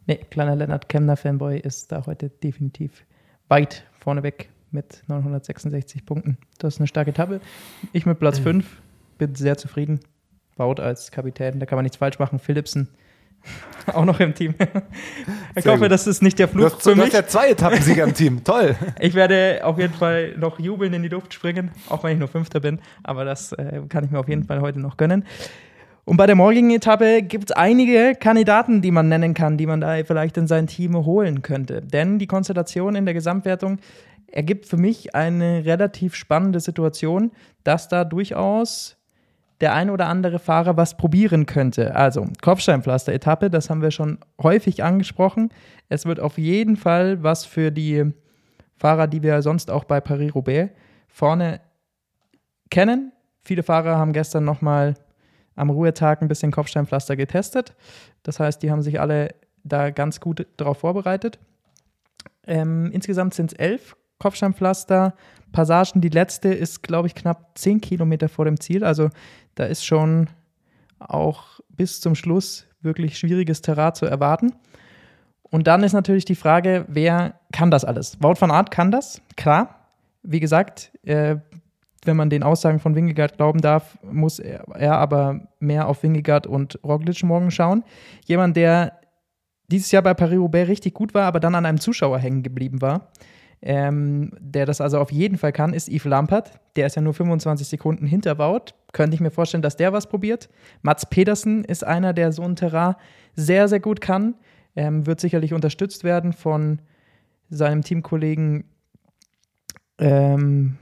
Nee, 0.06 0.18
kleiner 0.30 0.56
Lennart 0.56 0.90
Kemner 0.90 1.16
Fanboy 1.16 1.58
ist 1.60 1.92
da 1.92 2.06
heute 2.06 2.30
definitiv 2.30 3.06
weit 3.48 3.86
vorneweg 4.00 4.50
mit 4.72 5.04
966 5.08 6.06
Punkten. 6.06 6.38
Das 6.58 6.76
ist 6.76 6.80
eine 6.80 6.88
starke 6.88 7.12
Etappe. 7.12 7.40
Ich 7.94 8.06
mit 8.06 8.20
Platz 8.20 8.40
5 8.40 8.82
bin 9.18 9.36
sehr 9.36 9.58
zufrieden. 9.58 10.02
Baut 10.56 10.80
als 10.80 11.12
Kapitän, 11.12 11.60
da 11.60 11.66
kann 11.66 11.78
man 11.78 11.84
nichts 11.84 11.98
falsch 11.98 12.20
machen. 12.20 12.38
Philipsen 12.40 12.90
auch 13.94 14.06
noch 14.06 14.20
im 14.20 14.34
Team. 14.34 14.56
Ich 15.56 15.64
Sehr 15.64 15.74
hoffe, 15.74 15.84
gut. 15.84 15.92
das 15.92 16.08
ist 16.08 16.24
nicht 16.24 16.40
der 16.40 16.48
Fluch 16.48 16.66
hast, 16.66 16.82
für 16.82 16.96
du 16.96 17.02
hast 17.02 17.06
mich. 17.06 17.14
ja 17.14 17.28
zwei 17.28 17.50
Etappensieger 17.50 18.06
im 18.06 18.16
Team. 18.16 18.44
Toll. 18.44 18.76
Ich 19.00 19.14
werde 19.14 19.62
auf 19.64 19.78
jeden 19.78 19.94
Fall 19.94 20.36
noch 20.36 20.58
jubeln 20.58 20.94
in 20.94 21.04
die 21.04 21.10
Luft 21.10 21.32
springen, 21.32 21.70
auch 21.90 22.04
wenn 22.04 22.14
ich 22.14 22.18
nur 22.20 22.28
Fünfter 22.28 22.60
bin. 22.60 22.80
Aber 23.04 23.24
das 23.24 23.52
äh, 23.52 23.82
kann 23.88 24.04
ich 24.04 24.10
mir 24.10 24.20
auf 24.20 24.28
jeden 24.28 24.46
Fall 24.46 24.62
heute 24.62 24.80
noch 24.80 24.98
gönnen. 24.98 25.26
Und 26.06 26.18
bei 26.18 26.26
der 26.26 26.36
morgigen 26.36 26.72
Etappe 26.72 27.22
gibt 27.22 27.52
es 27.52 27.56
einige 27.56 28.16
Kandidaten, 28.20 28.82
die 28.82 28.90
man 28.90 29.10
nennen 29.10 29.36
kann, 29.36 29.58
die 29.58 29.68
man 29.68 29.80
da 29.80 30.04
vielleicht 30.04 30.38
in 30.38 30.48
sein 30.48 30.66
Team 30.66 30.96
holen 31.06 31.44
könnte. 31.44 31.82
Denn 31.82 32.18
die 32.18 32.28
Konstellation 32.28 32.96
in 32.96 33.06
der 33.06 33.14
Gesamtwertung 33.14 33.78
ergibt 34.28 34.66
für 34.66 34.78
mich 34.78 35.14
eine 35.14 35.66
relativ 35.66 36.16
spannende 36.16 36.60
Situation, 36.60 37.32
dass 37.64 37.90
da 37.90 38.04
durchaus 38.06 38.98
der 39.64 39.74
ein 39.74 39.90
oder 39.90 40.08
andere 40.08 40.40
Fahrer 40.40 40.76
was 40.76 40.98
probieren 40.98 41.46
könnte. 41.46 41.96
Also 41.96 42.28
Kopfsteinpflaster-Etappe, 42.42 43.50
das 43.50 43.70
haben 43.70 43.82
wir 43.82 43.92
schon 43.92 44.18
häufig 44.42 44.84
angesprochen. 44.84 45.52
Es 45.88 46.06
wird 46.06 46.20
auf 46.20 46.38
jeden 46.38 46.76
Fall 46.76 47.24
was 47.24 47.46
für 47.46 47.72
die 47.72 48.12
Fahrer, 48.76 49.08
die 49.08 49.24
wir 49.24 49.42
sonst 49.42 49.72
auch 49.72 49.86
bei 49.86 50.02
Paris-Roubaix 50.02 50.74
vorne 51.08 51.62
kennen. 52.72 53.14
Viele 53.46 53.64
Fahrer 53.64 53.98
haben 53.98 54.12
gestern 54.12 54.44
nochmal 54.44 54.96
am 55.56 55.70
Ruhetag 55.70 56.22
ein 56.22 56.28
bisschen 56.28 56.52
Kopfsteinpflaster 56.52 57.16
getestet. 57.16 57.74
Das 58.24 58.42
heißt, 58.42 58.62
die 58.64 58.70
haben 58.70 58.82
sich 58.82 59.00
alle 59.00 59.30
da 59.64 59.92
ganz 59.92 60.20
gut 60.20 60.46
darauf 60.58 60.80
vorbereitet. 60.80 61.40
Ähm, 62.46 62.92
insgesamt 62.92 63.34
sind 63.34 63.54
es 63.54 63.58
elf 63.58 63.96
Kopfsteinpflaster. 64.20 65.14
Passagen, 65.54 66.02
die 66.02 66.10
letzte 66.10 66.50
ist, 66.50 66.84
glaube 66.84 67.08
ich, 67.08 67.16
knapp 67.16 67.58
zehn 67.58 67.80
Kilometer 67.80 68.28
vor 68.28 68.46
dem 68.46 68.60
Ziel. 68.60 68.84
Also 68.84 69.10
da 69.56 69.66
ist 69.66 69.86
schon 69.86 70.30
auch 71.00 71.60
bis 71.70 72.02
zum 72.02 72.16
Schluss 72.16 72.68
wirklich 72.82 73.18
schwieriges 73.18 73.62
Terrain 73.62 73.94
zu 73.94 74.06
erwarten. 74.06 74.54
Und 75.44 75.68
dann 75.68 75.84
ist 75.84 75.94
natürlich 75.94 76.26
die 76.26 76.36
Frage, 76.36 76.86
wer 76.88 77.36
kann 77.52 77.70
das 77.70 77.86
alles? 77.86 78.18
Wout 78.22 78.36
van 78.40 78.52
Aert 78.52 78.72
kann 78.72 78.92
das, 78.92 79.22
klar. 79.36 79.88
Wie 80.24 80.40
gesagt, 80.40 80.92
äh, 81.04 81.36
wenn 82.06 82.18
man 82.18 82.30
den 82.30 82.44
Aussagen 82.44 82.80
von 82.80 82.96
Wingegaard 82.96 83.38
glauben 83.38 83.62
darf, 83.62 83.98
muss 84.04 84.40
er, 84.40 84.66
er 84.74 84.98
aber 84.98 85.48
mehr 85.60 85.88
auf 85.88 86.04
Wingegaard 86.04 86.48
und 86.48 86.80
Roglic 86.84 87.24
morgen 87.24 87.52
schauen. 87.52 87.84
Jemand, 88.26 88.58
der 88.58 89.00
dieses 89.68 89.92
Jahr 89.92 90.02
bei 90.02 90.14
Paris-Roubaix 90.14 90.68
richtig 90.68 90.94
gut 90.94 91.14
war, 91.14 91.26
aber 91.26 91.40
dann 91.40 91.56
an 91.56 91.66
einem 91.66 91.80
Zuschauer 91.80 92.20
hängen 92.20 92.44
geblieben 92.44 92.82
war, 92.82 93.12
ähm, 93.62 94.32
der 94.40 94.66
das 94.66 94.82
also 94.82 95.00
auf 95.00 95.12
jeden 95.12 95.38
Fall 95.38 95.54
kann, 95.54 95.74
ist 95.74 95.90
Yves 95.90 96.06
Lampert. 96.06 96.52
Der 96.76 96.88
ist 96.88 96.96
ja 96.96 97.02
nur 97.02 97.14
25 97.14 97.68
Sekunden 97.68 98.06
hinter 98.06 98.38
Wout. 98.38 98.74
Könnte 98.94 99.16
ich 99.16 99.22
mir 99.22 99.32
vorstellen, 99.32 99.62
dass 99.62 99.76
der 99.76 99.92
was 99.92 100.08
probiert. 100.08 100.50
Mats 100.82 101.06
Pedersen 101.06 101.66
ist 101.66 101.84
einer, 101.84 102.14
der 102.14 102.32
so 102.32 102.44
ein 102.44 102.56
Terrain 102.56 102.96
sehr, 103.36 103.68
sehr 103.68 103.80
gut 103.80 104.00
kann. 104.00 104.36
Ähm, 104.76 105.06
wird 105.06 105.20
sicherlich 105.20 105.54
unterstützt 105.54 106.04
werden 106.04 106.34
von 106.34 106.80
seinem 107.50 107.84
Teamkollegen, 107.84 108.64
ähm, 110.00 110.78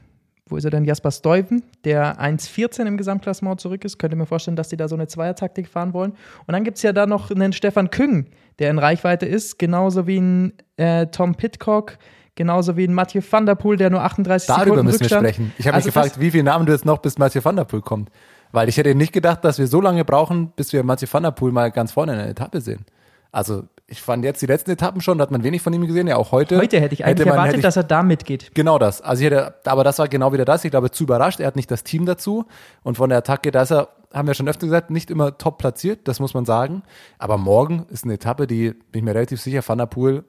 wo 0.52 0.58
ist 0.58 0.66
er 0.66 0.72
denn? 0.72 0.84
Jasper 0.84 1.12
Stuyven, 1.12 1.64
der 1.86 2.20
1,14 2.20 2.86
im 2.86 2.98
Gesamtklassement 2.98 3.60
zurück 3.62 3.86
ist. 3.86 3.98
Könnte 3.98 4.18
mir 4.18 4.26
vorstellen, 4.26 4.58
dass 4.58 4.70
die 4.70 4.78
da 4.78 4.88
so 4.88 4.96
eine 4.96 5.08
Zweiertaktik 5.08 5.68
fahren 5.68 5.94
wollen. 5.94 6.12
Und 6.46 6.52
dann 6.52 6.64
gibt 6.64 6.78
es 6.78 6.84
ja 6.84 6.92
da 6.92 7.06
noch 7.06 7.32
einen 7.32 7.54
Stefan 7.54 7.90
Küng, 7.90 8.28
der 8.60 8.70
in 8.70 8.78
Reichweite 8.78 9.26
ist, 9.26 9.60
genauso 9.60 10.08
wie 10.08 10.18
ein 10.18 10.54
äh, 10.76 11.08
Tom 11.08 11.36
Pitcock, 11.36 11.98
genauso 12.36 12.78
wie 12.78 12.86
ein 12.86 12.94
Mathieu 12.94 13.22
van 13.30 13.46
der 13.46 13.56
Poel, 13.56 13.78
der 13.78 13.90
nur 13.90 14.02
38 14.04 14.48
Darüber 14.48 14.64
Sekunden 14.66 14.86
müssen 14.86 15.00
wir 15.00 15.06
Rückstand. 15.06 15.24
sprechen. 15.28 15.54
Ich 15.58 15.68
habe 15.68 15.76
Also 15.76 15.88
mich 15.88 15.94
gefragt, 15.94 16.20
wie 16.20 16.32
viele 16.32 16.44
Namen 16.44 16.66
du 16.66 16.72
jetzt 16.72 16.86
noch 16.86 17.00
bis 17.00 17.18
Mathieu 17.18 17.42
van 17.44 17.56
der 17.56 17.66
Poel 17.66 17.82
kommt. 17.82 18.10
Weil 18.54 18.68
ich 18.68 18.78
hätte 18.78 18.94
nicht 18.96 19.14
gedacht, 19.14 19.46
dass 19.46 19.60
wir 19.60 19.68
so 19.68 19.80
lange 19.80 20.04
brauchen, 20.04 20.52
bis 20.56 20.74
wir 20.74 20.84
Mathieu 20.84 21.08
van 21.12 21.24
der 21.24 21.32
Poel 21.32 21.52
mal 21.52 21.72
ganz 21.72 21.92
vorne 21.94 22.14
in 22.14 22.18
der 22.20 22.30
Etappe 22.30 22.60
sehen. 22.62 22.86
Also 23.32 23.64
ich 23.88 24.02
fand 24.02 24.26
jetzt 24.26 24.42
die 24.42 24.46
letzten 24.46 24.72
Etappen 24.72 25.00
schon, 25.02 25.18
da 25.18 25.22
hat 25.24 25.32
man 25.32 25.44
wenig 25.44 25.62
von 25.62 25.72
ihm 25.74 25.86
gesehen, 25.88 26.08
ja 26.08 26.18
auch 26.18 26.32
heute. 26.34 26.58
Heute 26.58 26.80
hätte 26.82 26.94
ich 26.94 27.06
eigentlich 27.06 27.20
man- 27.26 27.34
erwartet, 27.36 27.50
hätte 27.54 27.58
ich- 27.60 27.64
dass 27.64 27.78
er 27.78 27.84
da 27.84 28.04
mitgeht. 28.04 28.52
Genau 28.54 28.78
das. 28.78 29.02
Also 29.02 29.22
ich 29.24 29.28
hätte, 29.32 29.54
aber 29.66 29.84
das 29.86 30.00
war 30.00 30.08
genau 30.10 30.34
wieder 30.34 30.44
das. 30.46 30.66
Ich 30.66 30.72
glaube, 30.72 30.92
zu 30.92 31.04
überrascht. 31.04 31.40
Er 31.40 31.48
hat 31.48 31.56
nicht 31.56 31.72
das 31.72 31.84
Team 31.86 32.06
dazu. 32.06 32.46
Und 32.84 32.98
von 32.98 33.10
der 33.10 33.20
Attacke, 33.20 33.52
da 33.52 33.62
ist 33.62 33.72
er, 33.72 33.88
haben 34.14 34.28
wir 34.28 34.34
schon 34.34 34.50
öfter 34.50 34.66
gesagt, 34.68 34.90
nicht 34.92 35.10
immer 35.12 35.38
top 35.38 35.58
platziert. 35.58 36.08
Das 36.10 36.20
muss 36.20 36.34
man 36.34 36.44
sagen. 36.44 36.84
Aber 37.20 37.38
morgen 37.38 37.86
ist 37.90 38.04
eine 38.04 38.14
Etappe, 38.16 38.48
die, 38.48 38.72
bin 38.72 39.00
ich 39.00 39.04
mir 39.04 39.16
relativ 39.16 39.40
sicher, 39.42 39.62
Van 39.66 39.78
der 39.78 39.86
Poel 39.86 40.26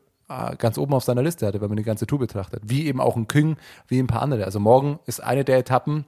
ganz 0.59 0.79
oben 0.79 0.95
auf 0.95 1.05
seiner 1.05 1.23
Liste 1.23 1.47
hatte, 1.47 1.61
wenn 1.61 1.68
man 1.68 1.77
die 1.77 1.83
ganze 1.83 2.07
Tour 2.07 2.18
betrachtet. 2.18 2.62
Wie 2.66 2.87
eben 2.87 3.01
auch 3.01 3.16
ein 3.16 3.29
Küng, 3.29 3.57
wie 3.88 3.99
ein 3.99 4.07
paar 4.07 4.23
andere. 4.23 4.45
Also 4.45 4.61
morgen 4.61 4.99
ist 5.07 5.23
eine 5.23 5.45
der 5.45 5.59
Etappen, 5.59 6.05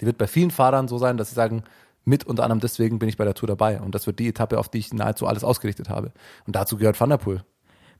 die 0.00 0.06
wird 0.06 0.18
bei 0.18 0.26
vielen 0.26 0.50
Fahrern 0.50 0.88
so 0.88 0.98
sein, 0.98 1.16
dass 1.16 1.28
sie 1.28 1.34
sagen, 1.34 1.62
mit 2.04 2.24
unter 2.24 2.42
anderem 2.42 2.60
deswegen 2.60 2.98
bin 2.98 3.08
ich 3.08 3.16
bei 3.16 3.24
der 3.24 3.34
Tour 3.34 3.46
dabei. 3.46 3.80
Und 3.80 3.94
das 3.94 4.06
wird 4.06 4.18
die 4.18 4.28
Etappe, 4.28 4.58
auf 4.58 4.68
die 4.68 4.78
ich 4.78 4.92
nahezu 4.92 5.26
alles 5.26 5.44
ausgerichtet 5.44 5.88
habe. 5.88 6.12
Und 6.46 6.56
dazu 6.56 6.76
gehört 6.76 7.00
Van 7.00 7.10
der 7.10 7.18
Poel. 7.18 7.44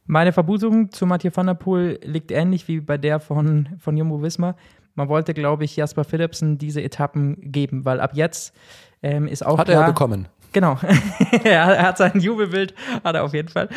Meine 0.04 0.32
Vermutung 0.32 0.90
zu 0.90 1.06
Mathieu 1.06 1.30
van 1.32 1.46
der 1.46 1.54
Poel 1.54 2.00
liegt 2.02 2.32
ähnlich 2.32 2.66
wie 2.66 2.80
bei 2.80 2.98
der 2.98 3.20
von, 3.20 3.68
von 3.78 3.96
Jumbo 3.96 4.20
Wismar. 4.20 4.56
Man 4.94 5.08
wollte, 5.08 5.32
glaube 5.32 5.64
ich, 5.64 5.76
Jasper 5.76 6.04
Philipsen 6.04 6.58
diese 6.58 6.82
Etappen 6.82 7.36
geben, 7.40 7.84
weil 7.84 8.00
ab 8.00 8.10
jetzt 8.14 8.52
ähm, 9.02 9.28
ist 9.28 9.46
auch 9.46 9.58
Hat 9.58 9.66
klar, 9.66 9.78
er 9.78 9.80
ja 9.82 9.86
bekommen. 9.86 10.26
Genau. 10.52 10.78
er, 11.44 11.82
hat 11.82 11.98
sein 11.98 12.20
Jubelbild, 12.20 12.74
hat 13.02 13.14
er 13.14 13.24
auf 13.24 13.34
jeden 13.34 13.48
Fall. 13.48 13.68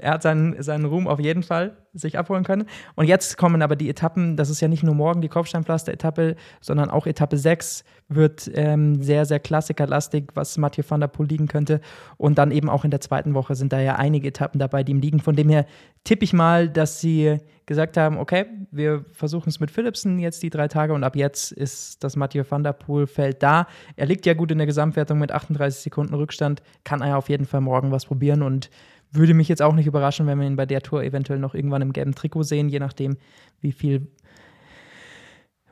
Er 0.00 0.12
hat 0.12 0.22
seinen, 0.22 0.62
seinen 0.62 0.86
Ruhm 0.86 1.06
auf 1.06 1.20
jeden 1.20 1.42
Fall 1.42 1.76
sich 1.94 2.18
abholen 2.18 2.44
können. 2.44 2.66
Und 2.94 3.06
jetzt 3.06 3.36
kommen 3.36 3.60
aber 3.62 3.76
die 3.76 3.88
Etappen, 3.88 4.36
das 4.36 4.48
ist 4.50 4.60
ja 4.60 4.68
nicht 4.68 4.82
nur 4.82 4.94
morgen 4.94 5.20
die 5.20 5.28
Kopfsteinpflaster-Etappe, 5.28 6.36
sondern 6.60 6.90
auch 6.90 7.06
Etappe 7.06 7.36
6 7.36 7.84
wird 8.08 8.50
ähm, 8.54 9.02
sehr, 9.02 9.26
sehr 9.26 9.40
klassikerlastig, 9.40 10.30
was 10.34 10.56
Mathieu 10.58 10.84
van 10.86 11.00
der 11.00 11.08
Poel 11.08 11.28
liegen 11.28 11.48
könnte. 11.48 11.80
Und 12.16 12.38
dann 12.38 12.50
eben 12.50 12.68
auch 12.68 12.84
in 12.84 12.90
der 12.90 13.00
zweiten 13.00 13.34
Woche 13.34 13.54
sind 13.54 13.72
da 13.72 13.80
ja 13.80 13.96
einige 13.96 14.28
Etappen 14.28 14.58
dabei, 14.58 14.84
die 14.84 14.92
ihm 14.92 15.00
liegen. 15.00 15.20
Von 15.20 15.36
dem 15.36 15.48
her 15.48 15.66
tippe 16.04 16.24
ich 16.24 16.32
mal, 16.32 16.68
dass 16.68 17.00
sie 17.00 17.38
gesagt 17.66 17.96
haben, 17.96 18.18
okay, 18.18 18.46
wir 18.70 19.04
versuchen 19.12 19.48
es 19.48 19.60
mit 19.60 19.70
Philipsen 19.70 20.18
jetzt 20.18 20.42
die 20.42 20.50
drei 20.50 20.68
Tage 20.68 20.94
und 20.94 21.04
ab 21.04 21.14
jetzt 21.14 21.52
ist 21.52 22.02
das 22.02 22.16
Mathieu 22.16 22.44
van 22.48 22.64
der 22.64 22.72
Poel 22.72 23.06
Feld 23.06 23.42
da. 23.42 23.66
Er 23.96 24.06
liegt 24.06 24.26
ja 24.26 24.34
gut 24.34 24.50
in 24.50 24.58
der 24.58 24.66
Gesamtwertung 24.66 25.18
mit 25.18 25.30
38 25.30 25.82
Sekunden 25.82 26.14
Rückstand, 26.14 26.62
kann 26.84 27.02
er 27.02 27.18
auf 27.18 27.28
jeden 27.28 27.46
Fall 27.46 27.60
morgen 27.60 27.92
was 27.92 28.06
probieren 28.06 28.42
und 28.42 28.70
würde 29.12 29.34
mich 29.34 29.48
jetzt 29.48 29.62
auch 29.62 29.74
nicht 29.74 29.86
überraschen, 29.86 30.26
wenn 30.26 30.40
wir 30.40 30.46
ihn 30.46 30.56
bei 30.56 30.66
der 30.66 30.80
Tour 30.80 31.02
eventuell 31.02 31.38
noch 31.38 31.54
irgendwann 31.54 31.82
im 31.82 31.92
gelben 31.92 32.14
Trikot 32.14 32.44
sehen, 32.44 32.68
je 32.68 32.78
nachdem, 32.78 33.16
wie 33.60 33.72
viel 33.72 34.08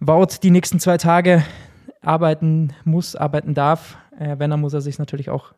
Wout 0.01 0.39
die 0.43 0.51
nächsten 0.51 0.81
zwei 0.81 0.97
Tage 0.97 1.45
arbeiten 2.01 2.73
muss, 2.85 3.17
arbeiten 3.17 3.55
darf. 3.55 3.99
Äh, 4.19 4.39
wenn, 4.39 4.51
dann 4.51 4.61
muss 4.61 4.73
er 4.73 4.81
sich 4.81 4.99
natürlich 4.99 5.29
auch 5.29 5.53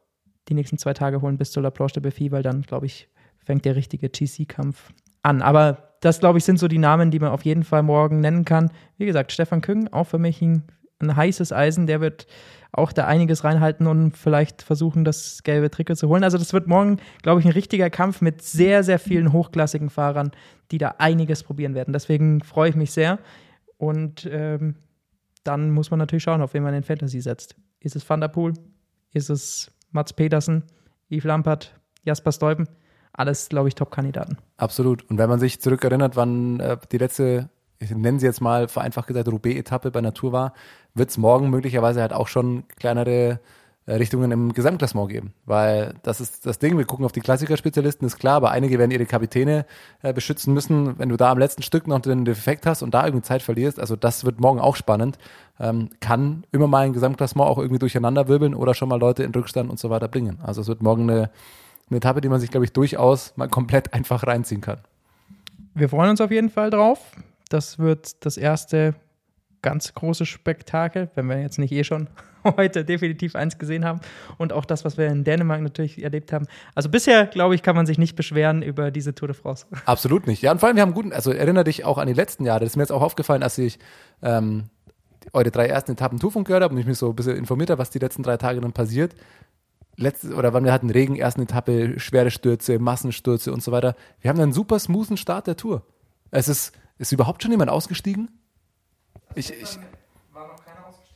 die 0.48 0.54
nächsten 0.54 0.78
zwei 0.78 0.94
Tage 0.94 1.22
holen 1.22 1.38
bis 1.38 1.52
zur 1.52 1.62
La 1.62 1.70
Planche 1.70 1.94
de 1.94 2.02
Belfi, 2.02 2.32
weil 2.32 2.42
dann, 2.42 2.62
glaube 2.62 2.86
ich, 2.86 3.08
fängt 3.38 3.64
der 3.64 3.76
richtige 3.76 4.08
GC-Kampf 4.08 4.92
an. 5.22 5.42
Aber 5.42 5.94
das, 6.00 6.18
glaube 6.18 6.38
ich, 6.38 6.44
sind 6.44 6.58
so 6.58 6.66
die 6.68 6.78
Namen, 6.78 7.10
die 7.10 7.20
man 7.20 7.30
auf 7.30 7.44
jeden 7.44 7.62
Fall 7.62 7.82
morgen 7.82 8.20
nennen 8.20 8.44
kann. 8.44 8.70
Wie 8.98 9.06
gesagt, 9.06 9.30
Stefan 9.30 9.60
Küng, 9.60 9.88
auch 9.92 10.08
für 10.08 10.18
mich 10.18 10.42
ein, 10.42 10.64
ein 11.02 11.16
heißes 11.16 11.52
Eisen, 11.52 11.86
der 11.86 12.00
wird 12.00 12.26
auch 12.72 12.92
da 12.92 13.06
einiges 13.06 13.44
reinhalten 13.44 13.86
und 13.86 14.16
vielleicht 14.16 14.62
versuchen, 14.62 15.04
das 15.04 15.42
gelbe 15.42 15.70
Trikot 15.70 15.96
zu 15.96 16.08
holen. 16.08 16.24
Also 16.24 16.38
das 16.38 16.54
wird 16.54 16.66
morgen, 16.66 16.98
glaube 17.22 17.40
ich, 17.40 17.46
ein 17.46 17.52
richtiger 17.52 17.90
Kampf 17.90 18.22
mit 18.22 18.40
sehr, 18.40 18.82
sehr 18.82 18.98
vielen 18.98 19.32
hochklassigen 19.32 19.90
Fahrern, 19.90 20.30
die 20.70 20.78
da 20.78 20.94
einiges 20.98 21.42
probieren 21.42 21.74
werden. 21.74 21.92
Deswegen 21.92 22.42
freue 22.42 22.70
ich 22.70 22.76
mich 22.76 22.92
sehr. 22.92 23.18
Und 23.76 24.28
ähm, 24.32 24.76
dann 25.44 25.70
muss 25.70 25.90
man 25.90 25.98
natürlich 25.98 26.22
schauen, 26.22 26.40
auf 26.40 26.54
wen 26.54 26.62
man 26.62 26.72
in 26.72 26.82
Fantasy 26.82 27.20
setzt. 27.20 27.56
Ist 27.80 27.96
es 27.96 28.08
Van 28.08 28.20
der 28.20 28.28
Poel? 28.28 28.54
Ist 29.12 29.28
es 29.28 29.70
Mats 29.90 30.12
Petersen? 30.12 30.62
Yves 31.10 31.24
Lampert? 31.24 31.78
Jasper 32.04 32.32
Stuyven? 32.32 32.68
Alles, 33.12 33.50
glaube 33.50 33.68
ich, 33.68 33.74
Top-Kandidaten. 33.74 34.38
Absolut. 34.56 35.08
Und 35.10 35.18
wenn 35.18 35.28
man 35.28 35.38
sich 35.38 35.60
zurückerinnert, 35.60 36.16
wann 36.16 36.60
äh, 36.60 36.78
die 36.90 36.98
letzte, 36.98 37.50
ich 37.82 37.90
nenne 37.90 38.20
sie 38.20 38.26
jetzt 38.26 38.40
mal 38.40 38.68
vereinfacht 38.68 39.08
gesagt, 39.08 39.28
Roubaix-Etappe 39.28 39.90
bei 39.90 40.00
Natur 40.00 40.32
war, 40.32 40.54
wird 40.94 41.10
es 41.10 41.18
morgen 41.18 41.50
möglicherweise 41.50 42.00
halt 42.00 42.12
auch 42.12 42.28
schon 42.28 42.64
kleinere 42.76 43.40
äh, 43.84 43.94
Richtungen 43.94 44.30
im 44.30 44.52
Gesamtklassement 44.52 45.10
geben. 45.10 45.32
Weil 45.44 45.94
das 46.04 46.20
ist 46.20 46.46
das 46.46 46.60
Ding, 46.60 46.78
wir 46.78 46.84
gucken 46.84 47.04
auf 47.04 47.10
die 47.10 47.20
Klassikerspezialisten, 47.20 48.06
ist 48.06 48.16
klar, 48.16 48.36
aber 48.36 48.52
einige 48.52 48.78
werden 48.78 48.92
ihre 48.92 49.06
Kapitäne 49.06 49.66
äh, 50.02 50.12
beschützen 50.12 50.54
müssen. 50.54 50.98
Wenn 51.00 51.08
du 51.08 51.16
da 51.16 51.32
am 51.32 51.38
letzten 51.38 51.62
Stück 51.62 51.88
noch 51.88 51.98
den 51.98 52.24
Defekt 52.24 52.64
hast 52.64 52.82
und 52.82 52.94
da 52.94 53.04
irgendwie 53.04 53.24
Zeit 53.24 53.42
verlierst, 53.42 53.80
also 53.80 53.96
das 53.96 54.24
wird 54.24 54.40
morgen 54.40 54.60
auch 54.60 54.76
spannend, 54.76 55.18
ähm, 55.58 55.90
kann 55.98 56.44
immer 56.52 56.68
mal 56.68 56.86
ein 56.86 56.92
Gesamtklassement 56.92 57.50
auch 57.50 57.58
irgendwie 57.58 57.80
durcheinander 57.80 58.28
wirbeln 58.28 58.54
oder 58.54 58.74
schon 58.74 58.88
mal 58.88 59.00
Leute 59.00 59.24
in 59.24 59.32
Rückstand 59.32 59.68
und 59.68 59.80
so 59.80 59.90
weiter 59.90 60.06
bringen. 60.06 60.38
Also 60.44 60.60
es 60.60 60.68
wird 60.68 60.80
morgen 60.80 61.10
eine, 61.10 61.30
eine 61.90 61.96
Etappe, 61.96 62.20
die 62.20 62.28
man 62.28 62.38
sich, 62.38 62.52
glaube 62.52 62.64
ich, 62.64 62.72
durchaus 62.72 63.36
mal 63.36 63.48
komplett 63.48 63.92
einfach 63.94 64.24
reinziehen 64.24 64.60
kann. 64.60 64.78
Wir 65.74 65.88
freuen 65.88 66.10
uns 66.10 66.20
auf 66.20 66.30
jeden 66.30 66.50
Fall 66.50 66.70
drauf. 66.70 67.00
Das 67.52 67.78
wird 67.78 68.24
das 68.24 68.36
erste 68.36 68.94
ganz 69.62 69.94
große 69.94 70.26
Spektakel, 70.26 71.10
wenn 71.14 71.26
wir 71.28 71.40
jetzt 71.40 71.58
nicht 71.58 71.72
eh 71.72 71.84
schon 71.84 72.08
heute 72.44 72.84
definitiv 72.84 73.36
eins 73.36 73.58
gesehen 73.58 73.84
haben. 73.84 74.00
Und 74.38 74.52
auch 74.52 74.64
das, 74.64 74.84
was 74.84 74.98
wir 74.98 75.06
in 75.06 75.24
Dänemark 75.24 75.60
natürlich 75.60 76.02
erlebt 76.02 76.32
haben. 76.32 76.46
Also 76.74 76.88
bisher, 76.88 77.26
glaube 77.26 77.54
ich, 77.54 77.62
kann 77.62 77.76
man 77.76 77.86
sich 77.86 77.98
nicht 77.98 78.16
beschweren 78.16 78.62
über 78.62 78.90
diese 78.90 79.14
Tour 79.14 79.28
de 79.28 79.36
France. 79.36 79.66
Absolut 79.86 80.26
nicht. 80.26 80.42
Ja, 80.42 80.52
und 80.52 80.58
vor 80.58 80.68
allem, 80.68 80.76
wir 80.76 80.82
haben 80.82 80.94
guten, 80.94 81.12
also 81.12 81.30
erinnere 81.30 81.64
dich 81.64 81.84
auch 81.84 81.98
an 81.98 82.08
die 82.08 82.12
letzten 82.12 82.44
Jahre. 82.44 82.60
Das 82.60 82.70
ist 82.70 82.76
mir 82.76 82.82
jetzt 82.82 82.90
auch 82.90 83.02
aufgefallen, 83.02 83.42
als 83.42 83.56
ich 83.58 83.78
ähm, 84.22 84.64
eure 85.32 85.50
drei 85.50 85.66
ersten 85.66 85.92
Etappen 85.92 86.18
Tourfunk 86.18 86.46
gehört 86.46 86.64
habe 86.64 86.74
und 86.74 86.80
ich 86.80 86.86
mich 86.86 86.98
so 86.98 87.10
ein 87.10 87.16
bisschen 87.16 87.36
informiert 87.36 87.70
habe, 87.70 87.78
was 87.78 87.90
die 87.90 88.00
letzten 88.00 88.22
drei 88.22 88.36
Tage 88.36 88.60
dann 88.60 88.72
passiert. 88.72 89.14
Letzte, 89.96 90.34
oder 90.34 90.54
wann 90.54 90.64
wir 90.64 90.72
hatten 90.72 90.90
Regen, 90.90 91.16
ersten 91.16 91.42
Etappe, 91.42 92.00
schwere 92.00 92.30
Stürze, 92.30 92.78
Massenstürze 92.78 93.52
und 93.52 93.62
so 93.62 93.70
weiter. 93.72 93.94
Wir 94.20 94.30
haben 94.30 94.40
einen 94.40 94.52
super 94.52 94.78
smoothen 94.78 95.18
Start 95.18 95.46
der 95.46 95.56
Tour. 95.56 95.82
Es 96.30 96.48
ist, 96.48 96.72
ist 96.98 97.12
überhaupt 97.12 97.42
schon 97.42 97.50
jemand 97.50 97.70
ausgestiegen? 97.70 98.30
Ich, 99.34 99.52
ich, 99.52 99.78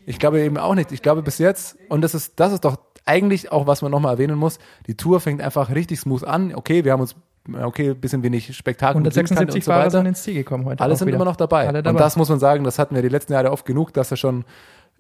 ich 0.06 0.18
glaube 0.18 0.40
eben 0.40 0.58
auch 0.58 0.74
nicht. 0.74 0.92
Ich 0.92 1.02
glaube 1.02 1.22
bis 1.22 1.38
jetzt, 1.38 1.76
und 1.88 2.00
das 2.02 2.14
ist, 2.14 2.38
das 2.40 2.52
ist 2.52 2.64
doch 2.64 2.76
eigentlich 3.04 3.52
auch, 3.52 3.66
was 3.66 3.82
man 3.82 3.90
nochmal 3.90 4.14
erwähnen 4.14 4.36
muss, 4.36 4.58
die 4.86 4.96
Tour 4.96 5.20
fängt 5.20 5.40
einfach 5.40 5.70
richtig 5.70 6.00
smooth 6.00 6.24
an. 6.24 6.54
Okay, 6.54 6.84
wir 6.84 6.92
haben 6.92 7.00
uns, 7.00 7.14
okay, 7.62 7.90
ein 7.90 8.00
bisschen 8.00 8.22
wenig 8.22 8.56
Spektakel. 8.56 8.96
176 8.96 9.64
so 9.64 9.70
Fahrer 9.70 9.90
sind 9.90 10.06
ins 10.06 10.22
Ziel 10.22 10.34
gekommen 10.34 10.64
heute. 10.64 10.82
Alle 10.82 10.96
sind 10.96 11.06
wieder. 11.06 11.16
immer 11.16 11.24
noch 11.24 11.36
dabei. 11.36 11.66
Dabei. 11.66 11.90
Und 11.90 12.00
das 12.00 12.16
muss 12.16 12.28
man 12.28 12.40
sagen, 12.40 12.64
das 12.64 12.78
hatten 12.78 12.94
wir 12.94 13.02
die 13.02 13.08
letzten 13.08 13.32
Jahre 13.32 13.52
oft 13.52 13.64
genug, 13.64 13.92
dass 13.92 14.08
da 14.08 14.16
schon 14.16 14.44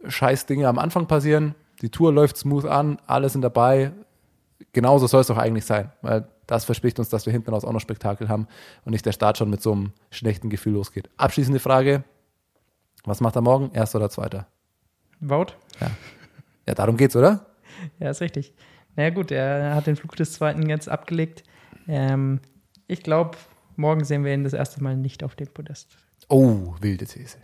scheiß 0.06 0.46
Dinge 0.46 0.68
am 0.68 0.78
Anfang 0.78 1.06
passieren. 1.06 1.54
Die 1.82 1.90
Tour 1.90 2.12
läuft 2.12 2.36
smooth 2.36 2.64
an, 2.64 2.98
alle 3.06 3.28
sind 3.28 3.42
dabei. 3.42 3.92
Genauso 4.72 5.06
soll 5.06 5.20
es 5.22 5.26
doch 5.26 5.36
eigentlich 5.36 5.66
sein, 5.66 5.90
weil 6.00 6.26
das 6.46 6.64
verspricht 6.64 6.98
uns, 6.98 7.08
dass 7.08 7.26
wir 7.26 7.32
hinten 7.32 7.50
raus 7.50 7.64
auch 7.64 7.72
noch 7.72 7.80
Spektakel 7.80 8.28
haben 8.28 8.46
und 8.84 8.92
nicht 8.92 9.06
der 9.06 9.12
Start 9.12 9.38
schon 9.38 9.50
mit 9.50 9.62
so 9.62 9.72
einem 9.72 9.92
schlechten 10.10 10.50
Gefühl 10.50 10.74
losgeht. 10.74 11.08
Abschließende 11.16 11.60
Frage. 11.60 12.04
Was 13.04 13.20
macht 13.20 13.36
er 13.36 13.42
morgen? 13.42 13.70
Erster 13.72 13.98
oder 13.98 14.10
zweiter? 14.10 14.46
Wout? 15.20 15.46
Ja. 15.80 15.90
Ja, 16.66 16.74
darum 16.74 16.96
geht's, 16.96 17.14
oder? 17.16 17.46
Ja, 17.98 18.10
ist 18.10 18.20
richtig. 18.20 18.54
Naja, 18.96 19.10
gut, 19.10 19.30
er 19.30 19.74
hat 19.74 19.86
den 19.86 19.96
Flug 19.96 20.16
des 20.16 20.32
Zweiten 20.32 20.68
jetzt 20.68 20.88
abgelegt. 20.88 21.44
Ähm, 21.86 22.40
ich 22.86 23.02
glaube, 23.02 23.36
morgen 23.76 24.04
sehen 24.04 24.24
wir 24.24 24.34
ihn 24.34 24.44
das 24.44 24.52
erste 24.52 24.82
Mal 24.82 24.96
nicht 24.96 25.22
auf 25.22 25.34
dem 25.34 25.48
Podest. 25.48 25.96
Oh, 26.28 26.74
wilde 26.80 27.06
These. 27.06 27.36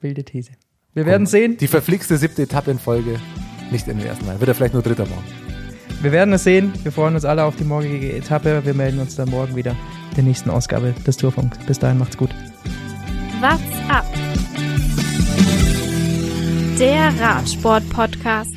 Wilde 0.00 0.24
These. 0.24 0.52
Wir 0.94 1.06
werden 1.06 1.26
sehen. 1.26 1.56
Die 1.56 1.66
verflixte 1.66 2.16
siebte 2.16 2.42
Etappe 2.42 2.70
in 2.70 2.78
Folge. 2.78 3.18
Nicht 3.70 3.88
in 3.88 3.98
den 3.98 4.06
ersten 4.06 4.26
Mal. 4.26 4.38
Wird 4.38 4.48
er 4.48 4.54
vielleicht 4.54 4.74
nur 4.74 4.82
dritter 4.82 5.06
morgen. 5.06 5.43
Wir 6.04 6.12
werden 6.12 6.34
es 6.34 6.44
sehen. 6.44 6.70
Wir 6.82 6.92
freuen 6.92 7.14
uns 7.14 7.24
alle 7.24 7.44
auf 7.44 7.56
die 7.56 7.64
morgige 7.64 8.12
Etappe. 8.14 8.60
Wir 8.66 8.74
melden 8.74 9.00
uns 9.00 9.16
dann 9.16 9.30
morgen 9.30 9.56
wieder 9.56 9.70
in 10.10 10.16
der 10.16 10.24
nächsten 10.24 10.50
Ausgabe 10.50 10.94
des 11.06 11.16
Tourfunks. 11.16 11.56
Bis 11.66 11.78
dahin, 11.78 11.96
macht's 11.96 12.18
gut. 12.18 12.28
What's 13.40 13.62
up? 13.88 14.04
Der 16.78 17.10
Radsport-Podcast. 17.18 18.52